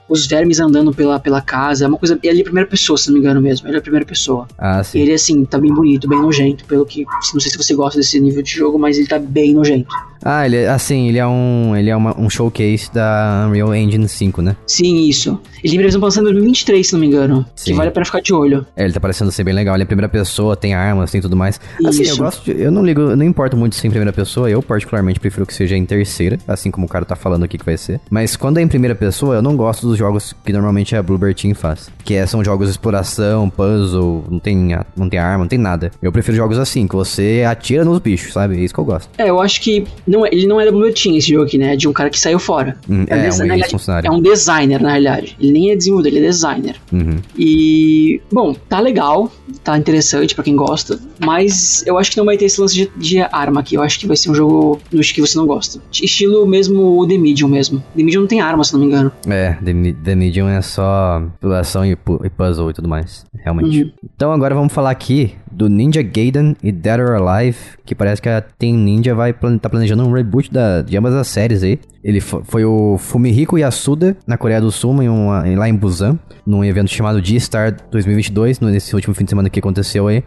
os 0.09 0.27
vermes 0.27 0.61
andando 0.61 0.93
pela, 0.93 1.19
pela 1.19 1.41
casa. 1.41 1.85
É 1.85 1.89
uma 1.89 1.99
coisa. 1.99 2.19
Ele 2.23 2.39
é 2.39 2.43
a 2.43 2.45
primeira 2.45 2.69
pessoa, 2.69 2.97
se 2.97 3.09
não 3.09 3.15
me 3.15 3.21
engano 3.21 3.41
mesmo. 3.41 3.67
Ele 3.69 3.77
é 3.77 3.79
a 3.79 3.83
primeira 3.83 4.07
pessoa. 4.07 4.47
Ah, 4.59 4.83
sim. 4.83 4.99
E 4.99 5.03
ele, 5.03 5.13
assim, 5.13 5.45
tá 5.45 5.59
bem 5.59 5.73
bonito, 5.73 6.09
bem 6.09 6.21
nojento. 6.21 6.65
Pelo 6.67 6.85
que. 6.85 7.05
Não 7.33 7.41
sei 7.41 7.51
se 7.51 7.57
você 7.57 7.75
gosta 7.75 7.99
desse 7.99 8.21
nível 8.21 8.43
de 8.43 8.51
jogo, 8.51 8.79
mas 8.79 8.99
ele 8.99 9.07
tá 9.07 9.19
bem 9.19 9.55
nojento. 9.55 9.89
Ah, 10.25 10.47
ele, 10.47 10.67
assim, 10.67 11.09
ele 11.09 11.19
é 11.19 11.27
um, 11.27 11.77
ele 11.77 11.91
é 11.91 11.97
uma, 11.97 12.19
um 12.19 12.31
showcase 12.31 12.91
da 12.93 13.45
Unreal 13.47 13.75
Engine 13.75 14.09
5, 14.09 14.41
né? 14.41 14.57
Sim, 14.67 15.07
isso. 15.07 15.39
Ele 15.63 15.79
pra 15.91 15.99
lançar 15.99 16.21
em 16.21 16.25
2023, 16.25 16.87
se 16.87 16.93
não 16.95 17.01
me 17.01 17.07
engano. 17.07 17.47
Sim. 17.55 17.73
Que 17.73 17.77
vale 17.77 17.89
a 17.91 17.93
pena 17.93 18.07
ficar 18.07 18.21
de 18.21 18.33
olho. 18.33 18.67
É, 18.75 18.85
ele 18.85 18.93
tá 18.93 19.01
parecendo 19.01 19.31
ser 19.31 19.45
bem 19.45 19.55
legal. 19.55 19.75
Ele 19.75 19.83
é 19.83 19.87
primeira 19.87 20.09
pessoa, 20.09 20.57
tem 20.57 20.75
armas, 20.75 21.11
tem 21.11 21.21
tudo 21.21 21.37
mais. 21.37 21.61
Assim, 21.85 22.03
isso. 22.03 22.13
eu 22.13 22.17
gosto 22.17 22.45
de, 22.45 22.61
Eu 22.63 22.71
não 22.71 22.85
ligo, 22.85 23.01
eu 23.01 23.17
não 23.17 23.25
importo 23.25 23.57
muito 23.57 23.77
se 23.77 23.87
é 23.87 23.89
em 23.89 23.91
primeira 23.91 24.13
pessoa. 24.13 24.49
Eu, 24.49 24.63
particularmente, 24.63 25.21
prefiro 25.21 25.47
que 25.47 25.53
seja 25.53 25.77
em 25.77 25.85
terceira, 25.85 26.39
assim 26.49 26.71
como 26.71 26.87
o 26.87 26.89
cara 26.89 27.05
tá 27.05 27.17
falando 27.17 27.45
aqui 27.45 27.59
que 27.59 27.65
vai 27.65 27.77
ser. 27.77 28.01
Mas 28.11 28.35
quando 28.37 28.59
é 28.59 28.63
em 28.63 28.69
primeira 28.69 28.95
pessoa, 28.95 29.37
eu 29.37 29.43
não 29.43 29.57
gosto 29.57 29.87
dos 29.87 29.99
jogos 29.99 30.35
que 30.45 30.53
normalmente 30.53 30.97
a 30.97 31.03
Bluebird 31.03 31.41
Team 31.41 31.55
faz. 31.55 31.91
Que 32.03 32.15
é, 32.15 32.27
são 32.27 32.43
jogos 32.43 32.69
de 32.69 32.73
exploração, 32.73 33.51
puzzle, 33.51 34.25
não 34.31 34.39
tem, 34.39 34.77
não 34.97 35.09
tem 35.09 35.19
arma, 35.19 35.45
não 35.45 35.49
tem 35.49 35.59
nada. 35.59 35.91
Eu 36.03 36.13
prefiro 36.13 36.37
jogos 36.37 36.59
assim, 36.59 36.87
que 36.87 36.95
você 36.95 37.45
atira 37.47 37.85
nos 37.85 37.99
bichos, 37.99 38.33
sabe? 38.33 38.57
É 38.57 38.61
isso 38.61 38.73
que 38.73 38.81
eu 38.81 38.85
gosto. 38.85 39.09
É, 39.19 39.29
eu 39.29 39.41
acho 39.41 39.61
que 39.61 39.85
não, 40.15 40.27
é, 40.27 40.31
ele 40.33 40.47
não 40.47 40.61
é 40.61 40.65
da 40.65 40.71
Bluebird 40.71 40.95
tinha 40.95 41.19
esse 41.19 41.31
jogo 41.31 41.45
aqui, 41.45 41.59
né? 41.59 41.77
De 41.77 41.89
um 41.89 41.93
cara 41.93 42.11
que 42.11 42.19
saiu 42.19 42.39
fora. 42.39 42.77
Hum, 42.89 43.05
é, 43.09 43.27
é, 43.27 43.33
um 43.33 43.47
realidade, 43.47 43.77
é, 44.05 44.11
um 44.11 44.21
designer, 44.21 44.81
na 44.81 44.91
realidade. 44.91 45.37
Ele 45.41 45.53
nem 45.53 45.71
é 45.71 45.77
desenvolvedor, 45.77 46.19
ele 46.19 46.27
é 46.27 46.31
designer. 46.31 46.77
Uhum. 46.93 47.17
E, 47.37 48.21
bom, 48.33 48.55
tá 48.55 48.81
legal, 48.81 49.31
tá 49.63 49.77
interessante 49.77 50.35
para 50.35 50.45
quem 50.45 50.57
gosta, 50.57 50.99
mas 51.25 51.85
eu 51.87 51.99
acho 51.99 52.11
que 52.11 52.17
não 52.17 52.25
vai 52.25 52.37
ter 52.37 52.47
esse 52.47 52.61
lance 52.61 52.75
de, 52.75 52.91
de, 52.97 53.21
arma 53.21 53.61
aqui. 53.61 53.75
Eu 53.75 53.83
acho 53.83 53.99
que 53.99 54.07
vai 54.07 54.17
ser 54.17 54.31
um 54.31 54.35
jogo 54.35 54.81
no 54.93 55.01
que 55.01 55.21
você 55.21 55.37
não 55.37 55.47
gosta. 55.47 55.81
Estilo 55.93 56.47
mesmo 56.47 57.07
The 57.07 57.19
Medium 57.19 57.49
mesmo. 57.49 57.83
The 57.95 58.03
Medium 58.03 58.23
não 58.23 58.29
tem 58.29 58.41
arma, 58.41 58.65
se 58.65 58.73
não 58.73 58.81
me 58.81 58.87
engano. 58.87 59.13
É, 59.29 59.53
The, 59.65 59.95
The 60.05 60.15
Medium 60.15 60.49
é 60.49 60.61
só 60.63 61.23
exploração 61.35 61.85
e, 61.85 61.93
e, 61.93 62.31
puzzle 62.31 62.71
e 62.71 62.73
tudo 62.73 62.89
mais, 62.89 63.25
realmente. 63.35 63.85
Uhum. 63.85 63.91
Então 64.17 64.33
agora 64.33 64.55
vamos 64.55 64.73
falar 64.73 64.91
aqui 64.91 65.35
do 65.51 65.69
Ninja 65.69 66.03
Gaiden 66.03 66.57
e 66.63 66.73
Dead 66.73 67.01
or 67.01 67.23
Alive, 67.23 67.59
que 67.85 67.95
parece 67.95 68.21
que 68.21 68.29
a 68.29 68.41
Team 68.41 68.77
Ninja 68.77 69.15
vai 69.15 69.33
tá 69.33 69.69
planejando 69.69 70.04
um 70.05 70.13
reboot 70.13 70.53
da, 70.53 70.83
de 70.83 70.97
ambas 70.97 71.15
as 71.15 71.29
séries 71.29 71.63
aí. 71.63 71.79
Ele 72.03 72.21
foi 72.21 72.65
o 72.65 72.99
Fumihiko 72.99 73.57
Yasuda, 73.57 74.17
na 74.27 74.37
Coreia 74.37 74.61
do 74.61 74.71
Sul, 74.71 75.03
em 75.03 75.09
uma, 75.09 75.43
lá 75.57 75.69
em 75.69 75.75
Busan, 75.75 76.19
num 76.47 76.63
evento 76.63 76.91
chamado 76.91 77.25
G-Star 77.25 77.75
2022, 77.91 78.61
nesse 78.61 78.95
último 78.95 79.15
fim 79.15 79.25
de 79.25 79.31
semana 79.31 79.49
que 79.49 79.59
aconteceu 79.59 80.07
aí. 80.07 80.23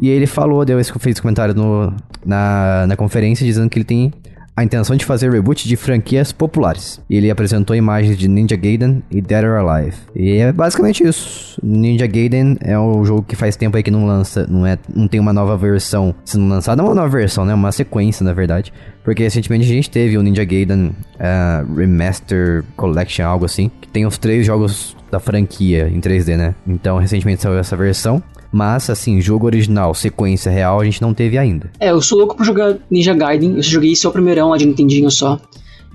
E 0.00 0.08
ele 0.08 0.26
falou, 0.26 0.64
deu 0.64 0.78
esse, 0.78 0.92
fez 0.98 1.18
comentário 1.20 1.54
no, 1.54 1.92
na, 2.24 2.86
na 2.86 2.96
conferência, 2.96 3.46
dizendo 3.46 3.70
que 3.70 3.78
ele 3.78 3.84
tem 3.84 4.12
a 4.56 4.62
intenção 4.62 4.94
de 4.94 5.04
fazer 5.04 5.30
reboot 5.30 5.66
de 5.66 5.76
franquias 5.76 6.32
populares. 6.32 7.00
Ele 7.10 7.30
apresentou 7.30 7.74
imagens 7.74 8.16
de 8.16 8.28
Ninja 8.28 8.56
Gaiden 8.56 9.02
e 9.10 9.20
Dead 9.20 9.44
or 9.44 9.58
Alive. 9.58 9.96
E 10.14 10.36
é 10.36 10.52
basicamente 10.52 11.02
isso. 11.02 11.58
Ninja 11.62 12.06
Gaiden 12.06 12.56
é 12.60 12.78
um 12.78 13.04
jogo 13.04 13.22
que 13.22 13.34
faz 13.34 13.56
tempo 13.56 13.76
aí 13.76 13.82
que 13.82 13.90
não 13.90 14.06
lança, 14.06 14.46
não 14.48 14.66
é, 14.66 14.78
não 14.94 15.08
tem 15.08 15.18
uma 15.18 15.32
nova 15.32 15.56
versão 15.56 16.14
sendo 16.24 16.46
lançada, 16.46 16.80
não 16.80 16.86
é 16.86 16.92
uma 16.92 17.02
nova 17.02 17.16
versão, 17.16 17.44
né, 17.44 17.52
uma 17.52 17.72
sequência 17.72 18.24
na 18.24 18.32
verdade. 18.32 18.72
Porque 19.02 19.22
recentemente 19.22 19.64
a 19.64 19.68
gente 19.68 19.90
teve 19.90 20.16
o 20.16 20.22
Ninja 20.22 20.44
Gaiden 20.44 20.94
uh, 21.16 21.74
Remaster 21.74 22.64
Collection, 22.76 23.26
algo 23.26 23.44
assim, 23.44 23.70
que 23.80 23.88
tem 23.88 24.06
os 24.06 24.16
três 24.16 24.46
jogos 24.46 24.96
da 25.10 25.20
franquia 25.20 25.88
em 25.88 26.00
3D, 26.00 26.36
né? 26.36 26.54
Então 26.66 26.98
recentemente 26.98 27.42
saiu 27.42 27.58
essa 27.58 27.76
versão. 27.76 28.22
Mas, 28.56 28.88
assim, 28.88 29.20
jogo 29.20 29.46
original, 29.46 29.92
sequência 29.94 30.48
real, 30.48 30.80
a 30.80 30.84
gente 30.84 31.02
não 31.02 31.12
teve 31.12 31.36
ainda. 31.36 31.70
É, 31.80 31.90
eu 31.90 32.00
sou 32.00 32.16
louco 32.18 32.36
por 32.36 32.46
jogar 32.46 32.76
Ninja 32.88 33.12
Gaiden. 33.12 33.56
Eu 33.56 33.62
joguei 33.62 33.96
só 33.96 34.10
o 34.10 34.12
primeirão 34.12 34.50
lá 34.50 34.56
de 34.56 34.64
Nintendinho 34.64 35.10
só. 35.10 35.40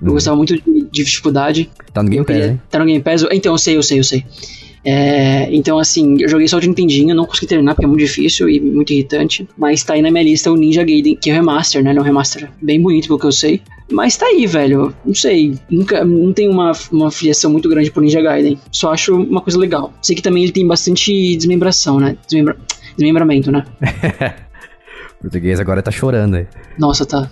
Eu 0.02 0.12
gostava 0.12 0.36
muito 0.36 0.54
de, 0.54 0.62
de 0.90 1.04
dificuldade. 1.04 1.70
Tá 1.92 2.02
no 2.02 2.10
Game 2.10 2.22
Pass, 2.24 2.36
queria- 2.36 2.50
hein? 2.52 2.60
Tá 2.70 2.78
no 2.78 2.84
Game 2.84 3.02
Pass? 3.02 3.24
Então, 3.32 3.52
eu 3.54 3.58
sei, 3.58 3.76
eu 3.78 3.82
sei, 3.82 3.98
eu 3.98 4.04
sei. 4.04 4.24
É, 4.84 5.54
então, 5.54 5.78
assim, 5.78 6.16
eu 6.20 6.28
joguei 6.28 6.48
só 6.48 6.58
de 6.58 6.68
Nintendinho, 6.68 7.14
não 7.14 7.26
consegui 7.26 7.46
terminar 7.46 7.74
porque 7.74 7.84
é 7.84 7.88
muito 7.88 8.00
difícil 8.00 8.48
e 8.48 8.60
muito 8.60 8.92
irritante. 8.92 9.48
Mas 9.56 9.84
tá 9.84 9.94
aí 9.94 10.02
na 10.02 10.10
minha 10.10 10.24
lista 10.24 10.50
o 10.50 10.56
Ninja 10.56 10.82
Gaiden, 10.82 11.16
que 11.16 11.30
é 11.30 11.32
o 11.32 11.36
remaster, 11.36 11.82
né? 11.82 11.90
Ele 11.90 11.98
é 11.98 12.02
um 12.02 12.04
remaster 12.04 12.50
bem 12.60 12.80
bonito, 12.80 13.06
pelo 13.08 13.18
que 13.18 13.26
eu 13.26 13.32
sei. 13.32 13.60
Mas 13.90 14.16
tá 14.16 14.26
aí, 14.26 14.46
velho. 14.46 14.94
Não 15.04 15.14
sei. 15.14 15.54
Nunca, 15.68 16.04
não 16.04 16.32
tenho 16.32 16.50
uma, 16.50 16.72
uma 16.90 17.10
filiação 17.10 17.50
muito 17.50 17.68
grande 17.68 17.90
por 17.90 18.02
Ninja 18.02 18.22
Gaiden. 18.22 18.58
Só 18.70 18.92
acho 18.92 19.14
uma 19.14 19.40
coisa 19.40 19.58
legal. 19.58 19.92
Sei 20.00 20.16
que 20.16 20.22
também 20.22 20.44
ele 20.44 20.52
tem 20.52 20.66
bastante 20.66 21.36
desmembração, 21.36 21.98
né? 21.98 22.16
Desmembra, 22.26 22.56
desmembramento, 22.96 23.50
né? 23.50 23.64
O 25.20 25.24
português 25.24 25.60
agora 25.60 25.82
tá 25.82 25.90
chorando 25.90 26.36
aí. 26.36 26.46
Nossa, 26.78 27.04
tá. 27.04 27.30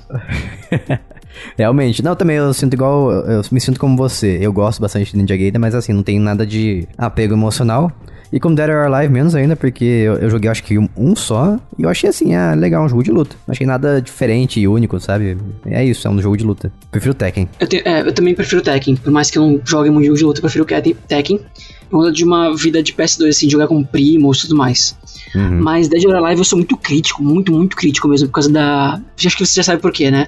Realmente. 1.56 2.02
Não, 2.02 2.14
também 2.16 2.36
eu 2.36 2.52
sinto 2.54 2.74
igual. 2.74 3.10
Eu 3.12 3.42
me 3.50 3.60
sinto 3.60 3.78
como 3.78 3.96
você. 3.96 4.38
Eu 4.40 4.52
gosto 4.52 4.80
bastante 4.80 5.12
de 5.12 5.16
Ninja 5.18 5.36
Gaiden, 5.36 5.60
mas 5.60 5.74
assim, 5.74 5.92
não 5.92 6.02
tem 6.02 6.18
nada 6.18 6.46
de 6.46 6.86
apego 6.96 7.34
emocional. 7.34 7.92
E 8.30 8.38
como 8.38 8.54
Dead 8.54 8.68
or 8.68 8.92
Alive, 8.92 9.10
menos 9.10 9.34
ainda, 9.34 9.56
porque 9.56 9.84
eu, 9.84 10.16
eu 10.16 10.28
joguei 10.28 10.50
acho 10.50 10.62
que 10.62 10.78
um, 10.78 10.86
um 10.94 11.16
só. 11.16 11.58
E 11.78 11.82
eu 11.84 11.88
achei 11.88 12.10
assim, 12.10 12.34
ah, 12.34 12.52
legal, 12.54 12.84
um 12.84 12.88
jogo 12.88 13.02
de 13.02 13.10
luta. 13.10 13.34
Não 13.46 13.52
achei 13.52 13.66
nada 13.66 14.02
diferente 14.02 14.60
e 14.60 14.68
único, 14.68 15.00
sabe? 15.00 15.38
É 15.64 15.82
isso, 15.82 16.06
é 16.06 16.10
um 16.10 16.20
jogo 16.20 16.36
de 16.36 16.44
luta. 16.44 16.70
Prefiro 16.90 17.14
Tekken. 17.14 17.48
Eu, 17.58 17.66
te- 17.66 17.82
é, 17.86 18.00
eu 18.02 18.12
também 18.12 18.34
prefiro 18.34 18.60
Tekken. 18.60 18.96
Por 18.96 19.10
mais 19.10 19.30
que 19.30 19.38
eu 19.38 19.42
não 19.42 19.60
jogue 19.64 19.88
muito 19.88 20.04
jogo 20.04 20.18
de 20.18 20.24
luta, 20.24 20.38
eu 20.40 20.42
prefiro 20.42 20.66
Tekken. 21.08 21.40
Por 21.88 22.00
conta 22.00 22.12
de 22.12 22.22
uma 22.22 22.54
vida 22.54 22.82
de 22.82 22.92
PS2, 22.92 23.28
assim, 23.30 23.46
de 23.46 23.52
jogar 23.52 23.66
com 23.66 23.82
primos 23.82 24.38
e 24.38 24.42
tudo 24.42 24.56
mais. 24.56 24.94
Uhum. 25.34 25.62
Mas 25.62 25.88
Dead 25.88 26.04
or 26.04 26.14
Alive 26.16 26.40
eu 26.40 26.44
sou 26.44 26.58
muito 26.58 26.76
crítico, 26.76 27.22
muito, 27.22 27.50
muito 27.50 27.74
crítico 27.76 28.06
mesmo, 28.08 28.28
por 28.28 28.34
causa 28.34 28.50
da. 28.52 29.00
Acho 29.24 29.36
que 29.38 29.46
você 29.46 29.54
já 29.54 29.62
sabe 29.62 29.80
por 29.80 29.90
quê, 29.90 30.10
né? 30.10 30.26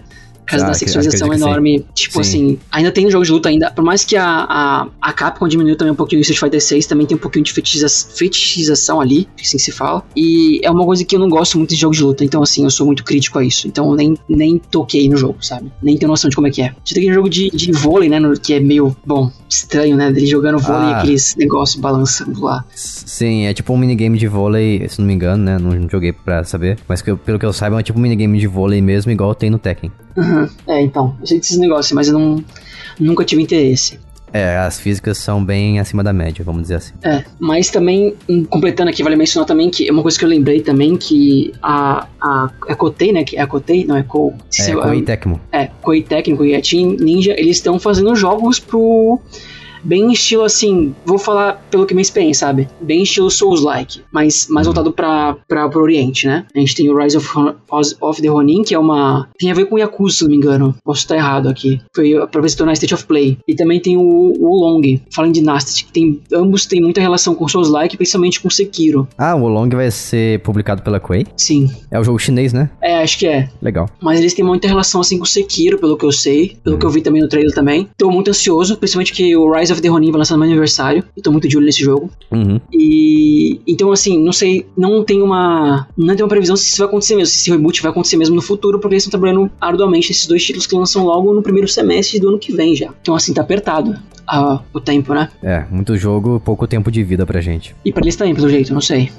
Causa 0.51 0.65
Ah, 0.65 0.69
da 0.69 0.75
sexualização 0.75 1.33
enorme. 1.33 1.85
Tipo 1.95 2.15
Sim. 2.15 2.21
assim, 2.21 2.59
ainda 2.73 2.91
tem 2.91 3.11
jogo 3.11 3.25
de 3.25 3.31
luta 3.33 3.49
ainda. 3.49 3.71
Por 3.71 3.85
mais 3.85 4.05
que 4.05 4.17
a, 4.17 4.25
a, 4.27 4.89
a 5.01 5.13
Capcom 5.13 5.47
diminuiu 5.49 5.77
também 5.77 5.93
um 5.93 5.97
pouquinho 5.97 6.19
no 6.19 6.23
Street 6.23 6.41
Fighter 6.41 6.61
6, 6.61 6.87
também 6.87 7.07
tem 7.07 7.17
um 7.17 7.21
pouquinho 7.21 7.45
de 7.45 7.53
fetichiza- 7.53 7.89
fetichização 8.15 9.01
ali, 9.01 9.29
assim 9.41 9.59
se 9.59 9.71
fala. 9.73 10.03
E 10.17 10.61
é 10.65 10.71
uma 10.71 10.85
coisa 10.85 11.05
que 11.05 11.15
eu 11.15 11.21
não 11.21 11.29
gosto 11.29 11.57
muito 11.59 11.71
de 11.71 11.77
jogos 11.77 11.97
de 11.97 12.03
luta. 12.03 12.25
Então, 12.25 12.43
assim, 12.43 12.65
eu 12.65 12.71
sou 12.71 12.87
muito 12.87 13.05
crítico 13.05 13.39
a 13.39 13.45
isso. 13.45 13.69
Então 13.69 13.89
eu 13.91 13.97
nem, 13.97 14.17
nem 14.29 14.59
toquei 14.59 15.09
no 15.09 15.17
jogo, 15.17 15.37
sabe? 15.45 15.71
Nem 15.83 15.97
tenho 15.97 16.11
noção 16.11 16.29
de 16.29 16.37
como 16.37 16.47
é 16.47 16.51
que 16.51 16.63
é. 16.63 16.75
Já 16.85 16.95
tem 16.95 17.03
aquele 17.05 17.15
jogo 17.15 17.29
de, 17.29 17.51
de 17.51 17.73
vôlei, 17.73 18.09
né? 18.09 18.19
no- 18.19 18.39
Que 18.39 18.55
é 18.55 18.61
meio, 18.61 18.97
bom, 19.07 19.31
estranho, 19.49 19.97
né? 19.97 20.11
Dele 20.11 20.27
jogando 20.27 20.59
vôlei 20.59 20.89
e 20.89 20.93
Ah. 20.93 20.99
aqueles 20.99 21.37
negócios 21.37 21.81
balançando 21.81 22.41
lá. 22.43 22.65
Sim, 22.75 23.45
é 23.47 23.55
tipo 23.55 23.73
um 23.73 23.77
minigame 23.79 24.19
de 24.19 24.27
vôlei, 24.27 24.87
se 24.89 24.99
não 25.01 25.07
me 25.07 25.15
engano, 25.15 25.43
né? 25.45 25.59
Não 25.59 25.89
joguei 25.89 26.13
pra 26.13 26.43
saber. 26.45 26.79
Mas 26.89 27.03
que 27.03 27.11
eu- 27.11 27.17
pelo 27.17 27.39
que 27.39 27.47
eu 27.47 27.53
saiba, 27.53 27.79
é 27.79 27.83
tipo 27.83 27.99
um 27.99 28.03
minigame 28.03 28.39
de 28.39 28.47
vôlei 28.47 28.81
mesmo, 28.81 29.11
igual 29.13 29.35
tem 29.35 29.51
no 29.51 29.59
Tekken. 29.59 29.91
Uhum. 30.17 30.39
É, 30.66 30.81
então, 30.81 31.16
eu 31.20 31.26
sei 31.26 31.38
desses 31.38 31.59
negócios, 31.59 31.92
mas 31.92 32.09
eu 32.09 32.18
não, 32.18 32.44
nunca 32.98 33.24
tive 33.24 33.42
interesse. 33.42 33.98
É, 34.33 34.57
as 34.59 34.79
físicas 34.79 35.18
são 35.18 35.44
bem 35.44 35.81
acima 35.81 36.05
da 36.05 36.12
média, 36.12 36.44
vamos 36.44 36.62
dizer 36.62 36.76
assim. 36.76 36.94
É, 37.03 37.24
mas 37.38 37.68
também, 37.68 38.14
hum, 38.29 38.44
completando 38.44 38.90
aqui, 38.90 39.03
vale 39.03 39.16
mencionar 39.16 39.46
também 39.46 39.68
que 39.70 39.88
é 39.88 39.92
uma 39.92 40.03
coisa 40.03 40.18
que 40.18 40.24
eu 40.24 40.29
lembrei 40.29 40.61
também 40.61 40.96
que 40.96 41.53
a, 41.61 42.07
a, 42.20 42.50
a 42.68 42.74
Kotei, 42.76 43.12
né, 43.12 43.24
que 43.24 43.37
é 43.37 43.40
a 43.40 43.46
Kotei, 43.46 43.85
não 43.85 43.96
é 43.96 44.03
Ko... 44.03 44.33
É, 44.59 44.72
Koei 44.72 45.03
Tecmo. 45.03 45.40
É, 45.50 45.68
Koei 45.83 46.03
Técnico 46.03 46.44
e 46.44 46.55
a 46.55 46.61
Team 46.61 46.96
Ninja, 47.00 47.35
eles 47.37 47.57
estão 47.57 47.79
fazendo 47.79 48.14
jogos 48.14 48.61
pro... 48.61 49.20
Bem 49.83 50.12
estilo 50.12 50.45
assim, 50.45 50.95
vou 51.05 51.19
falar 51.19 51.62
pelo 51.71 51.87
que 51.87 51.95
minha 51.95 52.03
experiência, 52.03 52.47
sabe? 52.47 52.69
Bem 52.81 53.03
estilo 53.03 53.31
Souls-like, 53.31 54.03
mas 54.12 54.47
mais 54.49 54.66
voltado 54.66 54.93
pra, 54.93 55.37
pra, 55.49 55.69
pro 55.69 55.83
Oriente, 55.83 56.27
né? 56.27 56.47
A 56.55 56.59
gente 56.59 56.75
tem 56.75 56.90
o 56.90 56.97
Rise 56.97 57.16
of, 57.16 57.29
of 58.01 58.23
the 58.23 58.29
Ronin, 58.29 58.62
que 58.62 58.75
é 58.75 58.79
uma. 58.79 59.29
tem 59.38 59.51
a 59.51 59.55
ver 59.55 59.66
com 59.66 59.79
Yakuza, 59.79 60.16
se 60.16 60.23
não 60.25 60.31
me 60.31 60.37
engano. 60.37 60.75
Posso 60.85 61.01
estar 61.01 61.16
errado 61.16 61.49
aqui. 61.49 61.81
Foi 61.95 62.14
pra 62.29 62.40
ver 62.40 62.49
se 62.49 62.57
tornar 62.57 62.73
State 62.73 62.95
of 62.95 63.05
Play. 63.07 63.38
E 63.47 63.55
também 63.55 63.81
tem 63.81 63.97
o, 63.97 64.03
o 64.03 64.57
Long, 64.57 64.83
falando 65.12 65.33
de 65.33 65.40
Dynasty, 65.40 65.85
que 65.85 65.93
tem. 65.93 66.21
Ambos 66.33 66.66
têm 66.66 66.81
muita 66.81 67.01
relação 67.01 67.35
com 67.35 67.49
Souls-like, 67.49 67.97
principalmente 67.97 68.40
com 68.40 68.51
Sekiro. 68.51 69.09
Ah, 69.16 69.35
o 69.35 69.49
Long 69.49 69.69
vai 69.71 69.90
ser 69.90 70.40
publicado 70.40 70.83
pela 70.83 71.01
Koei. 71.01 71.27
Sim. 71.37 71.71
É 71.90 71.99
o 71.99 72.05
jogo 72.05 72.19
chinês, 72.19 72.53
né? 72.53 72.71
É, 72.81 73.03
acho 73.03 73.19
que 73.19 73.27
é. 73.27 73.49
Legal. 73.62 73.88
Mas 74.01 74.19
eles 74.19 74.35
têm 74.35 74.45
muita 74.45 74.69
relação 74.69 75.01
assim 75.01 75.19
com 75.19 75.25
o 75.25 75.27
Sekiro, 75.27 75.79
pelo 75.79 75.97
que 75.97 76.05
eu 76.05 76.12
sei, 76.12 76.57
pelo 76.62 76.79
que 76.79 76.85
eu 76.85 76.90
vi 76.90 77.01
também 77.01 77.23
no 77.23 77.29
trailer 77.29 77.55
também. 77.55 77.88
Tô 77.97 78.11
muito 78.11 78.31
ansioso, 78.31 78.77
principalmente 78.77 79.12
que 79.12 79.37
o 79.37 79.53
Rise 79.53 79.70
of 79.73 79.81
the 79.81 79.89
Ronin 79.89 80.11
vai 80.11 80.19
lançar 80.19 80.35
no 80.35 80.41
meu 80.41 80.49
aniversário. 80.49 81.05
E 81.17 81.21
tô 81.21 81.31
muito 81.31 81.49
de 81.49 81.57
olho 81.57 81.67
nesse 81.67 81.83
jogo. 81.83 82.11
Uhum. 82.31 82.61
E 82.73 83.61
então 83.67 83.93
assim, 83.93 84.19
não 84.23 84.33
sei, 84.33 84.67
não 84.77 85.05
tem 85.05 85.23
uma 85.23 85.87
não 85.97 86.15
tem 86.15 86.25
uma 86.25 86.29
previsão 86.29 86.57
se 86.57 86.69
isso 86.69 86.79
vai 86.79 86.89
acontecer 86.89 87.17
mesmo, 87.17 87.33
se 87.33 87.41
esse 87.41 87.51
reboot 87.51 87.83
vai 87.83 87.91
acontecer 87.91 88.17
mesmo 88.17 88.35
no 88.35 88.43
futuro, 88.43 88.79
porque 88.79 88.95
eles 88.95 89.05
estão 89.05 89.19
trabalhando 89.19 89.51
arduamente 89.61 90.09
nesses 90.09 90.27
dois 90.27 90.45
títulos 90.45 90.67
que 90.67 90.75
lançam 90.75 91.05
logo 91.05 91.33
no 91.33 91.43
primeiro 91.43 91.69
semestre 91.69 92.19
do 92.19 92.29
ano 92.29 92.39
que 92.39 92.53
vem 92.53 92.75
já. 92.75 92.93
Então 93.01 93.15
assim, 93.15 93.33
tá 93.33 93.43
apertado 93.43 93.97
o 94.73 94.81
tempo, 94.81 95.13
né? 95.13 95.29
É, 95.43 95.65
muito 95.71 95.97
jogo, 95.97 96.41
pouco 96.41 96.67
tempo 96.67 96.91
de 96.91 97.03
vida 97.03 97.27
pra 97.27 97.41
gente. 97.41 97.75
E 97.85 97.93
pra 97.93 98.03
eles 98.03 98.17
também, 98.17 98.35
pelo 98.35 98.49
jeito, 98.49 98.73
não 98.73 98.81
sei. 98.81 99.11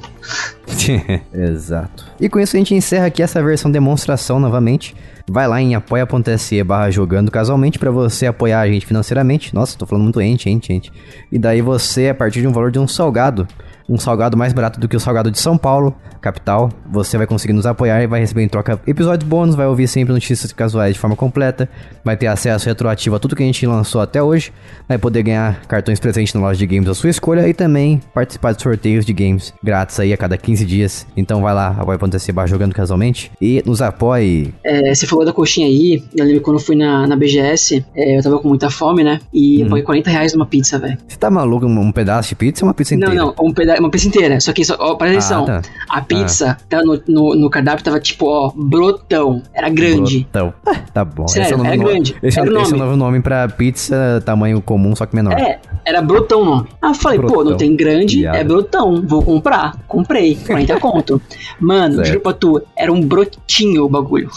Exato. 1.33 2.05
E 2.19 2.29
com 2.29 2.39
isso 2.39 2.55
a 2.55 2.59
gente 2.59 2.73
encerra 2.73 3.07
aqui 3.07 3.21
essa 3.21 3.43
versão 3.43 3.69
demonstração 3.69 4.39
novamente. 4.39 4.95
Vai 5.31 5.47
lá 5.47 5.61
em 5.61 5.75
apoia.se 5.75 6.61
barra 6.61 6.91
jogando 6.91 7.31
casualmente 7.31 7.79
pra 7.79 7.89
você 7.89 8.27
apoiar 8.27 8.59
a 8.59 8.67
gente 8.67 8.85
financeiramente. 8.85 9.55
Nossa, 9.55 9.77
tô 9.77 9.85
falando 9.85 10.03
muito 10.03 10.19
ente, 10.19 10.49
ente, 10.49 10.73
ente. 10.73 10.91
E 11.31 11.39
daí 11.39 11.61
você, 11.61 12.09
a 12.09 12.13
partir 12.13 12.41
de 12.41 12.47
um 12.49 12.51
valor 12.51 12.69
de 12.69 12.77
um 12.77 12.85
salgado, 12.85 13.47
um 13.91 13.97
salgado 13.97 14.37
mais 14.37 14.53
barato 14.53 14.79
do 14.79 14.87
que 14.87 14.95
o 14.95 14.99
salgado 14.99 15.29
de 15.29 15.37
São 15.37 15.57
Paulo, 15.57 15.93
capital, 16.21 16.69
você 16.89 17.17
vai 17.17 17.27
conseguir 17.27 17.51
nos 17.51 17.65
apoiar 17.65 18.01
e 18.01 18.07
vai 18.07 18.21
receber 18.21 18.41
em 18.41 18.47
troca 18.47 18.79
episódios 18.87 19.27
bônus, 19.27 19.53
vai 19.53 19.67
ouvir 19.67 19.87
sempre 19.87 20.13
notícias 20.13 20.53
casuais 20.53 20.93
de 20.93 20.99
forma 20.99 21.15
completa, 21.15 21.67
vai 22.03 22.15
ter 22.15 22.27
acesso 22.27 22.69
retroativo 22.69 23.15
a 23.15 23.19
tudo 23.19 23.35
que 23.35 23.43
a 23.43 23.45
gente 23.45 23.67
lançou 23.67 23.99
até 23.99 24.23
hoje, 24.23 24.53
vai 24.87 24.97
poder 24.97 25.23
ganhar 25.23 25.61
cartões 25.65 25.99
presentes 25.99 26.33
na 26.33 26.39
loja 26.39 26.57
de 26.57 26.65
games 26.65 26.85
da 26.85 26.93
sua 26.93 27.09
escolha 27.09 27.47
e 27.49 27.53
também 27.53 27.99
participar 28.13 28.53
de 28.53 28.61
sorteios 28.61 29.05
de 29.05 29.11
games 29.11 29.53
grátis 29.61 29.99
aí 29.99 30.13
a 30.13 30.17
cada 30.17 30.37
15 30.37 30.65
dias. 30.65 31.05
Então 31.17 31.41
vai 31.41 31.53
lá, 31.53 31.75
apoia.se 31.77 32.31
barra 32.31 32.47
jogando 32.47 32.73
casualmente 32.73 33.29
e 33.41 33.61
nos 33.65 33.81
apoie. 33.81 34.53
É, 34.63 34.93
você 34.93 35.05
falou 35.05 35.25
da 35.25 35.33
coxinha 35.33 35.67
aí, 35.67 36.01
eu 36.15 36.25
lembro 36.25 36.41
quando 36.41 36.59
eu 36.59 36.63
fui 36.63 36.77
na, 36.77 37.05
na 37.07 37.17
BGS, 37.17 37.83
é, 37.93 38.17
eu 38.17 38.23
tava 38.23 38.39
com 38.39 38.47
muita 38.47 38.69
fome, 38.69 39.03
né? 39.03 39.19
E 39.33 39.61
eu 39.61 39.67
paguei 39.67 39.83
40 39.83 40.09
reais 40.09 40.33
numa 40.33 40.45
pizza, 40.45 40.79
velho. 40.79 40.97
Você 41.05 41.17
tá 41.17 41.29
maluco? 41.29 41.65
Um, 41.65 41.79
um 41.79 41.91
pedaço 41.91 42.29
de 42.29 42.35
pizza 42.35 42.63
ou 42.63 42.69
uma 42.69 42.73
pizza 42.73 42.95
Não, 42.95 43.07
inteira? 43.07 43.25
não, 43.25 43.33
um 43.41 43.51
peda 43.53 43.80
uma 43.81 43.89
pizza 43.91 44.07
inteira. 44.07 44.39
Só 44.39 44.53
que, 44.53 44.63
só, 44.63 44.75
ó, 44.79 44.95
presta 44.95 45.35
atenção. 45.35 45.45
tá. 45.45 45.61
A 45.89 46.01
pizza 46.01 46.57
tá 46.69 46.81
no, 46.83 47.01
no, 47.07 47.35
no 47.35 47.49
cardápio 47.49 47.83
tava 47.83 47.99
tipo, 47.99 48.25
ó, 48.27 48.51
brotão. 48.55 49.41
Era 49.53 49.69
grande. 49.69 50.27
Brotão. 50.31 50.53
Ah, 50.65 50.75
tá 50.93 51.03
bom. 51.05 51.27
Sério, 51.27 51.45
esse 51.45 51.53
é 51.67 51.73
é 51.73 51.77
no- 51.77 51.83
grande. 51.83 52.15
Esse, 52.23 52.39
é, 52.39 52.41
Era 52.41 52.51
o 52.51 52.61
esse 52.61 52.71
é 52.71 52.75
o 52.75 52.77
nome. 52.77 52.79
novo 52.79 52.95
nome 52.97 53.21
pra 53.21 53.47
pizza 53.49 54.21
tamanho 54.25 54.61
comum, 54.61 54.95
só 54.95 55.05
que 55.05 55.15
menor. 55.15 55.33
É, 55.33 55.59
era 55.85 56.01
brotão 56.01 56.41
o 56.41 56.45
nome. 56.45 56.67
Eu 56.81 56.93
falei, 56.93 57.19
pô, 57.19 57.27
Brotão. 57.27 57.51
não 57.51 57.57
tem 57.57 57.75
grande, 57.75 58.19
Viado. 58.19 58.35
é 58.35 58.43
brotão. 58.43 59.01
Vou 59.05 59.21
comprar. 59.23 59.77
Comprei, 59.87 60.35
40 60.35 60.79
conto. 60.79 61.21
Mano, 61.59 62.03
juro 62.05 62.19
pra 62.21 62.33
tu, 62.33 62.61
era 62.77 62.91
um 62.91 63.01
brotinho 63.01 63.85
o 63.85 63.89
bagulho. 63.89 64.29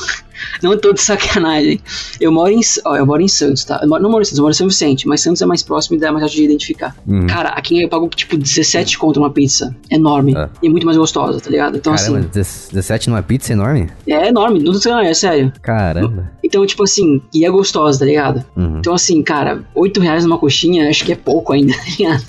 Não 0.62 0.76
tô 0.78 0.92
de 0.92 1.00
sacanagem. 1.00 1.80
Eu 2.20 2.32
moro 2.32 2.50
em, 2.50 2.60
ó, 2.84 2.96
eu 2.96 3.06
moro 3.06 3.22
em 3.22 3.28
Santos, 3.28 3.64
tá? 3.64 3.80
Eu 3.82 3.88
moro- 3.88 4.02
não 4.02 4.10
moro 4.10 4.22
em 4.22 4.24
Santos, 4.24 4.38
eu 4.38 4.42
moro 4.42 4.52
em 4.52 4.56
São 4.56 4.68
Vicente, 4.68 5.06
mas 5.08 5.20
Santos 5.20 5.40
é 5.42 5.46
mais 5.46 5.62
próximo 5.62 5.96
e 5.96 6.00
dá 6.00 6.10
mais 6.12 6.22
fácil 6.24 6.36
de 6.38 6.44
identificar. 6.44 6.96
Uhum. 7.06 7.26
Cara, 7.26 7.50
aqui 7.50 7.82
eu 7.82 7.88
pago 7.88 8.08
tipo 8.08 8.36
17 8.36 8.98
conto 8.98 9.18
uma 9.20 9.30
pizza. 9.30 9.74
Enorme. 9.90 10.34
É. 10.36 10.48
E 10.62 10.68
muito 10.68 10.84
mais 10.86 10.96
gostosa, 10.98 11.40
tá 11.40 11.50
ligado? 11.50 11.76
Então 11.76 11.94
Caramba, 11.94 12.18
assim, 12.18 12.28
17 12.72 13.08
numa 13.10 13.22
pizza 13.22 13.52
enorme? 13.52 13.90
é 14.06 14.28
enorme, 14.28 14.58
não 14.62 14.72
tô 14.72 14.78
sacanagem, 14.78 15.10
é 15.10 15.14
sério. 15.14 15.52
Caramba. 15.62 16.30
Então, 16.42 16.64
tipo 16.66 16.84
assim, 16.84 17.20
e 17.32 17.44
é 17.44 17.50
gostosa, 17.50 17.98
tá 18.00 18.04
ligado? 18.04 18.44
Uhum. 18.56 18.78
Então, 18.78 18.94
assim, 18.94 19.22
cara, 19.22 19.64
8 19.74 20.00
reais 20.00 20.24
numa 20.24 20.38
coxinha, 20.38 20.88
acho 20.88 21.04
que 21.04 21.12
é 21.12 21.16
pouco 21.16 21.52
ainda, 21.52 21.72
tá 21.76 21.82
ligado? 21.98 22.24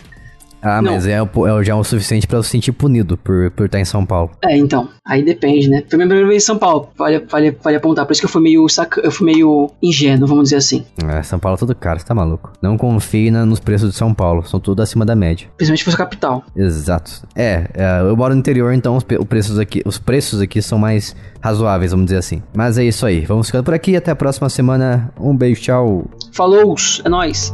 Ah, 0.67 0.81
Não. 0.81 0.93
mas 0.93 1.05
é, 1.05 1.13
é 1.19 1.63
já 1.63 1.75
o 1.75 1.83
suficiente 1.83 2.25
pra 2.25 2.39
eu 2.39 2.43
se 2.43 2.49
sentir 2.49 2.71
punido 2.71 3.15
por, 3.17 3.51
por 3.51 3.67
estar 3.67 3.79
em 3.79 3.85
São 3.85 4.03
Paulo. 4.05 4.31
É, 4.43 4.57
então, 4.57 4.89
aí 5.05 5.23
depende, 5.23 5.69
né? 5.69 5.83
Foi 5.87 5.95
minha 5.97 6.07
primeira 6.07 6.27
vez 6.27 6.41
em 6.43 6.45
São 6.45 6.57
Paulo, 6.57 6.89
vale, 6.97 7.19
vale, 7.29 7.55
vale 7.63 7.77
apontar. 7.77 8.05
Por 8.05 8.13
isso 8.13 8.21
que 8.21 8.25
eu 8.25 8.29
fui 8.31 8.41
meio 8.41 8.67
saca... 8.67 8.99
eu 9.01 9.11
fui 9.11 9.25
meio 9.25 9.69
ingênuo, 9.81 10.27
vamos 10.27 10.45
dizer 10.45 10.55
assim. 10.57 10.83
É, 11.07 11.21
São 11.21 11.37
Paulo 11.37 11.55
é 11.55 11.59
tudo 11.59 11.75
caro, 11.75 11.99
você 11.99 12.05
tá 12.05 12.15
maluco. 12.15 12.51
Não 12.61 12.77
confie 12.77 13.29
na- 13.29 13.45
nos 13.45 13.59
preços 13.59 13.91
de 13.91 13.95
São 13.95 14.13
Paulo, 14.13 14.43
são 14.47 14.59
tudo 14.59 14.81
acima 14.81 15.05
da 15.05 15.15
média. 15.15 15.47
Principalmente 15.55 15.79
se 15.79 15.85
fosse 15.85 15.95
a 15.95 15.99
capital. 15.99 16.43
Exato. 16.55 17.21
É, 17.35 17.67
é, 17.73 18.01
eu 18.01 18.17
moro 18.17 18.33
no 18.33 18.39
interior, 18.39 18.73
então 18.73 18.97
os, 18.97 19.03
pe- 19.03 19.17
o 19.17 19.25
preços 19.25 19.59
aqui, 19.59 19.81
os 19.85 19.99
preços 19.99 20.41
aqui 20.41 20.61
são 20.61 20.79
mais 20.79 21.15
razoáveis, 21.41 21.91
vamos 21.91 22.05
dizer 22.07 22.17
assim. 22.17 22.41
Mas 22.55 22.77
é 22.77 22.83
isso 22.83 23.05
aí, 23.05 23.21
vamos 23.25 23.47
ficando 23.47 23.63
por 23.65 23.73
aqui, 23.73 23.95
até 23.95 24.09
a 24.11 24.15
próxima 24.15 24.49
semana. 24.49 25.11
Um 25.19 25.35
beijo, 25.35 25.61
tchau. 25.61 26.05
Falou, 26.33 26.75
é 27.03 27.09
nóis. 27.09 27.53